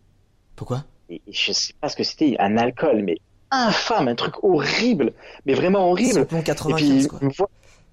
[0.57, 0.85] Pourquoi?
[1.09, 3.17] Et, et je sais pas ce que c'était, un alcool, mais
[3.51, 5.13] infâme, un truc horrible,
[5.47, 6.27] mais vraiment horrible.
[6.27, 7.19] 95, et puis quoi.
[7.23, 7.51] me voit,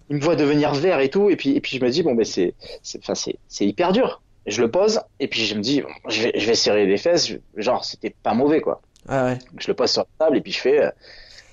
[0.09, 2.13] il me voit devenir vert et tout, et puis et puis je me dis bon
[2.13, 2.53] ben c'est
[2.83, 4.21] c'est enfin c'est c'est hyper dur.
[4.45, 6.97] Je le pose et puis je me dis bon, je vais je vais serrer les
[6.97, 8.81] fesses, je, genre c'était pas mauvais quoi.
[9.07, 9.39] Ah ouais.
[9.57, 10.91] Je le pose sur la table et puis je fais euh,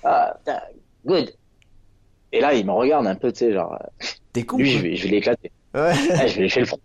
[0.03, 0.37] ah
[1.05, 1.33] good.
[2.31, 3.77] Et là il me regarde un peu tu sais genre.
[4.33, 4.57] T'es con.
[4.57, 5.51] Lui je vais je vais l'éclater.
[5.73, 5.93] Ouais.
[6.11, 6.79] Ah, je vais vais le front.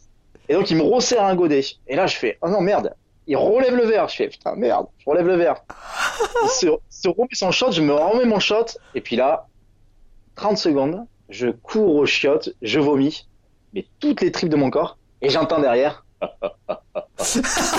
[0.49, 1.65] Et donc il me resserre un godet.
[1.87, 2.95] Et là je fais oh non merde.
[3.27, 4.09] Il relève le verre.
[4.09, 4.87] Je fais putain merde.
[4.99, 5.63] Je relève le verre.
[6.45, 7.73] il se, se remet son shot.
[7.73, 8.65] Je me remets mon shot.
[8.95, 9.47] Et puis là
[10.37, 13.27] 30 secondes je cours aux chiottes, je vomis,
[13.75, 16.05] mais toutes les tripes de mon corps, et j'entends derrière,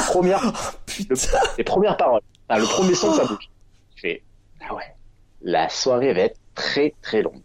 [0.07, 0.53] Première,
[0.85, 1.13] Putain.
[1.13, 3.49] le- les premières paroles, Enfin, le premier son de sa bouche.
[3.95, 4.23] Je fais,
[4.67, 4.95] ah ouais,
[5.41, 7.43] la soirée va être très très longue.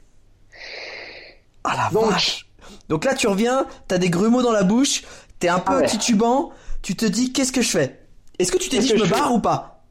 [1.64, 2.46] Ah la Donc- vache.
[2.88, 5.02] Donc là, tu reviens, t'as des grumeaux dans la bouche,
[5.38, 5.86] t'es un peu Ah ouais.
[5.86, 6.52] titubant,
[6.82, 8.00] tu te dis qu'est-ce que je fais?
[8.38, 9.84] Est-ce que tu t'es dit je me barre ou pas?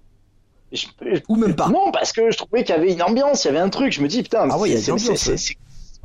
[0.72, 1.68] Je- je- Ou même pas?
[1.70, 3.92] Non, parce que je trouvais qu'il y avait une ambiance, il y avait un truc.
[3.94, 5.56] Je me dis, putain, Ah ouais, c'est-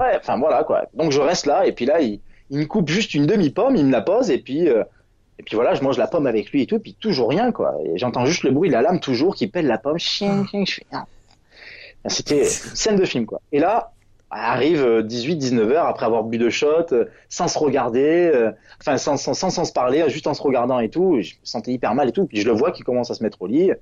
[0.00, 0.16] ouais.
[0.18, 0.86] enfin voilà quoi.
[0.94, 2.20] Donc je reste là, et puis là, il,
[2.50, 4.82] il me coupe juste une demi-pomme, il me la pose, et puis, euh,
[5.38, 7.52] et puis voilà, je mange la pomme avec lui et tout, et puis toujours rien
[7.52, 7.74] quoi.
[7.84, 9.98] Et j'entends juste le bruit de la lame toujours qui pèle la pomme.
[9.98, 11.04] Chien, chien, je fais, ah.
[12.06, 13.40] C'était scène de film quoi.
[13.52, 13.92] Et là,
[14.30, 19.16] arrive 18-19 heures après avoir bu deux shots, euh, sans se regarder, euh, enfin sans,
[19.16, 21.18] sans, sans, sans se parler, juste en se regardant et tout.
[21.20, 22.26] je me sentais hyper mal et tout.
[22.26, 23.72] Puis je le vois qui commence à se mettre au lit.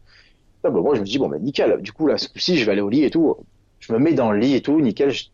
[0.64, 1.80] Ah, bah, moi je me dis bon bah nickel.
[1.80, 3.36] Du coup là ce je vais aller au lit et tout.
[3.80, 5.10] Je me mets dans le lit et tout, nickel.
[5.10, 5.26] je-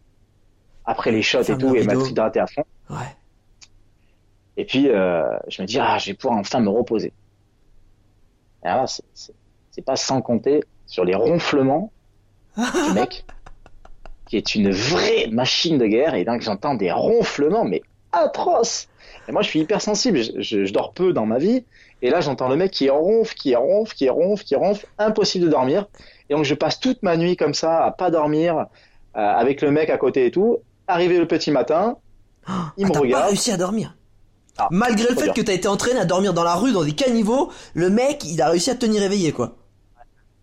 [0.85, 1.93] Après les shots et tout et rideau.
[1.99, 2.65] m'être hydraté à fond.
[2.91, 2.97] Ouais.
[4.57, 7.13] Et puis euh, je me dis ah je vais pouvoir enfin me reposer.
[8.65, 9.33] Et là c'est-
[9.87, 11.91] pas sans compter sur les ronflements
[12.57, 13.25] du mec
[14.27, 18.89] qui est une vraie machine de guerre et donc j'entends des ronflements mais atroces.
[19.29, 21.65] Et moi je suis hyper sensible, je, je- je dors peu dans ma vie
[22.03, 25.51] et là j'entends le mec qui ronfle, qui ronfle, qui ronfle, qui ronfle, impossible de
[25.51, 25.87] dormir.
[26.29, 29.71] Et donc je passe toute ma nuit comme ça à pas dormir euh, avec le
[29.71, 30.59] mec à côté et tout.
[30.89, 31.97] Arrivé le petit matin,
[32.47, 33.27] il Ah, me t'as pas regarde.
[33.29, 33.97] réussi à dormir
[34.59, 35.37] Ah, Malgré le fait regarde.
[35.37, 38.41] que t'as été entraîné à dormir dans la rue, dans des caniveaux, le mec, il
[38.43, 39.57] a réussi à te tenir éveillé, quoi.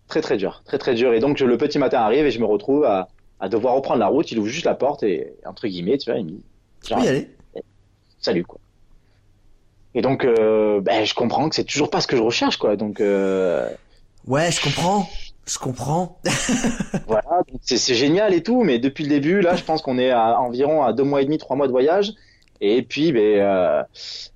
[0.08, 1.12] très très dur, très très dur.
[1.14, 3.06] Et donc je- le petit matin arrive et je me retrouve à,
[3.38, 4.32] à devoir reprendre la route.
[4.32, 6.44] Il ouvre juste la porte et entre guillemets, tu vois, il me dit
[6.82, 7.28] Tu peux y aller
[8.18, 8.58] salut quoi.
[9.94, 12.74] Et donc euh, ben, je comprends que c'est toujours pas ce que je recherche quoi.
[12.76, 13.68] Donc euh,
[14.26, 15.08] Ouais, je comprends.
[15.50, 16.20] Je comprends.
[17.08, 18.62] voilà, c'est génial et tout.
[18.62, 21.24] Mais depuis le début, là, je pense qu'on est à environ à deux mois et
[21.24, 22.12] demi, trois mois de voyage.
[22.60, 23.82] Et puis ben euh,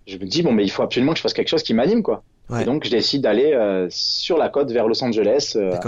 [0.06, 2.02] je me dis bon mais il faut absolument que je fasse quelque chose qui m'anime
[2.02, 2.22] quoi.
[2.48, 2.62] Ouais.
[2.62, 5.52] Et donc je décide d'aller euh, sur la côte vers Los Angeles.
[5.56, 5.78] euh,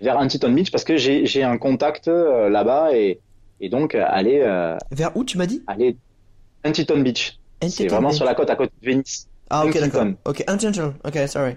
[0.00, 3.20] vers Huntington Beach parce que j'ai un contact là-bas et
[3.60, 4.40] et donc aller
[4.90, 5.62] Vers où tu m'as dit?
[5.68, 5.96] aller
[6.64, 7.38] Huntington Beach.
[7.68, 8.16] C'est vraiment Beach.
[8.16, 9.28] sur la côte à côté de Venice.
[9.50, 10.06] Ah, ok, d'accord.
[10.24, 10.94] Ok, Huntington.
[11.04, 11.54] Ok, sorry.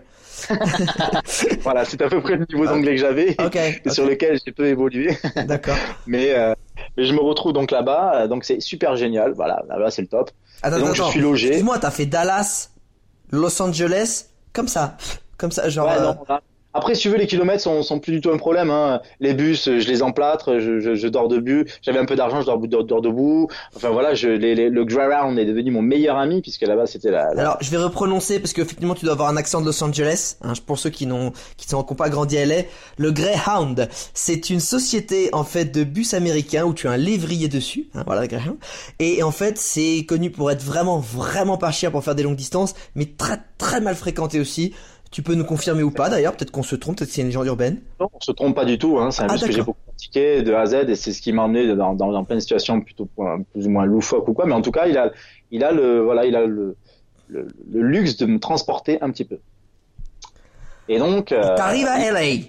[1.62, 3.32] voilà, c'est à peu près le niveau d'anglais que j'avais
[3.86, 5.18] et sur lequel j'ai peu évolué.
[5.48, 5.78] d'accord.
[6.08, 6.54] Mais euh,
[6.98, 9.34] mais je me retrouve donc là-bas, euh, donc c'est super génial.
[9.34, 10.32] Voilà, là-bas c'est le top.
[10.62, 11.48] Attends, Et donc attends, je suis logé.
[11.48, 12.70] Excuse-moi, t'as fait Dallas,
[13.32, 14.98] Los Angeles, comme ça.
[15.38, 15.88] Comme ça, genre.
[15.88, 16.42] Ouais, euh, non, là-
[16.74, 18.72] Après, si tu veux, les kilomètres sont, sont plus du tout un problème.
[18.72, 19.02] Hein.
[19.20, 21.66] Les bus, je les emplâtre, je, je, je dors debout.
[21.82, 23.48] J'avais un peu d'argent, je dors, debout.
[23.76, 27.58] Enfin voilà, je, le Greyhound est devenu mon meilleur ami puisque là-bas c'était la, Alors,
[27.62, 30.38] je vais reprononcer parce que effectivement, tu dois avoir un accent de Los Angeles.
[30.42, 32.64] Hein, pour ceux qui n'ont, qui sont, qui ont pas grandi à LA,
[32.98, 37.48] le Greyhound, c'est une société en fait de bus américains où tu as un lévrier
[37.48, 37.90] dessus.
[37.94, 38.58] Hein, voilà, Greyhound.
[39.00, 42.36] Et en fait, c'est connu pour être vraiment, vraiment pas cher pour faire des longues
[42.36, 44.74] distances, mais très, très mal fréquenté aussi.
[45.14, 47.46] Tu peux nous confirmer ou pas d'ailleurs, peut-être qu'on se trompe, peut-être c'est une légende
[47.48, 47.80] urbaine.
[48.00, 48.98] Non, on se trompe pas du tout.
[49.00, 49.12] Hein.
[49.12, 51.22] C'est un Ah, bus que j'ai beaucoup pratiqué de A à Z et c'est ce
[51.22, 54.28] qui m'a emmené dans, dans, dans plein de situations plutôt euh, plus ou moins loufoques
[54.28, 54.46] ou quoi.
[54.48, 55.12] Mais en tout cas, il a,
[55.52, 56.76] il a le, voilà, il a le,
[57.28, 59.38] le, le luxe de me transporter un petit peu.
[60.90, 62.42] Et donc, euh, T'arrives à LA.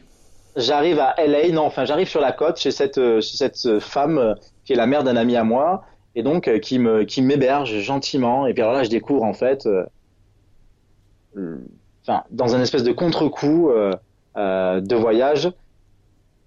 [0.56, 1.50] j'arrive à LA.
[1.52, 4.34] Non, enfin, j'arrive sur la côte chez cette, chez cette femme euh,
[4.64, 5.84] qui est la mère d'un ami à moi
[6.16, 8.46] et donc euh, qui me, qui m'héberge gentiment.
[8.46, 9.84] Et puis alors là, je découvre en fait, euh,
[12.06, 13.94] enfin, dans un espèce de contre-coup euh,
[14.36, 15.50] euh, de voyage.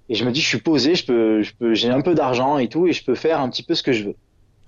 [0.10, 2.58] Et je me dis, je suis posé, je peux, je peux, j'ai un peu d'argent
[2.60, 4.16] et tout, et je peux faire un petit peu ce que je veux.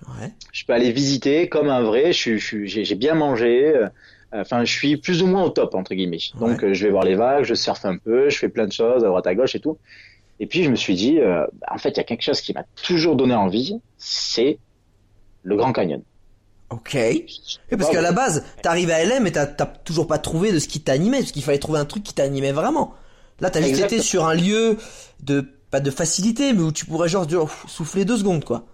[0.08, 0.30] Ouais.
[0.52, 2.12] Je peux aller visiter comme un vrai.
[2.12, 3.74] Je suis, je suis, j'ai j'ai bien mangé.
[3.74, 3.88] euh,
[4.32, 6.18] Enfin, je suis plus ou moins au top entre guillemets.
[6.38, 8.72] Donc, euh, je vais voir les vagues, je surfe un peu, je fais plein de
[8.72, 9.76] choses à droite à gauche et tout.
[10.38, 12.40] Et puis, je me suis dit, euh, bah, en fait, il y a quelque chose
[12.40, 14.58] qui m'a toujours donné envie, c'est
[15.42, 16.02] le Grand Canyon.
[16.70, 16.94] Ok.
[16.94, 17.26] Et
[17.76, 20.80] parce qu'à la base, t'arrives à LA, mais t'as toujours pas trouvé de ce qui
[20.80, 22.94] t'animait, parce qu'il fallait trouver un truc qui t'animait vraiment.
[23.40, 24.76] Là, t'as juste été sur un lieu
[25.22, 27.26] de, pas de facilité, mais où tu pourrais genre
[27.66, 28.64] souffler deux secondes, quoi.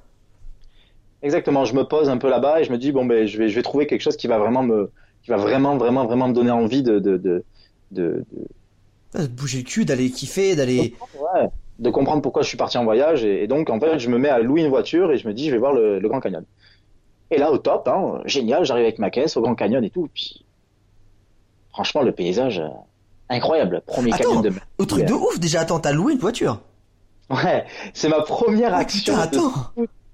[1.22, 1.64] Exactement.
[1.64, 3.54] Je me pose un peu là-bas et je me dis, bon, ben, je vais, je
[3.54, 4.90] vais trouver quelque chose qui va vraiment me,
[5.22, 7.44] qui va vraiment, vraiment, vraiment me donner envie de, de, de,
[7.90, 8.46] de, de-
[9.14, 10.94] Ah, De bouger le cul, d'aller kiffer, d'aller.
[11.14, 13.24] ouais, de comprendre pourquoi je suis parti en voyage.
[13.24, 15.32] Et, et donc, en fait, je me mets à louer une voiture et je me
[15.32, 16.44] dis, je vais voir le, le Grand Canyon.
[17.30, 20.08] Et là, au top, hein, génial, j'arrive avec ma caisse au Grand Canyon et tout.
[20.14, 20.44] Puis,
[21.70, 22.68] franchement, le paysage, euh,
[23.28, 23.82] incroyable.
[23.86, 24.66] Premier Attends, canyon de mer.
[24.78, 26.60] Au truc de ouf, déjà, attends, t'as loué une voiture.
[27.28, 29.52] Ouais, c'est ma première Oh, action de attends.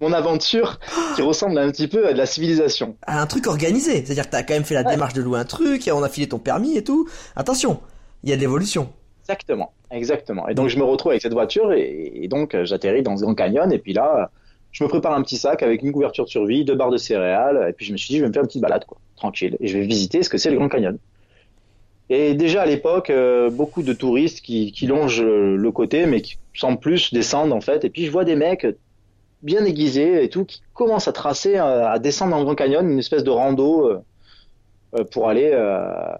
[0.00, 0.80] mon aventure
[1.14, 2.96] qui ressemble un petit peu à de la civilisation.
[3.06, 4.02] Ah, Un truc organisé.
[4.04, 6.08] C'est-à-dire que t'as quand même fait la démarche de louer un truc, et on a
[6.08, 7.06] filé ton permis et tout.
[7.36, 7.80] Attention,
[8.24, 8.88] il y a de l'évolution.
[9.24, 10.48] Exactement, exactement.
[10.48, 13.22] Et donc je me retrouve avec cette voiture et, et donc euh, j'atterris dans ce
[13.22, 14.30] grand canyon et puis là,
[14.72, 17.66] je me prépare un petit sac avec une couverture de survie, deux barres de céréales
[17.68, 19.56] et puis je me suis dit je vais me faire une petite balade quoi, tranquille,
[19.60, 20.98] et je vais visiter ce que c'est le Grand Canyon.
[22.08, 26.36] Et déjà à l'époque, euh, beaucoup de touristes qui, qui longent le côté, mais qui
[26.54, 27.84] sans plus descendent en fait.
[27.84, 28.66] Et puis je vois des mecs
[29.42, 32.88] bien aiguisés et tout qui commencent à tracer, euh, à descendre dans le Grand Canyon,
[32.88, 33.98] une espèce de rando euh,
[34.94, 36.12] euh, pour aller euh,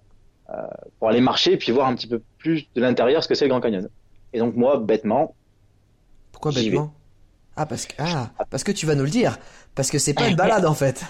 [0.51, 0.67] euh,
[0.99, 3.45] pour aller marcher et puis voir un petit peu plus de l'intérieur ce que c'est
[3.45, 3.89] le Grand Canyon.
[4.33, 5.35] Et donc moi, bêtement,
[6.33, 6.95] Pourquoi bêtement?
[7.57, 9.39] Ah parce que ah parce que tu vas nous le dire.
[9.75, 11.03] Parce que c'est pas une balade en fait.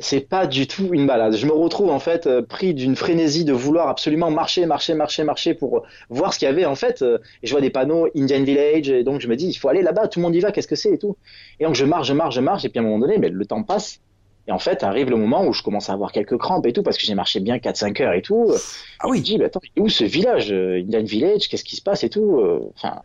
[0.00, 1.36] c'est pas du tout une balade.
[1.36, 5.22] Je me retrouve en fait euh, pris d'une frénésie de vouloir absolument marcher, marcher, marcher,
[5.22, 7.02] marcher pour voir ce qu'il y avait en fait.
[7.02, 9.68] euh, Et je vois des panneaux Indian Village et donc je me dis il faut
[9.68, 11.16] aller là-bas, tout le monde y va, qu'est-ce que c'est et tout.
[11.60, 13.28] Et donc je marche, je marche, je marche et puis à un moment donné, mais
[13.28, 14.00] le temps passe.
[14.48, 16.82] Et en fait, arrive le moment où je commence à avoir quelques crampes et tout
[16.84, 18.52] parce que j'ai marché bien 4-5 heures et tout.
[19.00, 19.20] Ah Je me oui.
[19.22, 22.40] dis, mais attends, où ce village, euh, Indian Village Qu'est-ce qui se passe et tout
[22.76, 23.02] Enfin,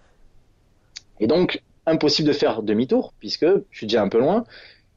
[1.19, 4.43] et donc impossible de faire demi-tour puisque je suis déjà un peu loin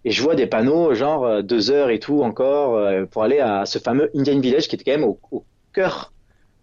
[0.04, 3.40] et je vois des panneaux genre euh, deux heures et tout encore euh, pour aller
[3.40, 6.12] à ce fameux Indian Village qui était quand même au, au cœur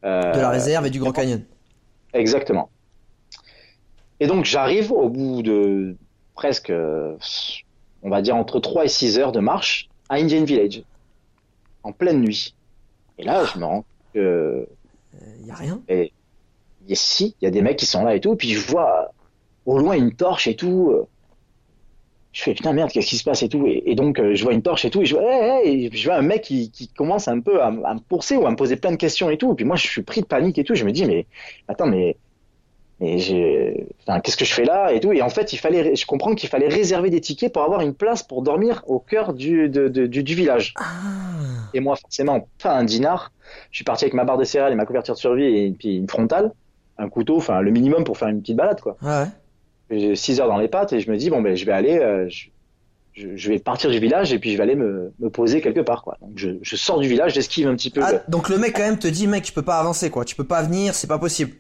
[0.03, 1.43] euh, De la réserve et du Grand Canyon.
[2.13, 2.69] Exactement.
[4.19, 5.95] Et donc j'arrive au bout de
[6.35, 6.71] presque,
[8.03, 10.83] on va dire entre 3 et 6 heures de marche à Indian Village
[11.83, 12.55] en pleine nuit.
[13.17, 14.67] Et là, je me rends que
[15.39, 15.81] Il y a rien.
[15.87, 16.11] et
[16.87, 19.11] et si, il y a des mecs qui sont là et tout, puis je vois
[19.65, 20.91] au loin une torche et tout.
[20.91, 21.05] euh,
[22.33, 23.65] Je fais putain merde, qu'est-ce qui se passe et tout.
[23.67, 25.85] Et, et donc euh, je vois une torche et tout, et je vois, hey, hey,
[25.85, 28.51] et je vois un mec qui, qui commence un peu à, me pousser ou à
[28.51, 29.51] me poser plein de questions et tout.
[29.51, 30.73] Et puis moi je suis pris de panique et tout.
[30.75, 31.25] Je me dis mais
[31.67, 32.15] attends mais
[33.01, 35.11] mais j'ai, enfin qu'est-ce que je fais là et tout.
[35.11, 37.95] Et en fait il fallait, je comprends qu'il fallait réserver des tickets pour avoir une
[37.95, 40.73] place pour dormir au cœur du de- de- du, du village.
[40.77, 40.83] Ah.
[41.73, 43.31] Et moi, forcément, pas un dinar.
[43.71, 45.95] Je suis parti avec ma barre de céréales et ma couverture de survie et puis
[45.97, 46.51] une frontale,
[46.97, 48.97] un couteau, enfin le minimum pour faire une petite balade, quoi.
[49.01, 49.25] Ouais.
[49.91, 51.97] J'ai 6 heures dans les pattes et je me dis, bon, ben, je vais aller,
[51.99, 52.27] euh,
[53.13, 56.01] je, vais partir du village et puis je vais aller me, me poser quelque part,
[56.03, 56.17] quoi.
[56.21, 58.01] Donc je, je sors du village, j'esquive un petit peu.
[58.03, 60.23] Ah, le- donc le mec quand même te dit mec tu peux pas avancer quoi.
[60.25, 61.51] Tu peux pas venir, c'est pas possible.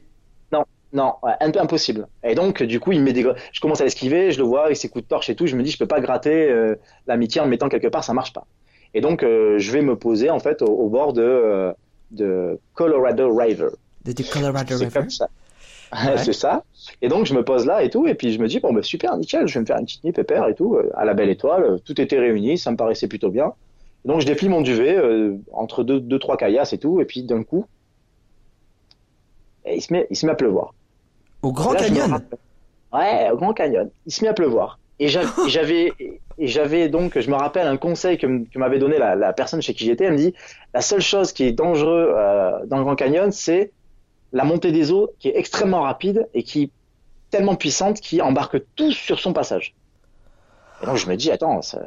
[0.93, 2.05] Non, ouais, un peu impossible.
[2.21, 3.25] Et donc, du coup, il me met des...
[3.53, 5.47] je commence à l'esquiver, je le vois avec ses coups de torche et tout.
[5.47, 6.75] Je me dis, je peux pas gratter euh,
[7.07, 8.45] l'amitié en me mettant quelque part, ça marche pas.
[8.93, 11.71] Et donc, euh, je vais me poser en fait au, au bord de, euh,
[12.11, 13.69] de Colorado River.
[14.03, 14.91] De Colorado C'est River.
[14.99, 15.29] comme ça.
[15.93, 16.17] Ouais.
[16.17, 16.63] c'est ça.
[17.01, 18.81] Et donc je me pose là et tout, et puis je me dis bon bah
[18.83, 21.13] super, nickel, je vais me faire une petite nuit pépère et tout, euh, à la
[21.13, 23.53] belle étoile, euh, tout était réuni, ça me paraissait plutôt bien.
[24.05, 27.05] Et donc je déplie mon duvet euh, entre deux, deux trois caillasses et tout, et
[27.05, 27.65] puis d'un coup,
[29.65, 30.73] et il se met, il se met à pleuvoir.
[31.41, 32.21] Au Grand là, Canyon.
[32.93, 33.89] Ouais, au Grand Canyon.
[34.05, 34.79] Il se met à pleuvoir.
[34.99, 35.93] Et j'a- et j'avais,
[36.37, 38.27] et j'avais donc, je me rappelle un conseil que,
[38.57, 40.05] m'avait donné la, la personne chez qui j'étais.
[40.05, 40.33] Elle me dit,
[40.73, 43.71] la seule chose qui est dangereux euh, dans le Grand Canyon, c'est
[44.33, 46.69] la montée des eaux qui est extrêmement rapide et qui est
[47.29, 49.73] tellement puissante qui embarque tout sur son passage.
[50.81, 51.85] Et donc je me dis, attends, ça-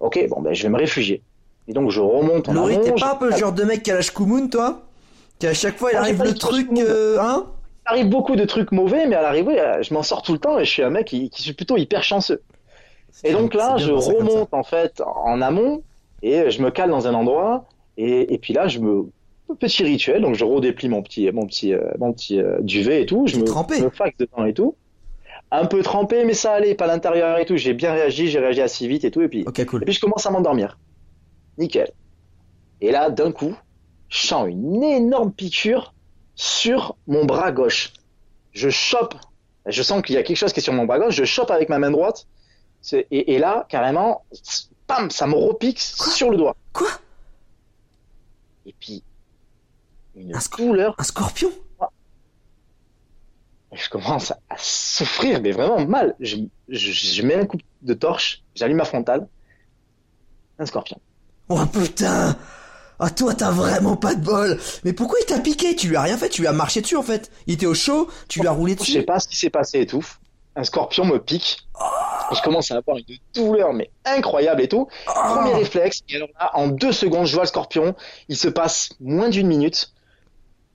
[0.00, 1.22] ok, bon ben je vais me réfugier.
[1.68, 3.90] Et donc je remonte en Laurie, t'es pas un peu le genre de mec qui
[3.90, 4.82] a la Shkumun, toi?
[5.38, 7.46] Qui à chaque fois il j'ai arrive le truc, euh, hein?
[7.86, 10.38] Il arrive beaucoup de trucs mauvais, mais à l'arrivée, euh, je m'en sors tout le
[10.38, 12.42] temps et je suis un mec qui, qui suis plutôt hyper chanceux.
[13.24, 15.82] Et donc là, je remonte en fait en amont
[16.22, 17.64] et je me cale dans un endroit
[17.96, 19.06] et, et puis là, je me
[19.58, 23.06] petit rituel, donc je redéplie mon petit mon petit euh, mon petit euh, duvet et
[23.06, 23.76] tout, je me, trempé.
[23.78, 24.76] je me faxe dedans et tout.
[25.50, 27.56] Un peu trempé, mais ça allait, pas l'intérieur et tout.
[27.58, 29.82] J'ai bien réagi, j'ai réagi assez vite et tout, et puis Ok, cool.
[29.82, 30.78] et puis je commence à m'endormir.
[31.58, 31.90] Nickel.
[32.80, 33.54] Et là, d'un coup,
[34.08, 35.92] je sens une énorme piqûre
[36.34, 37.92] sur mon bras gauche.
[38.52, 39.14] Je chope,
[39.66, 41.50] je sens qu'il y a quelque chose qui est sur mon bras gauche, je chope
[41.50, 42.26] avec ma main droite,
[43.10, 44.24] et là, carrément,
[44.86, 46.56] pam, ça me repique sur le doigt.
[46.72, 46.88] Quoi?
[48.66, 49.02] Et puis,
[50.16, 51.50] une Un douleur, Un scorpion
[53.74, 56.14] je commence à, souffrir, mais vraiment mal.
[56.20, 56.36] Je,
[56.68, 59.26] je, je mets un coup de torche, j'allume ma frontale,
[60.58, 60.98] un scorpion.
[61.48, 62.36] Oh putain
[62.98, 65.74] Ah toi t'as vraiment pas de bol Mais pourquoi il t'a piqué?
[65.74, 67.30] Tu lui as rien fait, tu lui as marché dessus en fait.
[67.46, 69.02] Il était au chaud, tu lui as roulé Je sais dessus.
[69.04, 70.06] pas ce qui s'est passé et tout.
[70.54, 71.66] Un scorpion me pique.
[72.30, 73.04] Et je commence à avoir une
[73.34, 74.86] douleur, mais incroyable et tout.
[75.06, 76.02] Premier Oh réflexe.
[76.10, 77.94] Et alors là, en deux secondes, je vois le scorpion.
[78.28, 79.92] Il se passe moins d'une minute.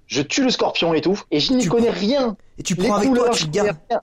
[0.08, 1.22] Je tue le scorpion et tout.
[1.32, 2.38] Et je n'y connais rien.
[2.58, 3.78] Et tu Les prends avec couleurs, toi, tu je connais gardes.
[3.90, 4.02] rien.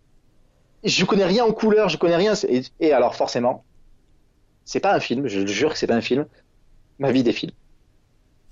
[0.84, 2.34] Je connais rien en couleurs, je connais rien.
[2.48, 3.64] Et, et alors, forcément,
[4.64, 5.26] c'est pas un film.
[5.28, 6.26] Je le jure que c'est pas un film.
[6.98, 7.52] Ma vie défile.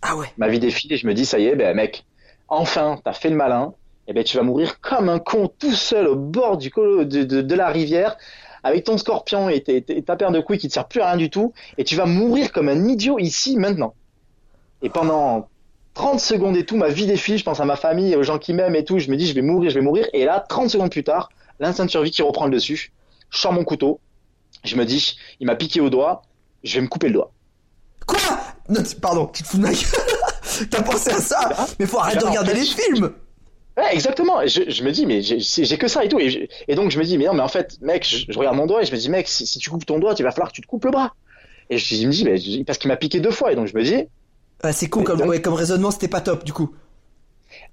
[0.00, 0.28] Ah ouais.
[0.38, 2.04] Ma vie défile et je me dis, ça y est, ben, mec,
[2.48, 3.74] enfin, t'as fait le malin.
[4.08, 7.22] Et ben, tu vas mourir comme un con tout seul au bord du colo- de,
[7.22, 8.16] de, de la rivière
[8.64, 9.62] avec ton scorpion et,
[10.04, 11.52] ta paire de couilles qui te sert plus à rien du tout.
[11.78, 13.94] Et tu vas mourir comme un idiot ici, maintenant.
[14.82, 15.48] Et pendant
[15.94, 17.38] 30 secondes et tout, ma vie défile.
[17.38, 18.98] Je pense à ma famille, aux gens qui m'aiment et tout.
[18.98, 20.06] Je me dis, je vais mourir, je vais mourir.
[20.12, 21.28] Et là, 30 secondes plus tard,
[21.60, 22.92] l'instinct de survie qui reprend le dessus.
[23.30, 24.00] Je sors mon couteau.
[24.64, 26.22] Je me dis, il m'a piqué au doigt.
[26.64, 27.32] Je vais me couper le doigt.
[28.06, 28.18] Quoi?
[28.68, 29.80] Non, pardon, tu te fous de ma gueule?
[30.70, 31.66] T'as pensé à ça?
[31.78, 33.12] Mais faut arrêter de regarder les films.
[33.76, 34.46] Ouais, exactement.
[34.46, 36.20] Je, je me dis, mais j'ai que ça et tout.
[36.20, 38.38] Et, je- et donc, je me dis, mais non, mais en fait, mec, je, je
[38.38, 40.22] regarde mon doigt et je me dis, mec, si, si tu coupes ton doigt, il
[40.22, 41.14] va falloir que tu te coupes le bras.
[41.70, 42.24] Et je, je me dis,
[42.58, 43.50] mais parce qu'il m'a piqué deux fois.
[43.52, 44.04] Et donc, je me dis,
[44.62, 46.72] Ah, c'est con comme, donc- ouais, comme raisonnement, c'était pas top du coup.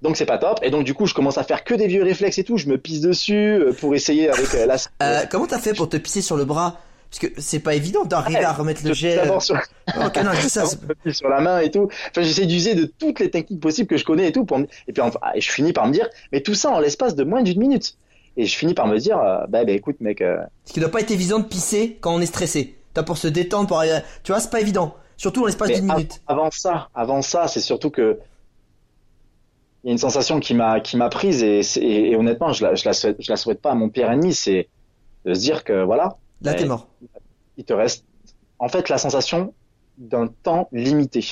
[0.02, 0.58] donc c'est pas top.
[0.62, 2.56] Et donc, du coup, je commence à faire que des vieux réflexes et tout.
[2.56, 4.76] Je me pisse dessus euh, pour essayer avec euh, la.
[5.02, 6.78] Euh, comment t'as fait pour te pisser sur le bras?
[7.10, 9.16] Parce que c'est pas évident d'arriver Ouais, à remettre le je- jet.
[9.16, 10.64] D'abord sur, Ok, non, ça.
[11.12, 11.88] sur la main et tout.
[12.10, 14.44] Enfin, j'essaie d'user de toutes les techniques possibles que je connais et tout.
[14.44, 16.78] Pour me- Et puis, enfin, et je finis par me dire, mais tout ça en
[16.78, 17.96] l'espace de moins d'une minute.
[18.36, 20.20] Et je finis par me dire, euh, bah, bah, écoute, mec.
[20.22, 20.36] euh,
[20.66, 22.76] Ce qui doit pas être évident de pisser quand on est stressé.
[22.94, 23.94] T'as pour se détendre, pour arriver.
[23.94, 24.94] à- Tu vois, c'est pas évident.
[25.20, 26.22] Surtout en l'espace d'une minute.
[26.26, 28.18] Avant ça, avant ça, c'est surtout que
[29.84, 32.52] il y a une sensation qui m'a qui m'a prise et, c'est- et, et honnêtement,
[32.54, 34.70] je la, je la souhaite, je la souhaite pas à mon pire ennemi, c'est
[35.26, 36.68] de se dire que voilà, Là, t'es Ouais.
[36.68, 36.88] mort.
[37.58, 38.06] il te reste
[38.58, 39.54] en fait la sensation
[39.98, 41.22] d'un temps limité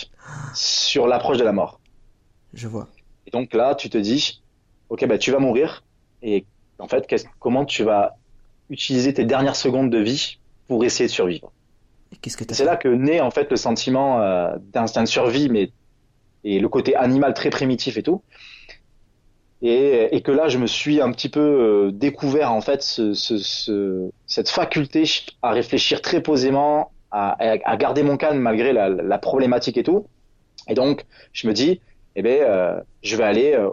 [0.55, 1.80] sur l'approche de la mort.
[2.53, 2.89] Je vois.
[3.26, 4.43] Et donc là, tu te dis,
[4.91, 5.82] ok, bah tu vas mourir
[6.20, 6.45] et
[6.78, 8.16] en fait, qu'est-ce- comment tu vas
[8.68, 11.53] utiliser tes dernières secondes de vie pour essayer de survivre?
[12.54, 15.70] C'est là que naît en fait le sentiment euh, d'instinct de survie, mais
[16.44, 18.22] et le côté animal très primitif et tout.
[19.61, 23.12] Et, et que là, je me suis un petit peu euh, découvert en fait ce,
[23.12, 25.02] ce, ce- cette faculté
[25.42, 30.06] à réfléchir très posément, à, à garder mon calme malgré la, la problématique et tout.
[30.68, 31.80] Et donc, je me dis,
[32.14, 33.70] eh ben, euh, je vais aller euh,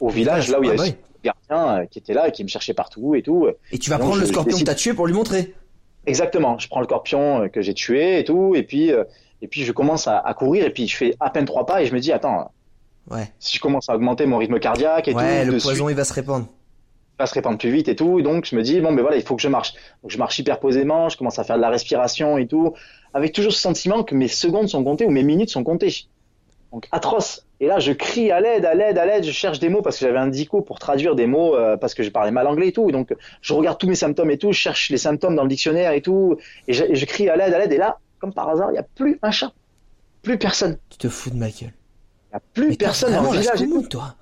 [0.00, 2.48] au village là où il y avait ce gardien qui était là et qui me
[2.48, 3.46] cherchait partout et tout.
[3.72, 5.54] Et tu vas Donc, prendre le je- scorpion que décide- t'as tué pour lui montrer.
[6.06, 6.58] Exactement.
[6.58, 9.04] Je prends le scorpion euh, que j'ai tué et tout, et puis euh,
[9.42, 11.82] et puis je commence à, à courir et puis je fais à peine trois pas
[11.82, 12.50] et je me dis attends,
[13.10, 13.30] Ouais.
[13.38, 15.94] si je commence à augmenter mon rythme cardiaque et Ouais, tout, le suite, poison il
[15.94, 16.46] va se répandre.
[16.48, 19.02] il va se répandre plus vite et tout, et donc je me dis bon ben
[19.02, 19.74] voilà il faut que je marche.
[20.02, 22.74] Donc je marche hyper posément, je commence à faire de la respiration et tout,
[23.14, 25.94] avec toujours ce sentiment que mes secondes sont comptées ou mes minutes sont comptées.
[26.76, 27.46] Donc atroce.
[27.60, 29.98] Et là je crie à l'aide, à l'aide, à l'aide, je cherche des mots parce
[29.98, 32.68] que j'avais un dico pour traduire des mots euh, parce que je parlais mal anglais
[32.68, 35.42] et tout, donc je regarde tous mes symptômes et tout, je cherche les symptômes dans
[35.42, 36.36] le dictionnaire et tout,
[36.68, 38.72] et je, et je crie à l'aide, à l'aide, et là, comme par hasard, il
[38.74, 39.52] n'y a plus un chat.
[40.20, 40.76] Plus personne.
[40.90, 41.72] Tu te fous de ma gueule.
[41.72, 43.62] Il n'y a plus Mais personne dans le la village.
[43.62, 43.70] et tout.
[43.70, 44.14] scoumoune, toi.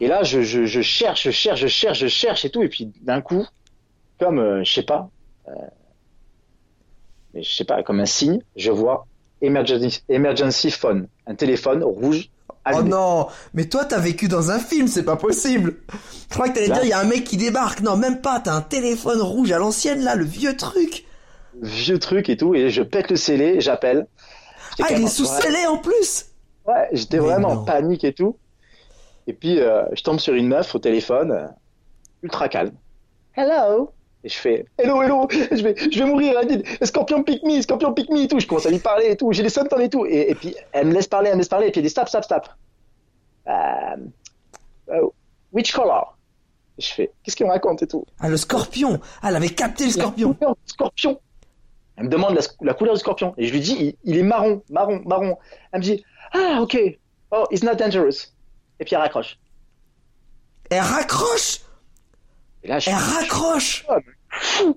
[0.00, 2.64] Et là, je, je, je cherche, je cherche, je cherche, je cherche et tout.
[2.64, 3.46] Et puis d'un coup,
[4.18, 5.08] comme, euh, je sais pas,
[5.46, 5.52] euh,
[7.32, 9.06] mais je sais pas, comme un signe, je vois
[9.42, 12.30] emergency, emergency phone, un téléphone rouge.
[12.48, 12.90] Oh allumé.
[12.90, 15.78] non, mais toi t'as vécu dans un film, c'est pas possible.
[16.30, 17.80] Je crois que t'allais dire il y a un mec qui débarque.
[17.80, 18.40] Non, même pas.
[18.40, 21.04] T'as un téléphone rouge à l'ancienne là, le vieux truc.
[21.60, 22.54] Vieux truc et tout.
[22.54, 24.06] Et je pète le scellé, j'appelle.
[24.80, 26.26] Ah, il est sous scellé en plus.
[26.66, 27.60] Ouais, j'étais vraiment non.
[27.60, 28.36] en panique et tout.
[29.26, 31.46] Et puis, euh, je tombe sur une meuf au téléphone, euh,
[32.22, 32.74] ultra calme.
[33.34, 33.92] Hello?
[34.24, 36.36] Et je fais Hello, hello, je vais, je vais mourir.
[36.40, 38.38] Elle dit Scorpion pick me, Scorpion pick me et tout.
[38.38, 39.32] Je commence à lui parler et tout.
[39.32, 40.06] J'ai des symptômes et tout.
[40.06, 41.68] Et, et puis, elle me laisse parler, elle me laisse parler.
[41.68, 42.48] Et puis, elle dit Stop, stop, stop.
[43.48, 43.96] Euh,
[44.94, 45.12] oh,
[45.52, 46.16] which color?
[46.78, 48.04] Et je fais Qu'est-ce qu'il me raconte et tout?
[48.20, 49.00] Ah, le scorpion.
[49.22, 50.36] Ah, elle avait capté le scorpion.
[50.66, 51.20] Scorpion.
[51.96, 53.34] Elle me demande la, la couleur du scorpion.
[53.38, 55.36] Et je lui dis il, il est marron, marron, marron.
[55.72, 56.78] Elle me dit Ah, ok.
[57.32, 58.32] Oh, it's not dangerous.
[58.78, 59.38] Et puis, elle raccroche.
[60.70, 61.60] Elle raccroche?
[62.64, 63.86] Et là, je Elle suis raccroche.
[64.30, 64.76] fou.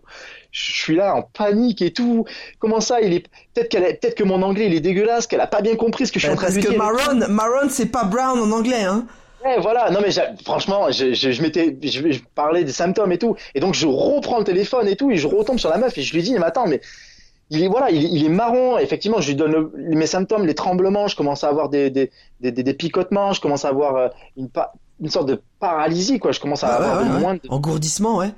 [0.52, 2.26] Je suis là en panique et tout.
[2.60, 5.42] Comment ça Il est peut-être qu'elle, a- peut-être que mon anglais il est dégueulasse, qu'elle
[5.42, 6.80] a pas bien compris ce que je suis en train Parce de lui que dire.
[6.82, 9.06] Maron, Maron c'est pas Brown en anglais, hein.
[9.44, 9.92] Ouais, voilà.
[9.92, 10.10] Non mais
[10.46, 13.86] franchement, je, je, je m'étais, je, je parlais des symptômes et tout, et donc je
[13.86, 16.34] reprends le téléphone et tout, et je retombe sur la meuf et je lui dis,
[16.34, 16.80] mais attends, mais
[17.52, 18.78] il est voilà, il, est- il est marron.
[18.78, 22.12] Effectivement, je lui donne le- mes symptômes, les tremblements, je commence à avoir des des,
[22.40, 24.08] des, des- des picotements, je commence à avoir euh,
[24.38, 24.72] une pa-
[25.02, 26.32] une sorte de paralysie quoi.
[26.32, 28.32] Je commence à Ah, avoir ouais, moins de Engourdissement, ouais.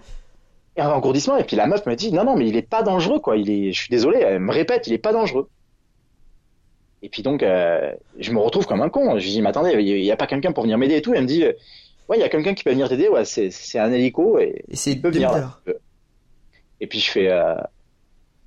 [0.76, 1.38] et un engourdissement.
[1.38, 3.38] Et puis la meuf me dit, non non, mais il est pas dangereux quoi.
[3.38, 5.50] Il est, je suis désolé, elle me répète, il est pas dangereux.
[7.04, 9.18] Et puis donc, euh, je me retrouve comme un con.
[9.20, 11.14] Je lui dis, mais attendez, il y a pas quelqu'un pour venir m'aider et tout.
[11.14, 11.54] Elle me dit, euh,
[12.10, 13.08] ouais, il y a quelqu'un qui peut venir t'aider.
[13.08, 15.30] Ouais, c'est un hélico et Et c'est peut venir.
[15.32, 15.74] 2000 là.
[16.82, 17.56] Et puis je fais, euh,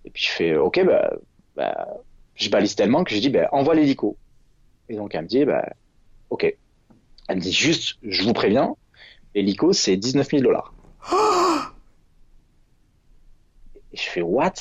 [0.04, 1.12] et puis je fais, ok, bah,
[1.56, 1.88] bah,
[2.34, 4.16] je balise tellement que je dis, bah, envoie l'hélico.
[4.88, 5.64] Et donc elle me dit, bah,
[6.30, 6.52] ok.
[7.30, 8.74] Elle me dit juste, je vous préviens,
[9.36, 10.74] l'hélico c'est 19 000 dollars.
[13.92, 14.52] Et je fais, what?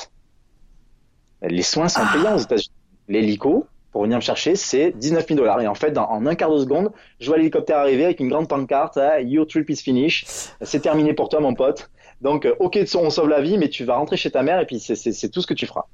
[1.41, 2.69] Les soins sont payants aux États-Unis.
[3.07, 5.59] L'hélico, pour venir me chercher, c'est 19 000 dollars.
[5.61, 8.29] Et en fait, dans- en un quart de seconde, je vois l'hélicoptère arriver avec une
[8.29, 10.27] grande pancarte, Your trip is finished.
[10.61, 11.89] C'est terminé pour toi, mon pote.
[12.21, 14.67] Donc, euh, ok, on sauve la vie, mais tu vas rentrer chez ta mère et
[14.67, 15.85] puis c'est tout ce que tu feras.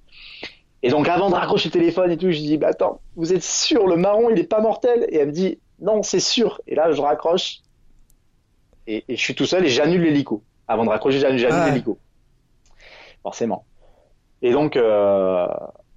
[0.83, 3.43] Et donc, avant de raccrocher le téléphone et tout, je dis, bah attends, vous êtes
[3.43, 5.05] sûr, le marron, il est pas mortel?
[5.09, 6.61] Et elle me dit, non, c'est sûr.
[6.67, 7.59] Et là, je raccroche
[8.87, 10.43] et, et je suis tout seul et j'annule l'hélico.
[10.67, 11.71] Avant de raccrocher, j'annule Ah ouais.
[11.71, 11.97] l'hélico.
[13.23, 13.65] Forcément.
[14.41, 15.47] Et donc, euh,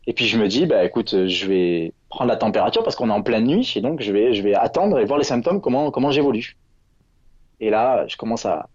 [0.06, 3.12] Et puis je me dis, bah écoute, je vais prendre la température parce qu'on est
[3.12, 5.90] en pleine nuit et donc je vais, je vais attendre et voir les symptômes, comment,
[5.90, 6.56] comment j'évolue.
[7.60, 8.68] Et là, je commence à,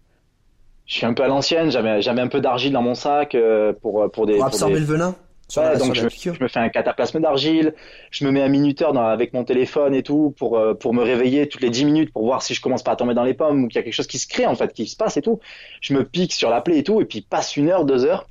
[0.86, 3.72] je suis un peu à l'ancienne, j'avais, j'avais un peu d'argile dans mon sac euh,
[3.72, 4.36] pour, pour des.
[4.36, 5.16] Pour absorber le venin?
[5.54, 7.74] Sur ouais, la, donc sur je, me, je, me, fais un cataplasme d'argile,
[8.10, 11.02] je me mets un minuteur dans, avec mon téléphone et tout pour euh, pour me
[11.02, 13.34] réveiller toutes les 10 minutes pour voir si je commence pas à tomber dans les
[13.34, 15.16] pommes ou qu'il y a quelque chose qui se crée en fait, qui se passe
[15.16, 15.40] et tout.
[15.80, 18.28] Je me pique sur la plaie et tout et puis passe une heure, deux heures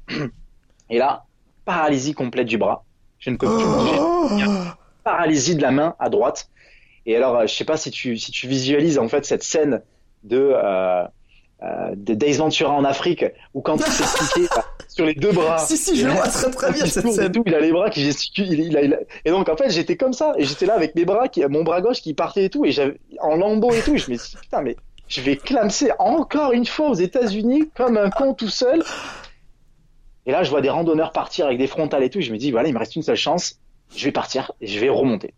[0.89, 1.25] et là
[1.65, 2.83] paralysie complète du bras.
[3.19, 4.45] Je ne peux plus bouger.
[5.03, 6.49] Paralysie de la main à droite.
[7.05, 9.81] Et alors, euh, je sais pas si tu, si tu visualises en fait cette scène
[10.23, 11.03] de, euh,
[11.61, 14.47] euh, de Days Ventura en Afrique où quand il s'est
[14.93, 15.57] sur les deux bras.
[15.57, 17.31] Si, si, je vois très très bien cette scène.
[17.31, 18.51] Tout, il a les bras qui gesticulent.
[18.51, 18.99] Il, il, a, il a...
[19.25, 20.33] Et donc, en fait, j'étais comme ça.
[20.37, 22.65] Et j'étais là avec mes bras, qui, mon bras gauche qui partait et tout.
[22.65, 23.95] Et j'avais, en lambeau et tout.
[23.95, 24.75] Et je me suis dit, putain, mais
[25.07, 28.83] je vais clamser encore une fois aux États-Unis comme un con tout seul.
[30.25, 32.19] Et là, je vois des randonneurs partir avec des frontales et tout.
[32.19, 33.59] Et je me dis, voilà, il me reste une seule chance.
[33.95, 35.33] Je vais partir et je vais remonter.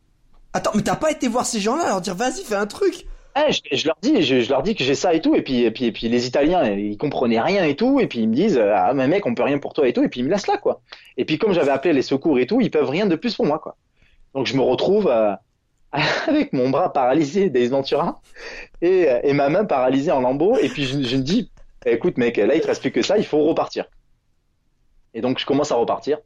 [0.54, 3.06] Attends, mais t'as pas été voir ces gens-là leur dire, vas-y, fais un truc.
[3.38, 5.36] Eh, je, je, leur dis, je, je leur dis que j'ai ça et tout.
[5.36, 8.00] Et puis, et puis, et puis, les Italiens, ils comprenaient rien et tout.
[8.00, 10.04] Et puis, ils me disent, ah, mais mec, on peut rien pour toi et tout.
[10.04, 10.82] Et puis, ils me laissent là, quoi.
[11.18, 13.46] Et puis, comme j'avais appelé les secours et tout, ils peuvent rien de plus pour
[13.46, 13.76] moi, quoi.
[14.34, 15.34] Donc, je me retrouve euh,
[16.28, 18.22] avec mon bras paralysé des Ventura
[18.82, 20.58] et, et ma main paralysée en lambeaux.
[20.58, 21.52] Et puis, je, je me dis,
[21.86, 23.18] écoute, mec, là, il te reste plus que ça.
[23.18, 23.86] Il faut repartir.
[25.14, 26.20] Et donc, je commence à repartir.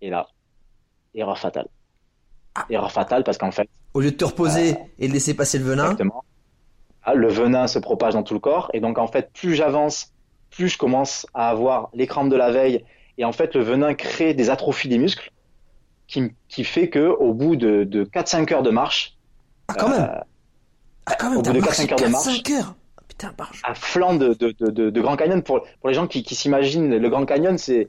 [0.00, 0.28] Et là,
[1.14, 1.68] erreur fatale.
[2.54, 2.66] Ah.
[2.70, 3.68] Erreur fatale parce qu'en fait.
[3.96, 5.84] Au lieu de te reposer euh, et de laisser passer le venin.
[5.84, 6.22] Exactement.
[7.02, 8.68] Ah, le venin se propage dans tout le corps.
[8.74, 10.12] Et donc, en fait, plus j'avance,
[10.50, 12.84] plus je commence à avoir les crampes de la veille.
[13.16, 15.32] Et en fait, le venin crée des atrophies des muscles
[16.08, 19.16] qui, qui fait que au bout de, de 4-5 heures de marche.
[19.68, 20.02] Ah, quand même.
[20.02, 20.20] Euh,
[21.06, 22.24] ah, quand même, au bout de 4-5 heures de marche.
[22.24, 22.74] 5 heures.
[23.08, 23.62] Putain, barge.
[23.64, 25.42] À flanc de, de, de, de, Grand Canyon.
[25.42, 27.88] Pour, pour les gens qui, qui s'imaginent, le Grand Canyon, c'est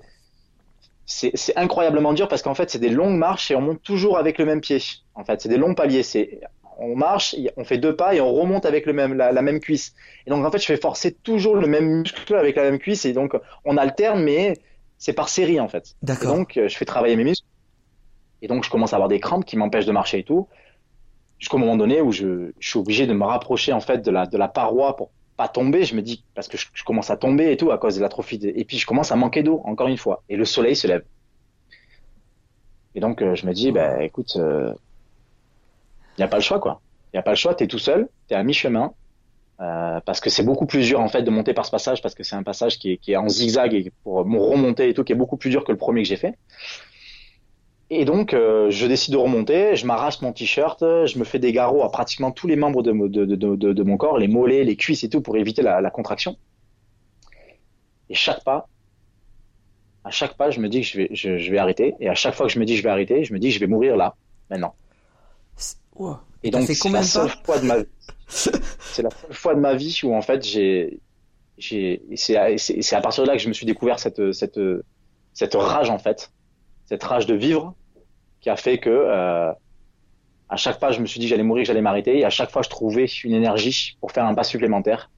[1.07, 4.37] c'est incroyablement dur parce qu'en fait c'est des longues marches et on monte toujours avec
[4.37, 4.79] le même pied.
[5.17, 6.03] En fait, c'est des longs paliers.
[6.03, 6.39] C'est
[6.77, 9.59] on marche, on fait deux pas et on remonte avec le même la, la, même
[9.59, 9.93] cuisse.
[10.25, 13.03] Et donc en fait, je fais forcer toujours le même muscle avec la même cuisse
[13.05, 14.53] et donc on alterne, mais
[14.99, 15.95] c'est par série en fait.
[16.03, 16.35] D'accord.
[16.35, 17.47] Donc je fais travailler mes muscles
[18.41, 20.47] et donc je commence à avoir des crampes qui m'empêchent de marcher et tout.
[21.39, 24.27] Jusqu'au moment donné où je, je, suis obligé de me rapprocher en fait de la
[24.27, 27.17] de la paroi pour pas tomber, je me dis parce que je, je commence à
[27.17, 29.87] tomber et tout à cause de l'atrophie et puis je commence à manquer d'eau encore
[29.87, 31.03] une fois et le soleil se lève.
[32.93, 34.37] Et donc euh, je me dis bah écoute
[36.17, 36.81] il n'y a pas le choix quoi.
[37.13, 38.93] Il n'y a pas le choix, tu es tout seul, tu es à mi-chemin
[39.59, 42.13] euh, parce que c'est beaucoup plus dur en fait de monter par ce passage parce
[42.13, 45.03] que c'est un passage qui est, qui est en zigzag et pour remonter et tout
[45.03, 46.35] qui est beaucoup plus dur que le premier que j'ai fait.
[47.89, 51.53] Et donc, euh, je décide de remonter, je m'arrache mon t-shirt, je me fais des
[51.53, 54.75] garrots à pratiquement tous les membres de, de, de, de, mon corps, les mollets, les
[54.75, 56.35] cuisses et tout, pour éviter la, la, contraction.
[58.09, 58.67] Et chaque pas,
[60.03, 61.95] à chaque pas, je me dis que je vais, je, vais arrêter.
[62.01, 63.49] Et à chaque fois que je me dis que je vais arrêter, je me dis
[63.49, 64.15] que je vais mourir là,
[64.49, 64.75] maintenant.
[65.97, 66.17] Wow.
[66.43, 67.75] Et donc, c'est la seule fois de ma
[68.27, 70.99] c'est la seule fois de ma vie où en fait j'ai,
[71.57, 72.47] j'ai, c'est à,
[72.97, 74.59] à partir de là que je me suis découvert cette, cette,
[75.33, 76.31] cette rage en fait
[76.87, 77.75] cette rage de vivre
[78.41, 79.51] qui a fait que euh,
[80.49, 82.29] à chaque pas je me suis dit que j'allais mourir, que j'allais m'arrêter et à
[82.29, 85.09] chaque fois je trouvais une énergie pour faire un pas supplémentaire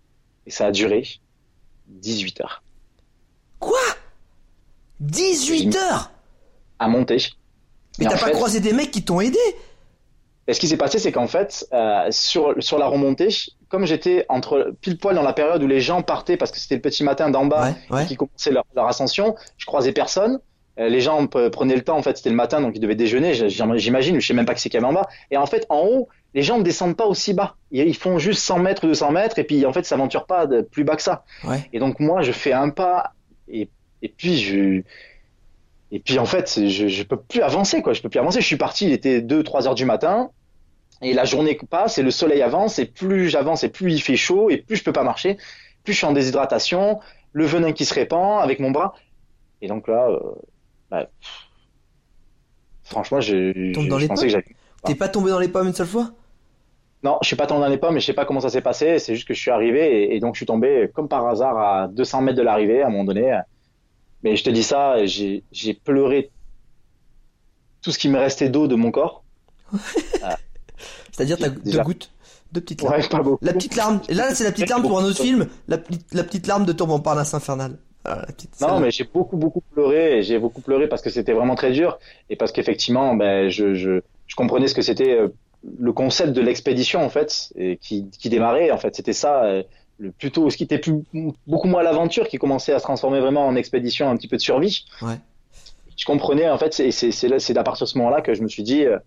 [0.46, 1.08] et ça a duré
[1.88, 2.64] 18 heures.
[3.60, 3.80] Quoi?
[5.00, 6.12] 18 heures?
[6.80, 7.18] À monter.
[8.00, 9.38] Mais t'as pas fait, croisé des mecs qui t'ont aidé?
[10.50, 13.28] Et ce qui s'est passé, c'est qu'en fait, euh, sur, sur la remontée,
[13.68, 16.74] comme j'étais entre pile poil dans la période où les gens partaient parce que c'était
[16.74, 18.06] le petit matin d'en bas ouais, ouais.
[18.08, 20.40] qui commençait leur, leur, ascension, je croisais personne.
[20.80, 23.36] Euh, les gens prenaient le temps, en fait, c'était le matin, donc ils devaient déjeuner,
[23.78, 25.08] j'imagine, je sais même pas qui c'est qu'il y avait en bas.
[25.30, 27.56] Et en fait, en haut, les gens ne descendent pas aussi bas.
[27.70, 30.48] Ils font juste 100 mètres ou 200 mètres, et puis en fait, ça s'aventure pas
[30.48, 31.26] de plus bas que ça.
[31.44, 31.70] Ouais.
[31.74, 33.14] Et donc moi, je fais un pas,
[33.48, 33.70] et,
[34.02, 34.82] et puis je...
[35.92, 37.94] Et puis en fait, je, je peux plus avancer, quoi.
[37.94, 38.42] Je peux plus avancer.
[38.42, 40.30] Je suis parti, il était 2-3 heures du matin,
[41.02, 44.16] et la journée passe, et le soleil avance, et plus j'avance, et plus il fait
[44.16, 45.38] chaud, et plus je peux pas marcher,
[45.84, 47.00] plus je suis en déshydratation,
[47.32, 48.94] le venin qui se répand avec mon bras.
[49.62, 50.20] Et donc là, euh,
[50.90, 51.10] bah,
[52.84, 54.56] franchement, je, je, je pensais que j'allais.
[54.84, 56.12] T'es pas tombé dans les pommes une seule fois?
[57.04, 58.62] Non, je suis pas tombé dans les pommes, mais je sais pas comment ça s'est
[58.62, 59.00] passé.
[59.00, 61.58] C'est juste que je suis arrivé et, et, donc je suis tombé comme par hasard
[61.58, 63.40] à 200 mètres de l'arrivée à un moment donné.
[64.24, 66.32] Mais je te dis ça, j'ai pleuré
[67.82, 69.24] tout ce qui me restait d'eau de mon corps.
[71.12, 72.12] C'est-à-dire t'as deux gouttes
[72.52, 72.96] deux petites larmes.
[73.00, 73.46] Ouais, pas beaucoup.
[73.46, 74.02] La petite larme.
[74.10, 75.48] Et là, c'est la petite larme pour un autre film.
[75.68, 75.78] La,
[76.14, 77.78] la petite larme de Tour Montparnasse infernal.
[78.06, 80.24] Ah, petite, non, mais j'ai beaucoup beaucoup pleuré.
[80.24, 82.00] J'ai beaucoup pleuré parce que c'était vraiment très dur
[82.30, 85.28] et parce qu'effectivement, ben, je, je, je comprenais ce que c'était euh,
[85.80, 88.72] le concept de l'expédition en fait, et qui, qui démarrait.
[88.72, 89.44] En fait, c'était ça.
[89.44, 89.64] Euh,
[90.00, 91.04] le plutôt ce qui était plus
[91.46, 94.42] beaucoup moins l'aventure qui commençait à se transformer vraiment en expédition un petit peu de
[94.42, 94.86] survie.
[95.02, 95.20] Ouais.
[95.98, 98.64] je comprenais en fait, c'est c'est à partir de ce moment-là que je me suis
[98.64, 98.98] dit, euh,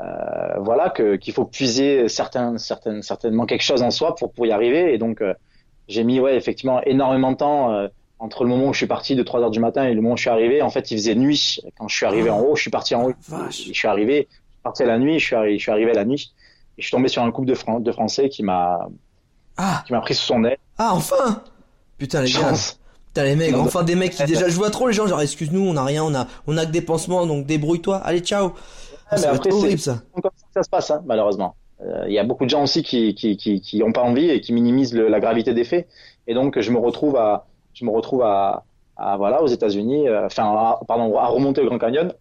[0.00, 4.46] euh, voilà, que qu'il faut puiser certains, certaines, certainement quelque chose en soi pour pour
[4.46, 4.94] y arriver.
[4.94, 5.34] Et donc euh,
[5.88, 7.88] j'ai mis ouais effectivement énormément de temps euh,
[8.18, 10.14] entre le moment où je suis parti de 3 heures du matin et le moment
[10.14, 10.62] où je suis arrivé.
[10.62, 12.56] En fait, il faisait nuit quand je suis arrivé en haut.
[12.56, 13.14] Je suis parti en haut.
[13.50, 15.18] Je suis arrivé, je suis parti à la nuit.
[15.18, 16.32] Je suis arrivé, je suis arrivé la nuit.
[16.78, 18.88] Et je suis tombé sur un couple de, Fran de Français qui m'a
[19.56, 19.82] ah.
[19.86, 20.58] qui m'a pris sous son aile.
[20.78, 21.42] Ah enfin
[21.98, 22.54] Putain les gars.
[23.08, 25.60] Putain les mecs, enfin des mecs qui déjà je vois trop les gens genre excuse-nous,
[25.60, 27.96] on a rien, on a on a que des pansements donc débrouille-toi.
[27.98, 28.54] Allez ciao.
[29.10, 30.02] Ah, mais après, horrible ça.
[30.12, 31.54] Comme ça que ça se passe hein, malheureusement.
[31.82, 34.28] Euh, il y a beaucoup de gens aussi qui qui qui qui ont pas envie
[34.28, 35.88] et qui minimisent le, la gravité des faits.
[36.26, 38.64] Et donc je me retrouve à je me retrouve à,
[38.96, 42.12] à voilà aux États-Unis, euh, enfin pardon à remonter au Grand Canyon,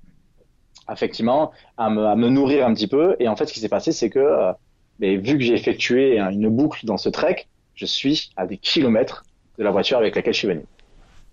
[0.91, 3.15] effectivement à me, à me nourrir un petit peu.
[3.19, 4.53] Et en fait ce qui s'est passé c'est que euh,
[4.99, 9.23] mais vu que j'ai effectué une boucle dans ce trek, je suis à des kilomètres
[9.57, 10.65] de la voiture avec laquelle je suis venu.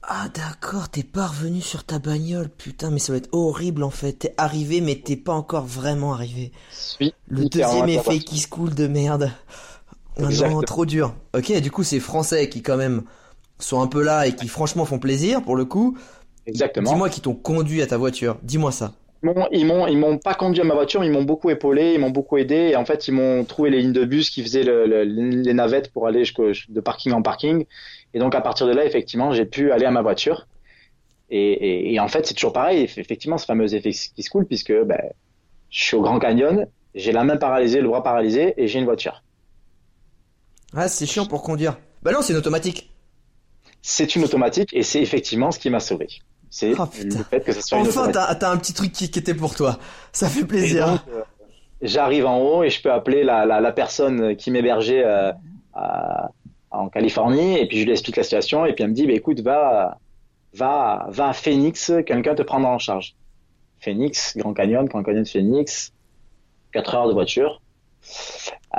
[0.09, 3.91] Ah d'accord, t'es pas revenu sur ta bagnole, putain, mais ça va être horrible en
[3.91, 4.13] fait.
[4.13, 6.53] T'es arrivé, mais t'es pas encore vraiment arrivé.
[7.01, 9.31] Oui, Le deuxième effet qui se coule de merde.
[10.19, 11.15] Non, trop dur.
[11.35, 13.03] Ok, du coup c'est français qui quand même
[13.59, 15.99] sont un peu là et qui franchement font plaisir pour le coup.
[16.47, 16.91] Exactement.
[16.91, 18.39] Dis-moi qui t'ont conduit à ta voiture.
[18.43, 18.95] Dis-moi ça.
[19.51, 22.11] Ils m'ont, ils m'ont pas conduit à ma voiture, ils m'ont beaucoup épaulé, ils m'ont
[22.11, 22.71] beaucoup aidé.
[22.71, 25.55] Et en fait, ils m'ont trouvé les lignes de bus qui faisaient le, le, les
[25.55, 27.67] navettes pour aller de parking en parking.
[28.17, 30.47] Et donc, à partir de là, effectivement, j'ai pu aller à ma voiture.
[31.29, 32.81] Et, et, et en fait, c'est toujours pareil.
[32.81, 35.03] Effectivement, ce fameux effet qui se coule, puisque ben,
[35.69, 38.87] je suis au Grand Canyon, j'ai la main paralysée, le bras paralysé, et j'ai une
[38.87, 39.23] voiture.
[40.75, 41.77] Ah, c'est chiant pour conduire.
[42.03, 42.91] Bah non, c'est une automatique.
[43.83, 46.09] C'est une automatique, et c'est effectivement ce qui m'a sauvé.
[46.49, 49.19] C'est oh, le fait que ça soit enfin, t'as as un petit truc qui, qui,
[49.19, 49.79] était pour toi.
[50.13, 51.05] Ça fait plaisir.
[51.13, 51.21] Euh,
[51.83, 55.33] J'arrive en haut et je peux appeler la, la, la personne qui m'hébergeait euh,
[56.71, 59.13] en Californie et puis je lui explique la situation et puis elle me dit bah,
[59.13, 59.99] écoute va
[60.55, 63.15] va va à Phoenix, quelqu'un te prendra en charge.
[63.79, 65.93] Phoenix, Grand Canyon, Grand Canyon Phoenix,
[66.73, 67.61] 4 heures de voiture.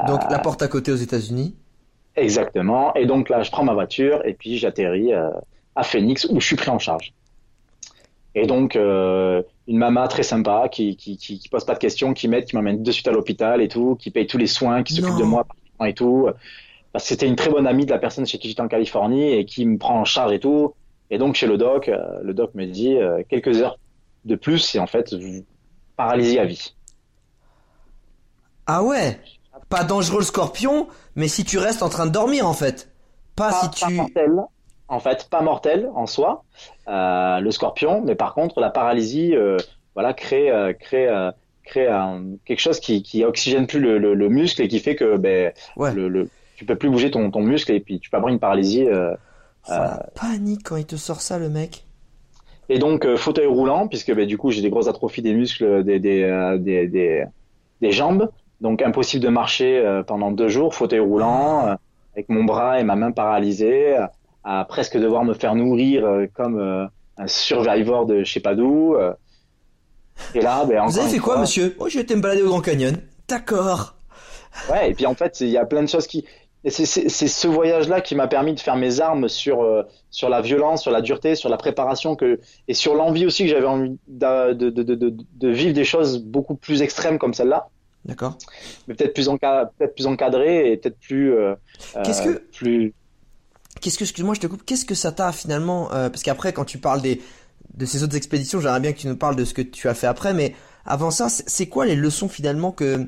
[0.07, 1.55] Donc euh, la porte à côté aux États-Unis.
[2.15, 2.93] Exactement.
[2.95, 5.29] Et donc là, je prends ma voiture et puis j'atterris euh,
[5.75, 7.13] à Phoenix où je suis pris en charge.
[8.33, 12.13] Et donc, euh, une maman très sympa qui, qui, qui, qui, pose pas de questions,
[12.13, 14.83] qui m'aide, qui m'emmène de suite à l'hôpital et tout, qui paye tous les soins,
[14.83, 15.45] qui s'occupe de moi
[15.85, 16.27] et tout.
[16.97, 19.31] Parce que c'était une très bonne amie de la personne chez qui j'étais en Californie
[19.31, 20.73] et qui me prend en charge et tout.
[21.11, 23.77] Et donc, chez le doc, euh, le doc me dit euh, quelques heures
[24.25, 25.13] de plus et en fait,
[25.95, 26.73] paralysie à vie.
[28.65, 29.19] Ah ouais?
[29.69, 32.91] Pas dangereux le scorpion, mais si tu restes en train de dormir en fait.
[33.35, 33.85] Pas, pas si tu...
[33.85, 34.31] Pas mortel,
[34.87, 36.45] en fait, pas mortel en soi,
[36.87, 39.57] euh, le scorpion, mais par contre, la paralysie, euh,
[39.93, 41.07] voilà, crée, euh, crée,
[41.63, 44.95] crée un, quelque chose qui, qui oxygène plus le, le, le, muscle et qui fait
[44.95, 45.93] que ben, ouais.
[45.93, 46.27] le, le,
[46.57, 48.85] tu peux plus bouger ton, ton muscle et puis tu peux avoir une paralysie.
[48.89, 49.15] Oh,
[49.69, 51.85] la panique quand il te sort ça, le mec.
[52.67, 55.99] Et donc fauteuil roulant, puisque ben, du coup j'ai des grosses atrophies des muscles, des,
[55.99, 57.23] des, des, des,
[57.79, 58.29] des jambes,
[58.59, 61.77] donc impossible de marcher pendant deux jours, fauteuil roulant,
[62.13, 63.95] avec mon bras et ma main paralysée
[64.47, 66.85] à presque devoir me faire nourrir euh, comme euh,
[67.17, 68.95] un survivor de je sais pas d'où.
[68.95, 69.13] Euh.
[70.33, 72.47] Et là, ben, Vous avez fait fois, quoi, monsieur Oh, j'ai été me balader au
[72.47, 72.95] Grand Canyon.
[73.27, 73.95] D'accord.
[74.71, 76.25] Ouais, et puis en fait, il y a plein de choses qui.
[76.65, 80.91] C'est ce voyage-là qui m'a permis de faire mes armes sur sur la violence, sur
[80.91, 84.69] la dureté, sur la préparation que et sur l'envie aussi que j'avais envie de de,
[84.69, 87.69] de, de, de, vivre des choses beaucoup plus extrêmes comme celle-là.
[88.05, 88.37] D'accord.
[88.87, 91.33] Mais peut-être plus encadré, peut-être plus encadré et peut-être plus.
[91.33, 91.55] Euh,
[92.03, 92.93] Qu'est-ce que plus
[93.81, 94.65] Qu'est-ce que, excuse-moi, je te coupe.
[94.65, 97.21] Qu'est-ce que ça t'a finalement euh, Parce qu'après, quand tu parles des
[97.75, 99.93] de ces autres expéditions, j'aimerais bien que tu nous parles de ce que tu as
[99.93, 100.33] fait après.
[100.33, 100.55] Mais
[100.85, 103.05] avant ça, c'est quoi les leçons finalement que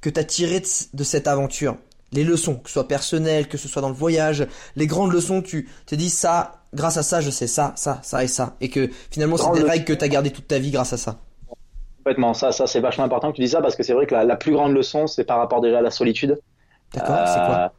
[0.00, 1.76] que t'as tirées de, de, cette aventure?
[2.12, 4.46] Les leçons, que ce soit personnelles, que ce soit dans le voyage,
[4.76, 5.42] les grandes leçons.
[5.42, 8.70] Tu te dis ça, grâce à ça, je sais ça, ça, ça et ça, et
[8.70, 11.18] que finalement c'est des règles que t'as gardées toute ta vie grâce à ça.
[11.98, 12.32] Complètement.
[12.32, 14.24] Ça, ça c'est vachement important que tu dis ça parce que c'est vrai que la,
[14.24, 16.38] la, plus grande leçon, c'est par rapport déjà à la solitude.
[16.94, 17.16] D'accord.
[17.16, 17.72] Euh, c'est quoi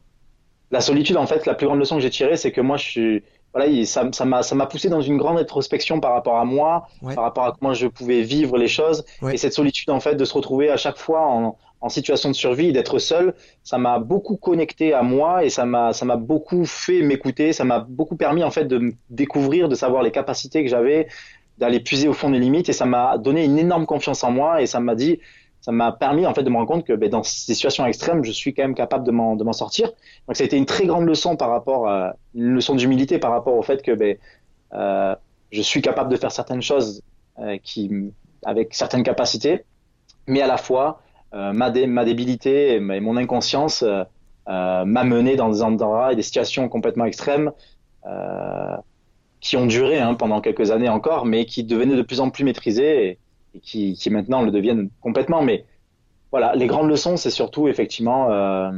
[0.71, 2.83] la solitude, en fait, la plus grande leçon que j'ai tirée, c'est que moi, je
[2.83, 3.23] suis,
[3.53, 7.15] voilà, ça, m'a, ça m'a poussé dans une grande introspection par rapport à moi, ouais.
[7.15, 9.03] par rapport à comment je pouvais vivre les choses.
[9.21, 9.33] Ouais.
[9.33, 12.35] Et cette solitude, en fait, de se retrouver à chaque fois en, en situation de
[12.35, 16.65] survie, d'être seul, ça m'a beaucoup connecté à moi et ça m'a, ça m'a beaucoup
[16.65, 17.53] fait m'écouter.
[17.53, 21.07] Ça m'a beaucoup permis, en fait, de me découvrir, de savoir les capacités que j'avais,
[21.57, 22.69] d'aller puiser au fond des limites.
[22.69, 25.19] Et ça m'a donné une énorme confiance en moi et ça m'a dit,
[25.61, 28.23] ça m'a permis en fait de me rendre compte que ben, dans ces situations extrêmes,
[28.23, 29.87] je suis quand même capable de m'en, de m'en sortir.
[30.27, 33.31] Donc ça a été une très grande leçon par rapport à une leçon d'humilité par
[33.31, 34.17] rapport au fait que ben,
[34.73, 35.15] euh,
[35.51, 37.01] je suis capable de faire certaines choses
[37.39, 38.11] euh, qui
[38.45, 39.65] avec certaines capacités,
[40.27, 41.01] mais à la fois
[41.33, 43.83] ma, dé, ma débilité et, mon inconscience
[44.47, 47.51] m'a mené dans des endroits et des situations complètement extrêmes
[49.39, 52.43] qui ont duré hein, pendant quelques années encore, mais qui devenaient de plus en plus
[52.43, 53.17] maîtrisés et,
[53.55, 55.41] et qui, qui, maintenant le deviennent complètement.
[55.41, 55.65] Mais
[56.31, 58.71] voilà, les grandes leçons, c'est surtout effectivement euh,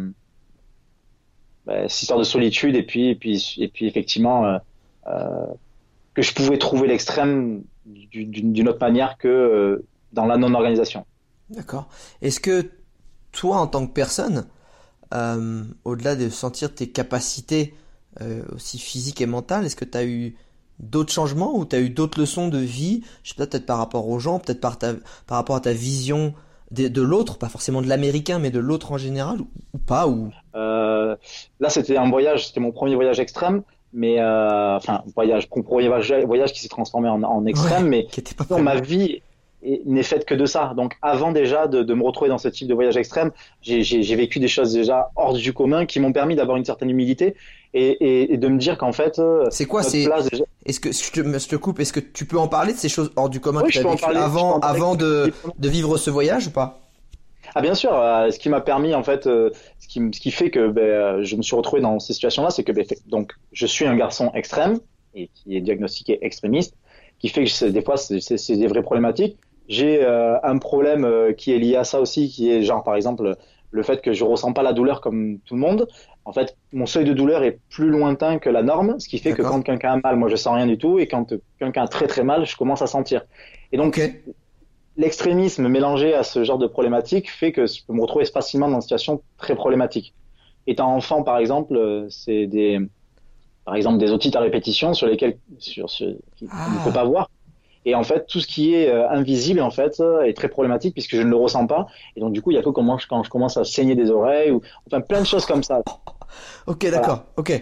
[1.66, 4.58] bah, cette histoire de solitude et puis, et puis, et puis effectivement euh,
[5.08, 5.46] euh,
[6.14, 11.06] que je pouvais trouver l'extrême d'une autre manière que euh, dans la non-organisation.
[11.52, 11.88] D'accord.
[12.22, 12.72] Est-ce que
[13.32, 14.48] toi, en tant que personne,
[15.14, 17.74] euh, au-delà de sentir tes capacités
[18.22, 20.36] euh, aussi physiques et mentales, est-ce que tu as eu
[20.80, 23.78] d'autres changements ou tu as eu d'autres leçons de vie Je sais pas, peut-être par
[23.78, 24.94] rapport aux gens, peut-être par, ta,
[25.28, 26.34] par rapport à ta vision
[26.72, 30.08] de, de l'autre, pas forcément de l'américain, mais de l'autre en général, ou, ou pas
[30.08, 30.32] ou...
[30.56, 31.16] Euh,
[31.60, 36.14] Là, c'était un voyage, c'était mon premier voyage extrême, mais euh, enfin, voyage, premier voyage,
[36.26, 39.22] voyage qui s'est transformé en, en extrême, Ouais, mais qui était pas dans ma vie
[39.86, 40.74] n'est faite que de ça.
[40.76, 43.32] Donc, avant déjà de, de me retrouver dans ce type de voyage extrême,
[43.62, 43.84] j'ai-
[44.16, 47.36] vécu des choses déjà hors du commun qui m'ont permis d'avoir une certaine humilité
[47.74, 50.92] et, et, et de me dire qu'en fait, euh, C'est quoi C'est déjà- est-ce que
[50.92, 53.30] je te, je te coupe Est-ce que tu peux en parler de ces choses hors
[53.30, 54.20] du commun Oui, que tu peux as en vécu parler,
[54.62, 56.80] avant de, de vivre ce voyage ou pas?
[57.56, 59.50] Ah bien sûr, euh, ce qui m'a permis en fait, euh,
[59.80, 62.50] ce qui, m- ce qui fait que ben, je me suis retrouvé dans ces situations-là,
[62.50, 64.80] c'est que ben, donc je suis un garçon extrême
[65.16, 66.76] et qui est diagnostiqué extrémiste,
[67.20, 69.38] qui fait que des fois c'est des vraies problématiques.
[69.72, 72.96] J'ai euh, un problème euh, qui est lié à ça aussi, qui est genre par
[72.96, 73.38] exemple
[73.72, 75.88] le fait que je ressens pas la douleur comme tout le monde.
[76.26, 79.32] En fait, mon seuil de douleur est plus lointain que la norme, ce qui fait
[79.32, 81.88] que quand quelqu'un a mal, moi je sens rien du tout, et quand quelqu'un a
[81.88, 83.22] très très mal, je commence à sentir.
[83.72, 83.98] Et donc
[84.98, 88.76] l'extrémisme mélangé à ce genre de problématique fait que je peux me retrouver facilement dans
[88.76, 90.14] une situation très problématique.
[90.68, 92.78] Étant enfant, par exemple, c'est des,
[93.64, 95.88] par exemple, des otites à répétition sur lesquels, sur
[96.52, 96.68] Ah.
[96.78, 97.30] ne peut pas voir.
[97.86, 100.94] Et en fait, tout ce qui est euh, invisible, en fait, euh, est très problématique
[100.94, 101.88] puisque je ne le ressens pas.
[102.16, 104.12] Et donc, du coup, il y a comment je- quand je commence à saigner des
[104.12, 105.82] oreilles ou, enfin, plein de choses comme ça.
[106.68, 107.26] Ok, d'accord.
[107.38, 107.62] Ok.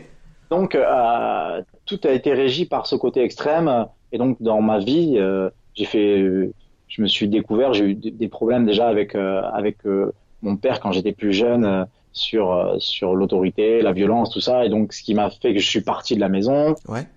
[0.51, 3.88] Donc, euh, tout a été régi par ce côté extrême.
[4.11, 6.53] Et donc, dans ma vie, euh, j'ai fait, euh,
[6.88, 10.11] je me suis découvert, j'ai eu des des problèmes déjà avec euh, avec euh,
[10.41, 14.65] mon père quand j'étais plus jeune euh, sur euh, sur l'autorité, la violence, tout ça.
[14.65, 16.76] Et donc, ce qui m'a fait que je suis parti de la maison.
[16.88, 17.07] Ouais.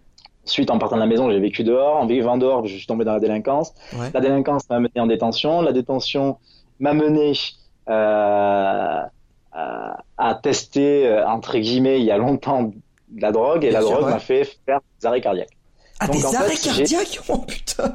[0.45, 1.97] Ensuite, en partant de la maison, j'ai vécu dehors.
[1.97, 3.73] En vivant dehors, je suis tombé dans la délinquance.
[3.93, 4.11] Ouais.
[4.13, 5.63] La délinquance m'a mené en détention.
[5.63, 6.39] La détention
[6.81, 7.33] m'a mené
[7.89, 9.03] euh,
[9.53, 12.73] à, à tester, euh, entre guillemets, il y a longtemps,
[13.17, 13.65] la drogue.
[13.65, 14.11] Et la sûr, drogue ouais.
[14.13, 15.57] m'a fait faire des arrêts cardiaques.
[16.01, 17.21] Ah, Donc, des fait, arrêts cardiaques?
[17.29, 17.95] Oh putain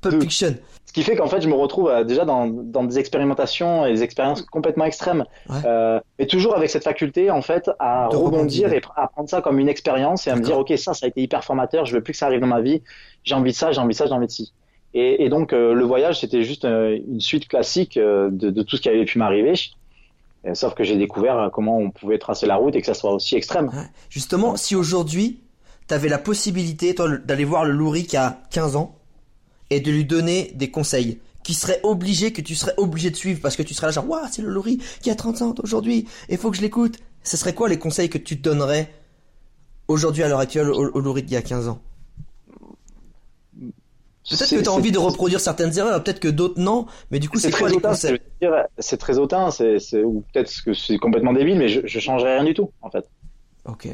[0.00, 0.22] Pulp.
[0.22, 0.54] Fiction.
[0.90, 3.92] Ce qui fait qu'en fait, je me retrouve euh, déjà dans, dans des expérimentations et
[3.92, 5.24] des expériences complètement extrêmes.
[5.48, 5.54] Ouais.
[5.64, 8.72] Euh, mais toujours avec cette faculté, en fait, à De rebondir rebondir.
[8.72, 10.58] et à prendre ça comme une expérience et à me dire.
[10.58, 12.60] OK, ça, ça a été hyper formateur, je veux plus que ça arrive dans ma
[12.60, 12.82] vie.
[13.22, 14.52] J'ai envie de ça, j'ai envie de ça, j'ai envie de ci.
[14.92, 18.82] Et, et donc, euh, le voyage, c'était juste une suite classique de, de tout ce
[18.82, 19.52] qui avait pu m'arriver.
[20.54, 23.36] Sauf que j'ai découvert comment on pouvait tracer la route et que ça soit aussi
[23.36, 23.66] extrême.
[23.66, 23.86] Ouais.
[24.08, 25.38] Justement, si aujourd'hui,
[25.86, 28.96] t'avais la possibilité, d'aller voir le Louri qui a 15 ans
[29.70, 33.40] et de lui donner des conseils qui seraient obligés, que tu serais obligé de suivre
[33.40, 36.06] parce que tu serais là genre, waouh, c'est le Louri qui a 30 ans aujourd'hui,
[36.28, 36.98] il faut que je l'écoute.
[37.22, 38.92] Ce serait quoi les conseils que tu donnerais
[39.88, 41.80] aujourd'hui à l'heure actuelle au, au Louri qui a 15 ans?
[44.28, 47.28] Peut-être que t'as c'est- envie de reproduire certaines erreurs, peut-être que d'autres non, mais du
[47.28, 48.20] coup, C'est quoi très les conseils?
[48.78, 52.44] c'est- très hautain, c'est, ou peut-être que c'est complètement débile, mais je, je changerais rien
[52.44, 53.08] du tout, en fait.
[53.64, 53.88] Ok.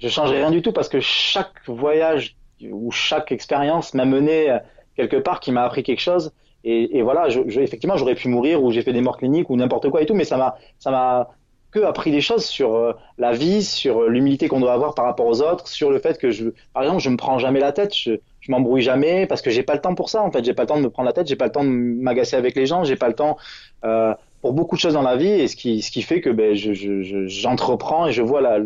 [0.00, 4.58] Je changerais rien du tout parce que chaque voyage ou chaque expérience m'a mené
[4.98, 6.32] quelque part qui m'a appris quelque chose.
[6.64, 10.02] Et, voilà, effectivement, j'aurais pu mourir ou j'ai fait des morts cliniques ou n'importe quoi
[10.02, 11.30] et tout, mais ça m'a, ça m'a
[11.70, 15.04] que appris des choses sur euh, la vie, sur euh, l'humilité qu'on doit avoir par
[15.04, 17.72] rapport aux autres, sur le fait que je, par exemple, je me prends jamais la
[17.72, 20.22] tête, je, je m'embrouille jamais parce que j'ai pas le temps pour ça.
[20.22, 21.64] En fait, j'ai pas le temps de me prendre la tête, j'ai pas le temps
[21.64, 23.36] de m'agacer avec les gens, j'ai pas le temps
[23.84, 26.30] euh, pour beaucoup de choses dans la vie et ce qui, ce qui fait que
[26.30, 28.58] ben, je, je, je- j'entreprends et je vois la,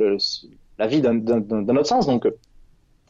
[0.87, 1.19] vie d'un,
[1.77, 2.07] autre sens.
[2.07, 2.27] Donc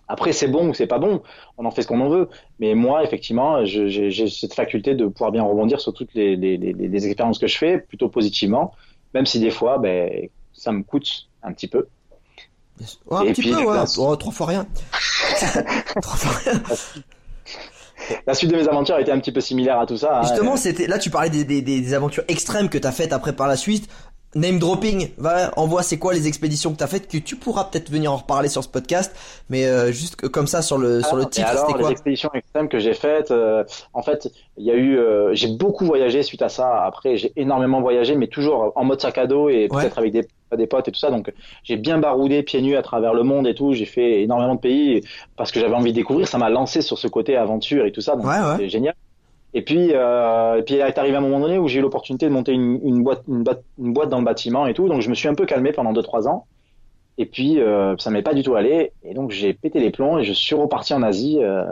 [0.09, 1.23] après, c'est bon ou c'est pas bon,
[1.59, 2.29] on en fait ce qu'on en veut.
[2.59, 6.73] Mais moi, effectivement, j'ai, cette faculté de pouvoir bien rebondir sur toutes les, les, les,
[6.73, 8.73] les expériences que je fais, plutôt positivement,
[9.15, 11.87] même si des fois, ben, ça me coûte un petit peu.
[13.07, 13.79] Ouais, un Et petit puis, peu, ouais.
[13.99, 14.67] Oh, trois fois rien.
[16.03, 16.63] trois fois rien.
[18.27, 20.19] La suite de mes aventures a été un petit peu similaire à tout ça.
[20.19, 20.23] hein.
[20.23, 23.57] Justement, c'était là tu parlais des, des, aventures extrêmes que t'as faites après par la
[23.57, 23.89] suite.
[24.35, 27.91] Name dropping, va, envoie c'est quoi les expéditions que t'as faites que tu pourras peut-être
[27.91, 29.15] venir en reparler sur ce podcast,
[29.51, 32.31] mais euh, juste comme ça sur le sur le titre, alors, c'était les quoi expéditions
[32.33, 33.63] extrêmes que j'ai faites, euh,
[33.93, 36.83] en fait, il y a eu, euh, j'ai beaucoup voyagé suite à ça.
[36.85, 39.83] Après, j'ai énormément voyagé, mais toujours en mode sac à dos et Ouais.
[39.83, 40.27] peut-être avec des,
[40.57, 41.11] des potes et tout ça.
[41.11, 41.31] Donc,
[41.63, 43.75] j'ai bien baroudé pieds nus à travers le monde et tout.
[43.75, 45.03] J'ai fait énormément de pays
[45.37, 46.27] parce que j'avais envie de découvrir.
[46.27, 48.17] Ça m'a lancé sur ce côté aventure et tout ça.
[48.17, 48.57] Donc, Ouais, ouais.
[48.59, 48.95] c'est génial.
[49.55, 52.27] Et puis, euh, et puis, il est arrivé un moment donné où j'ai eu l'opportunité
[52.27, 54.89] de monter une, une boîte, une boîte, une boîte dans le bâtiment et tout.
[54.89, 56.47] Donc, je me suis un peu calmé pendant deux trois ans.
[57.19, 58.93] Et puis, euh, ça m'est pas du tout allé.
[59.03, 61.39] Et donc, j'ai pété les plombs et je suis reparti en Asie.
[61.43, 61.65] euh,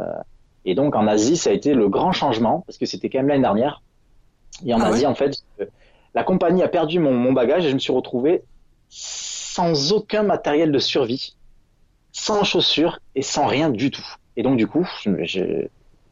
[0.66, 3.28] et donc, en Asie, ça a été le grand changement parce que c'était quand même
[3.28, 3.82] l'année dernière.
[4.66, 5.64] Et en Ah Asie, ouais en fait, euh,
[6.14, 8.42] la compagnie a perdu mon, mon bagage et je me suis retrouvé
[8.88, 11.36] sans aucun matériel de survie,
[12.12, 14.06] sans chaussures et sans rien du tout.
[14.36, 14.86] Et donc, du coup,
[15.22, 15.66] je-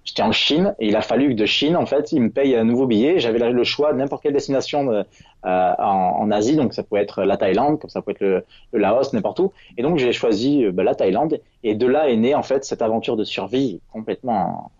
[0.08, 2.56] j'étais en Chine et il a fallu que de Chine, en fait, ils me payent
[2.56, 3.18] un nouveau billet.
[3.18, 5.02] J'avais le choix de n'importe quelle destination euh,
[5.44, 8.44] euh, en, en Asie, donc ça pouvait être la Thaïlande, comme ça peut être le,
[8.72, 9.52] le Laos, n'importe où.
[9.76, 12.64] Et donc j'ai choisi euh, bah, la Thaïlande, et de là est née en fait
[12.64, 14.70] cette aventure de survie complètement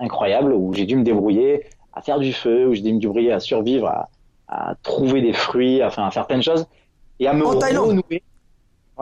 [0.00, 3.30] incroyable où j'ai dû me débrouiller à faire du feu, où j'ai dû me débrouiller
[3.30, 4.08] à survivre, à,
[4.48, 6.66] à trouver des fruits, enfin à faire plein de choses,
[7.20, 8.22] et à me En renouer.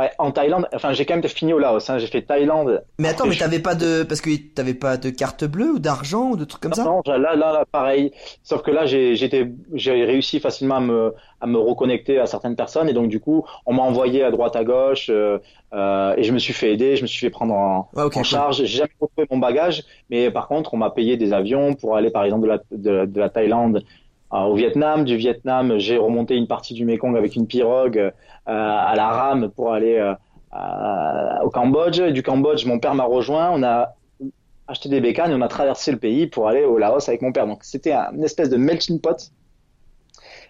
[0.01, 0.67] Ouais, en Thaïlande.
[0.73, 1.91] Enfin, j'ai quand même fini au Laos.
[1.91, 1.99] Hein.
[1.99, 2.83] J'ai fait Thaïlande.
[2.99, 5.79] Mais attends, mais je- t'avais pas de, parce que t'avais pas de carte bleue ou
[5.79, 6.85] d'argent ou de trucs comme ça?
[6.85, 8.13] Non, là, là, là, pareil.
[8.43, 12.57] Sauf que là, j'ai, j'étais, j'ai réussi facilement à me, à me reconnecter à certaines
[12.57, 15.39] personnes, et donc du coup, on m'a envoyé à droite, à gauche, euh,
[15.75, 18.11] euh, et je me suis fait aider, je me suis fait prendre en, Ouais, en
[18.11, 18.25] cool.
[18.25, 18.57] charge.
[18.59, 22.11] J'ai jamais retrouvé mon bagage, mais par contre, on m'a payé des avions pour aller,
[22.11, 23.85] par exemple, de la, de, de la Thaïlande
[24.31, 25.05] au Vietnam.
[25.05, 28.13] Du Vietnam, j'ai remonté une partie du Mekong avec une pirogue euh,
[28.47, 30.15] à la rame pour aller euh,
[30.53, 32.01] à- au Cambodge.
[32.01, 33.51] Et du Cambodge, mon père m'a rejoint.
[33.53, 33.95] On a
[34.69, 37.33] acheté des bécanes et on a traversé le pays pour aller au Laos avec mon
[37.33, 37.47] père.
[37.47, 39.33] Donc c'était un- une espèce de melting pot,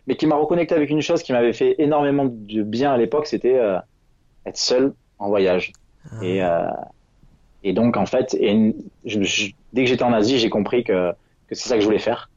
[0.07, 3.27] mais qui m'a reconnecté avec une chose qui m'avait fait énormément de bien à l'époque,
[3.27, 3.79] c'était euh,
[4.47, 5.73] être seul en voyage.
[6.23, 6.67] Et, euh,
[7.63, 8.75] et donc en fait, et
[9.05, 11.13] je- je- dès que j'étais en Asie, j'ai compris que,
[11.47, 12.31] que c'est ça que je voulais faire.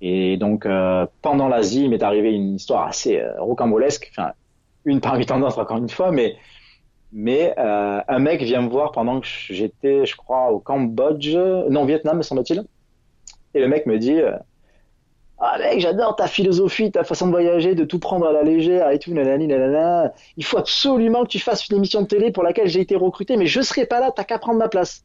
[0.00, 4.32] Et donc euh, pendant l'Asie, il m'est arrivé une histoire assez euh, rocambolesque, enfin
[4.84, 6.36] une parmi tant d'autres encore une fois, mais
[7.12, 11.82] mais euh, un mec vient me voir pendant que j'étais, je crois, au Cambodge, non,
[11.82, 12.64] au Vietnam, me semble-t-il.
[13.54, 14.36] Et le mec me dit euh,
[15.38, 18.90] Ah, mec, j'adore ta philosophie, ta façon de voyager, de tout prendre à la légère
[18.90, 20.12] et tout, nanani, nanana.
[20.36, 23.36] Il faut absolument que tu fasses une émission de télé pour laquelle j'ai été recruté,
[23.36, 25.04] mais je serai pas là, t'as qu'à prendre ma place.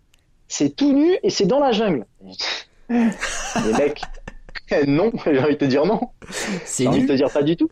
[0.50, 2.06] C'est tout nu et c'est dans la jungle.
[2.90, 4.02] Les mecs,
[4.88, 6.00] non, j'ai envie de te dire non.
[6.78, 7.70] J'ai envie de te dire pas du tout.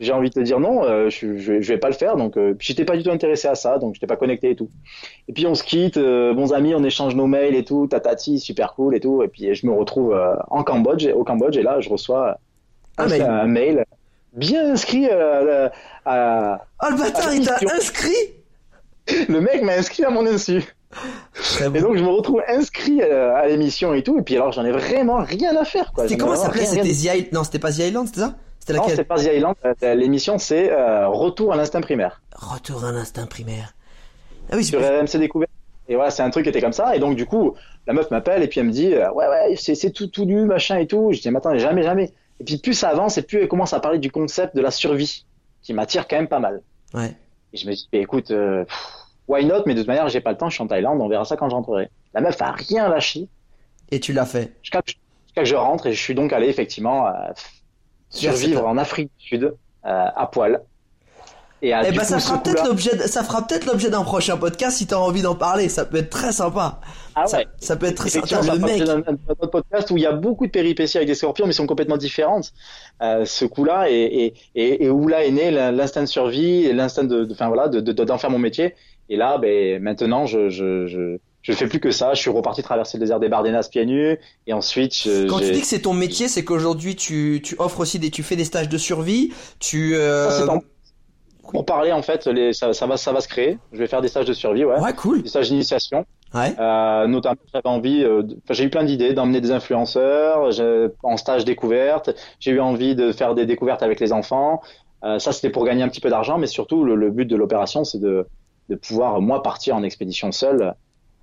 [0.00, 2.16] J'ai envie de te dire non, euh, je, je, vais- je vais pas le faire.
[2.16, 4.68] Donc, euh, j'étais pas du tout intéressé à ça, donc j'étais pas connecté et tout.
[5.28, 8.40] Et puis on se quitte, euh, bons amis, on échange nos mails et tout, tatati,
[8.40, 9.22] super cool et tout.
[9.22, 12.38] Et puis je me retrouve euh, en Cambodge, au Cambodge, et là je reçois
[12.98, 13.22] Un un, mail.
[13.22, 13.84] un mail
[14.32, 15.06] bien inscrit.
[15.08, 15.70] à-
[16.82, 18.10] Oh le bâtard, il t'a inscrit?
[19.28, 20.62] Le mec m'a inscrit à mon insu.
[21.60, 21.80] Et bon.
[21.80, 24.18] donc je me retrouve inscrit à, l'émission et tout.
[24.18, 25.92] Et puis alors j'en ai vraiment rien à faire.
[25.92, 26.04] quoi.
[26.04, 28.34] C'était comment ça s'appelait rien- C'était The Island Non, c'était pas The Island, c'était ça
[28.60, 29.54] C'était Non, laquelle c'est pas The Island.
[29.82, 32.22] euh, L'émission c'est euh, Retour à l'instinct primaire.
[32.34, 33.74] Retour à l'instinct primaire.
[34.50, 35.50] Ah oui, sur c'est RMC Découverte.
[35.88, 36.96] Et voilà, c'est un truc qui était comme ça.
[36.96, 37.54] Et donc, du coup,
[37.86, 40.24] la meuf m'appelle et puis elle me dit, euh, ouais, ouais, c'est, c'est tout, tout
[40.24, 41.12] nu, machin et tout.
[41.12, 42.12] Je dis, mais attends, jamais, jamais.
[42.40, 44.70] Et puis, plus ça avance et plus elle commence à parler du concept de la
[44.70, 45.26] survie,
[45.62, 46.62] qui m'attire quand même pas mal.
[46.94, 47.14] Ouais.
[47.52, 48.92] Et je me dis, bah, écoute, euh, pff,
[49.28, 49.62] why not?
[49.66, 51.36] Mais de toute manière, j'ai pas le temps, je suis en Thaïlande, on verra ça
[51.36, 51.90] quand je rentrerai.
[52.14, 53.28] La meuf a rien lâché
[53.90, 54.52] Et tu l'as fait.
[54.62, 57.10] jusqu'à que, je rentre et je suis donc allé, effectivement, euh,
[58.10, 59.54] survivre en Afrique du Sud, euh,
[59.84, 60.62] à poil.
[61.62, 63.88] Et à, Eh du ben coup, ça fera peut-être l'objet, de- ça fera peut-être l'objet
[63.88, 65.70] d'un prochain podcast si t'as envie d'en parler.
[65.70, 66.78] Ça peut être très sympa.
[67.14, 67.46] Ah ça, ouais.
[67.58, 68.42] ça peut être très sympa.
[68.42, 68.82] Le mec.
[68.84, 68.98] d'un
[69.28, 71.96] autre podcast où il y a beaucoup de péripéties avec des scorpions, mais sont complètement
[71.96, 72.52] différentes.
[73.02, 77.04] Euh, ce coup-là, et, et, et, et où là est né l'instinct de survie l'instinct
[77.04, 78.74] de, de- enfin voilà, de, de, d'en faire mon métier.
[79.08, 82.14] Et là, ben maintenant, je, je, je, je fais plus que ça.
[82.14, 85.50] Je suis reparti traverser le désert des Bardenas pieds nus, et ensuite, je- Quand tu
[85.52, 88.44] dis que c'est ton métier, c'est qu'aujourd'hui tu, tu offres aussi des, tu fais des
[88.44, 89.32] stages de survie.
[89.60, 89.94] Tu.
[89.96, 90.60] euh, Ça, c'est en-
[91.52, 93.58] pour parler en fait, les, ça, ça va, ça va se créer.
[93.72, 95.22] Je vais faire des stages de survie, ouais, Ouais, cool.
[95.22, 96.04] des stages d'initiation.
[96.32, 96.52] Ouais.
[96.58, 100.48] Euh, notamment, j'avais envie, euh, j'ai eu plein d'idées d'emmener des influenceurs
[101.04, 102.10] en stage découverte.
[102.40, 104.62] J'ai eu envie de faire des découvertes avec les enfants.
[105.04, 107.36] Euh, ça, c'était pour gagner un petit peu d'argent, mais surtout, le, le but de
[107.36, 108.26] l'opération, c'est de,
[108.68, 110.74] de pouvoir, moi, partir en expédition seul.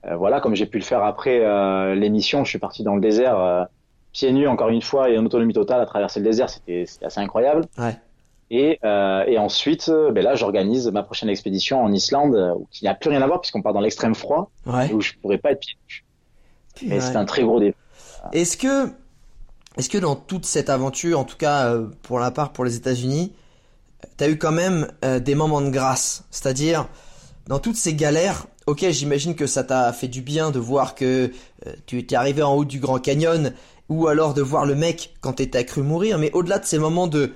[0.06, 3.02] Euh, voilà, comme j'ai pu le faire après euh, l'émission, je suis parti dans le
[3.02, 3.64] désert, euh,
[4.14, 6.50] pieds nus, encore une fois, et en autonomie totale à traverser le désert.
[6.50, 7.66] C'était assez incroyable.
[7.78, 7.96] Ouais.
[8.54, 12.84] Et, euh, et ensuite, euh, ben là, j'organise ma prochaine expédition en Islande, euh, qui
[12.84, 14.90] n'a plus rien à voir puisqu'on part dans l'extrême froid, Ouais.
[14.90, 16.04] et où je pourrais pas être pieds nus.
[16.84, 17.00] Mais Ouais.
[17.02, 17.78] c'est un très gros défi.
[18.34, 18.90] Est-ce que,
[19.78, 23.32] est-ce que dans toute cette aventure, en tout cas pour la part pour les États-Unis,
[24.18, 26.88] t'as eu quand même euh, des moments de grâce, c'est-à-dire
[27.48, 28.48] dans toutes ces galères.
[28.68, 31.32] Ok, j'imagine que ça t'a fait du bien de voir que
[31.68, 33.54] euh, tu étais arrivé en haut du Grand Canyon,
[33.90, 36.18] ou alors de voir le mec quand t'étais cru mourir.
[36.20, 37.34] Mais au-delà de ces moments de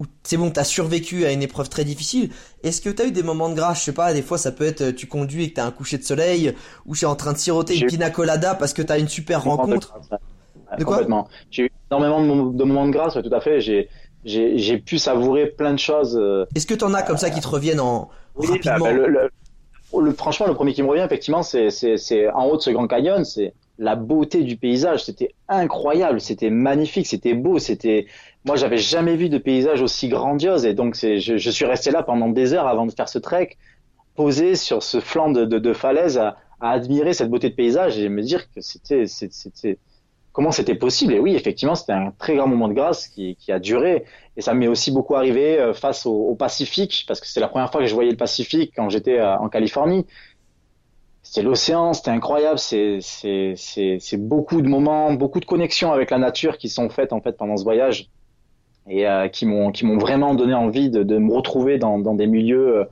[0.00, 2.30] où c'est bon, t'as survécu à une épreuve très difficile.
[2.62, 3.80] Est-ce que t'as eu des moments de grâce?
[3.80, 5.70] Je sais pas, des fois ça peut être euh, tu conduis et que t'as un
[5.72, 6.54] coucher de soleil,
[6.86, 9.44] ou tu es en train de siroter une pina colada parce que t'as une super
[9.44, 9.94] rencontre?
[10.78, 10.96] De quoi?
[10.96, 11.28] Complètement.
[11.50, 13.60] J'ai eu énormément de, mom- de moments de grâce, ouais, tout à fait.
[13.60, 13.88] J'ai
[14.24, 16.16] j'ai pu savourer plein de choses.
[16.16, 18.84] euh, Est-ce que t'en as comme ça qui te reviennent en Oui, bah, rapidement?
[18.84, 19.30] bah, le, le-
[20.16, 23.54] franchement, le premier qui me revient, effectivement, c'est en haut de ce Grand Canyon, c'est
[23.78, 25.04] la beauté du paysage.
[25.04, 28.06] C'était incroyable, c'était magnifique, c'était beau, c'était.
[28.44, 32.02] Moi, j'avais jamais vu de paysage aussi grandiose, et donc je, je suis resté là
[32.02, 33.56] pendant des heures avant de faire ce trek,
[34.16, 37.98] posé sur ce flanc de, de, de falaise, à, à admirer cette beauté de paysage
[37.98, 39.78] et me dire que c'était, c'était,
[40.40, 41.12] comment c'était possible.
[41.12, 44.06] Et oui, effectivement, c'était un très grand moment de grâce qui, qui a duré.
[44.38, 47.48] Et ça m'est aussi beaucoup arrivé euh, face au, au Pacifique, parce que c'est la
[47.48, 50.06] première fois que je voyais le Pacifique quand j'étais euh, en Californie.
[51.22, 52.58] C'était l'océan, c'était incroyable.
[52.58, 53.00] C'est,
[54.16, 57.58] beaucoup de moments, beaucoup de connexions avec la nature qui sont faites en fait pendant
[57.58, 58.08] ce voyage
[58.88, 62.86] et euh, qui m'ont, vraiment donné envie de, de me retrouver dans, dans des milieux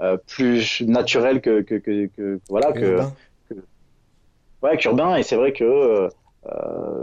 [0.00, 3.00] euh, plus naturels que, que, que, que voilà que
[4.62, 5.16] ouais, qu'urbain.
[5.16, 6.08] Et c'est vrai que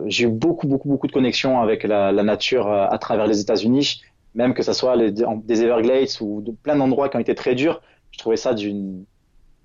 [0.05, 3.39] j'ai eu beaucoup, beaucoup, beaucoup de connexions avec la, la nature euh, à travers les
[3.39, 4.01] États-Unis,
[4.35, 7.55] même que ce soit les, des Everglades ou de plein d'endroits qui ont été très
[7.55, 7.81] durs.
[8.11, 9.05] Je trouvais ça d'une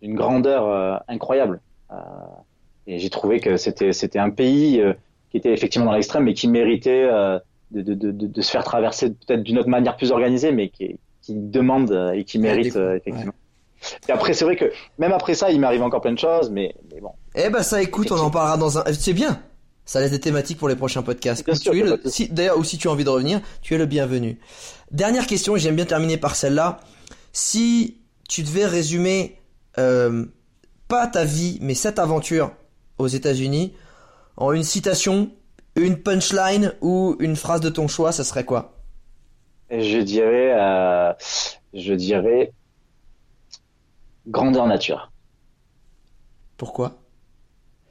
[0.03, 1.61] d'une grandeur euh, incroyable.
[1.91, 1.97] Euh,
[2.87, 4.93] et j'ai trouvé que c'était c'était un pays euh,
[5.31, 7.39] qui était effectivement dans l'extrême, mais qui méritait euh,
[7.71, 10.99] de, de, de, de, se faire traverser peut-être d'une autre manière plus organisée, mais qui,
[11.23, 13.33] qui demande euh, et qui mérite euh, effectivement.
[14.09, 16.75] Et après, c'est vrai que même après ça, il m'arrive encore plein de choses, mais,
[16.93, 17.11] mais bon.
[17.35, 18.85] Eh ben ça écoute, on en parlera dans un.
[18.93, 19.41] C'est bien.
[19.85, 21.45] Ça laisse des thématiques pour les prochains podcasts.
[21.45, 23.87] Bien sûr, le- si, D'ailleurs, ou si tu as envie de revenir, tu es le
[23.87, 24.39] bienvenu.
[24.91, 26.81] Dernière question, et j'aime bien terminer par celle-là.
[27.33, 27.99] Si
[28.29, 29.39] tu devais résumer,
[29.79, 30.25] euh,
[30.89, 32.53] pas ta vie, mais cette aventure
[32.99, 33.75] aux États-Unis,
[34.37, 35.31] en une citation,
[35.77, 38.73] une punchline ou une phrase de ton choix, ça serait quoi?
[39.71, 41.13] Je dirais, euh,
[41.75, 42.53] je dirais,
[44.27, 45.11] grandeur nature.
[46.57, 46.93] Pourquoi?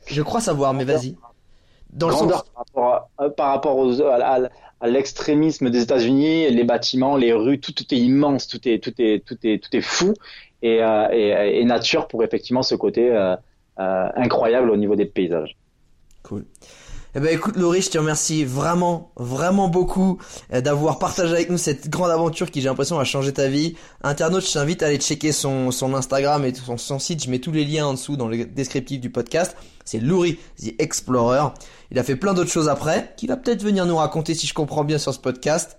[0.07, 1.15] Je crois savoir, mais vas-y.
[1.95, 2.49] Dans le grandeur sens.
[2.53, 4.49] par rapport, à, euh, par rapport aux, à, à-
[4.81, 8.93] à l'extrémisme des États-Unis, les bâtiments, les rues, tout, tout est immense, tout est, tout
[8.99, 10.13] est, tout est, tout est fou.
[10.61, 13.35] Et, euh, et, et nature pour effectivement ce côté euh,
[13.79, 15.55] euh, incroyable au niveau des paysages.
[16.23, 16.45] Cool.
[17.15, 20.17] Eh ben écoute Laurie, je te remercie vraiment, vraiment beaucoup
[20.51, 23.75] euh, d'avoir partagé avec nous cette grande aventure qui j'ai l'impression a changé ta vie.
[24.01, 27.23] Internaute, je t'invite à aller checker son, Instagram et son, son site.
[27.23, 29.55] Je mets tous les liens en dessous dans le descriptif du podcast.
[29.85, 31.49] C'est Laurie the Explorer.
[31.91, 34.55] Il a fait plein d'autres choses après, qu'il va peut-être venir nous raconter si je
[34.55, 35.77] comprends bien sur ce podcast.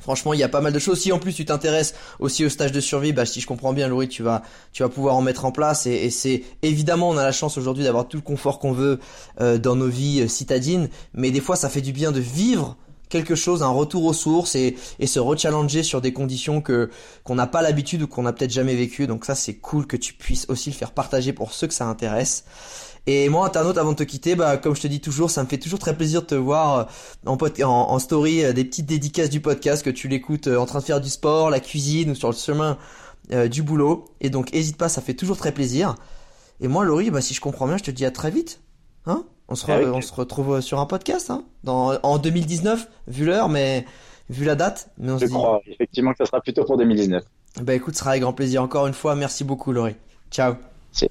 [0.00, 1.00] Franchement, il y a pas mal de choses.
[1.00, 3.88] Si en plus tu t'intéresses aussi au stage de survie, bah si je comprends bien,
[3.88, 4.42] Laurie, tu vas,
[4.72, 5.86] tu vas pouvoir en mettre en place.
[5.86, 9.00] Et, c'est évidemment, on a la chance aujourd'hui d'avoir tout le confort qu'on veut
[9.40, 12.76] euh, dans nos vies euh, citadines, mais des fois, ça fait du bien de vivre
[13.08, 16.90] quelque chose, un retour aux sources et, et se rechallenger sur des conditions que
[17.22, 19.06] qu'on n'a pas l'habitude ou qu'on n'a peut-être jamais vécues.
[19.06, 21.86] Donc ça, c'est cool que tu puisses aussi le faire partager pour ceux que ça
[21.86, 22.44] intéresse.
[23.08, 25.48] Et moi, internaute, avant de te quitter, bah, comme je te dis toujours, ça me
[25.48, 26.84] fait toujours très plaisir de te voir euh,
[27.26, 30.66] en, en, en story euh, des petites dédicaces du podcast, que tu l'écoutes euh, en
[30.66, 32.78] train de faire du sport, la cuisine ou sur le chemin
[33.32, 34.06] euh, du boulot.
[34.20, 35.94] Et donc, hésite pas, ça fait toujours très plaisir.
[36.60, 38.60] Et moi, Laurie, bah, si je comprends bien, je te dis à très vite.
[39.06, 43.24] Hein on, se Avec- on se retrouve sur un podcast hein Dans, en 2019, vu
[43.24, 43.84] l'heure, mais
[44.30, 44.88] vu la date.
[44.98, 47.22] Mais on Je se dit, crois effectivement que ça sera plutôt pour 2019.
[47.62, 48.64] bah écoute, ce sera avec grand plaisir.
[48.64, 49.94] Encore une fois, merci beaucoup, Laurie.
[50.32, 50.54] Ciao.
[50.90, 51.08] C'est-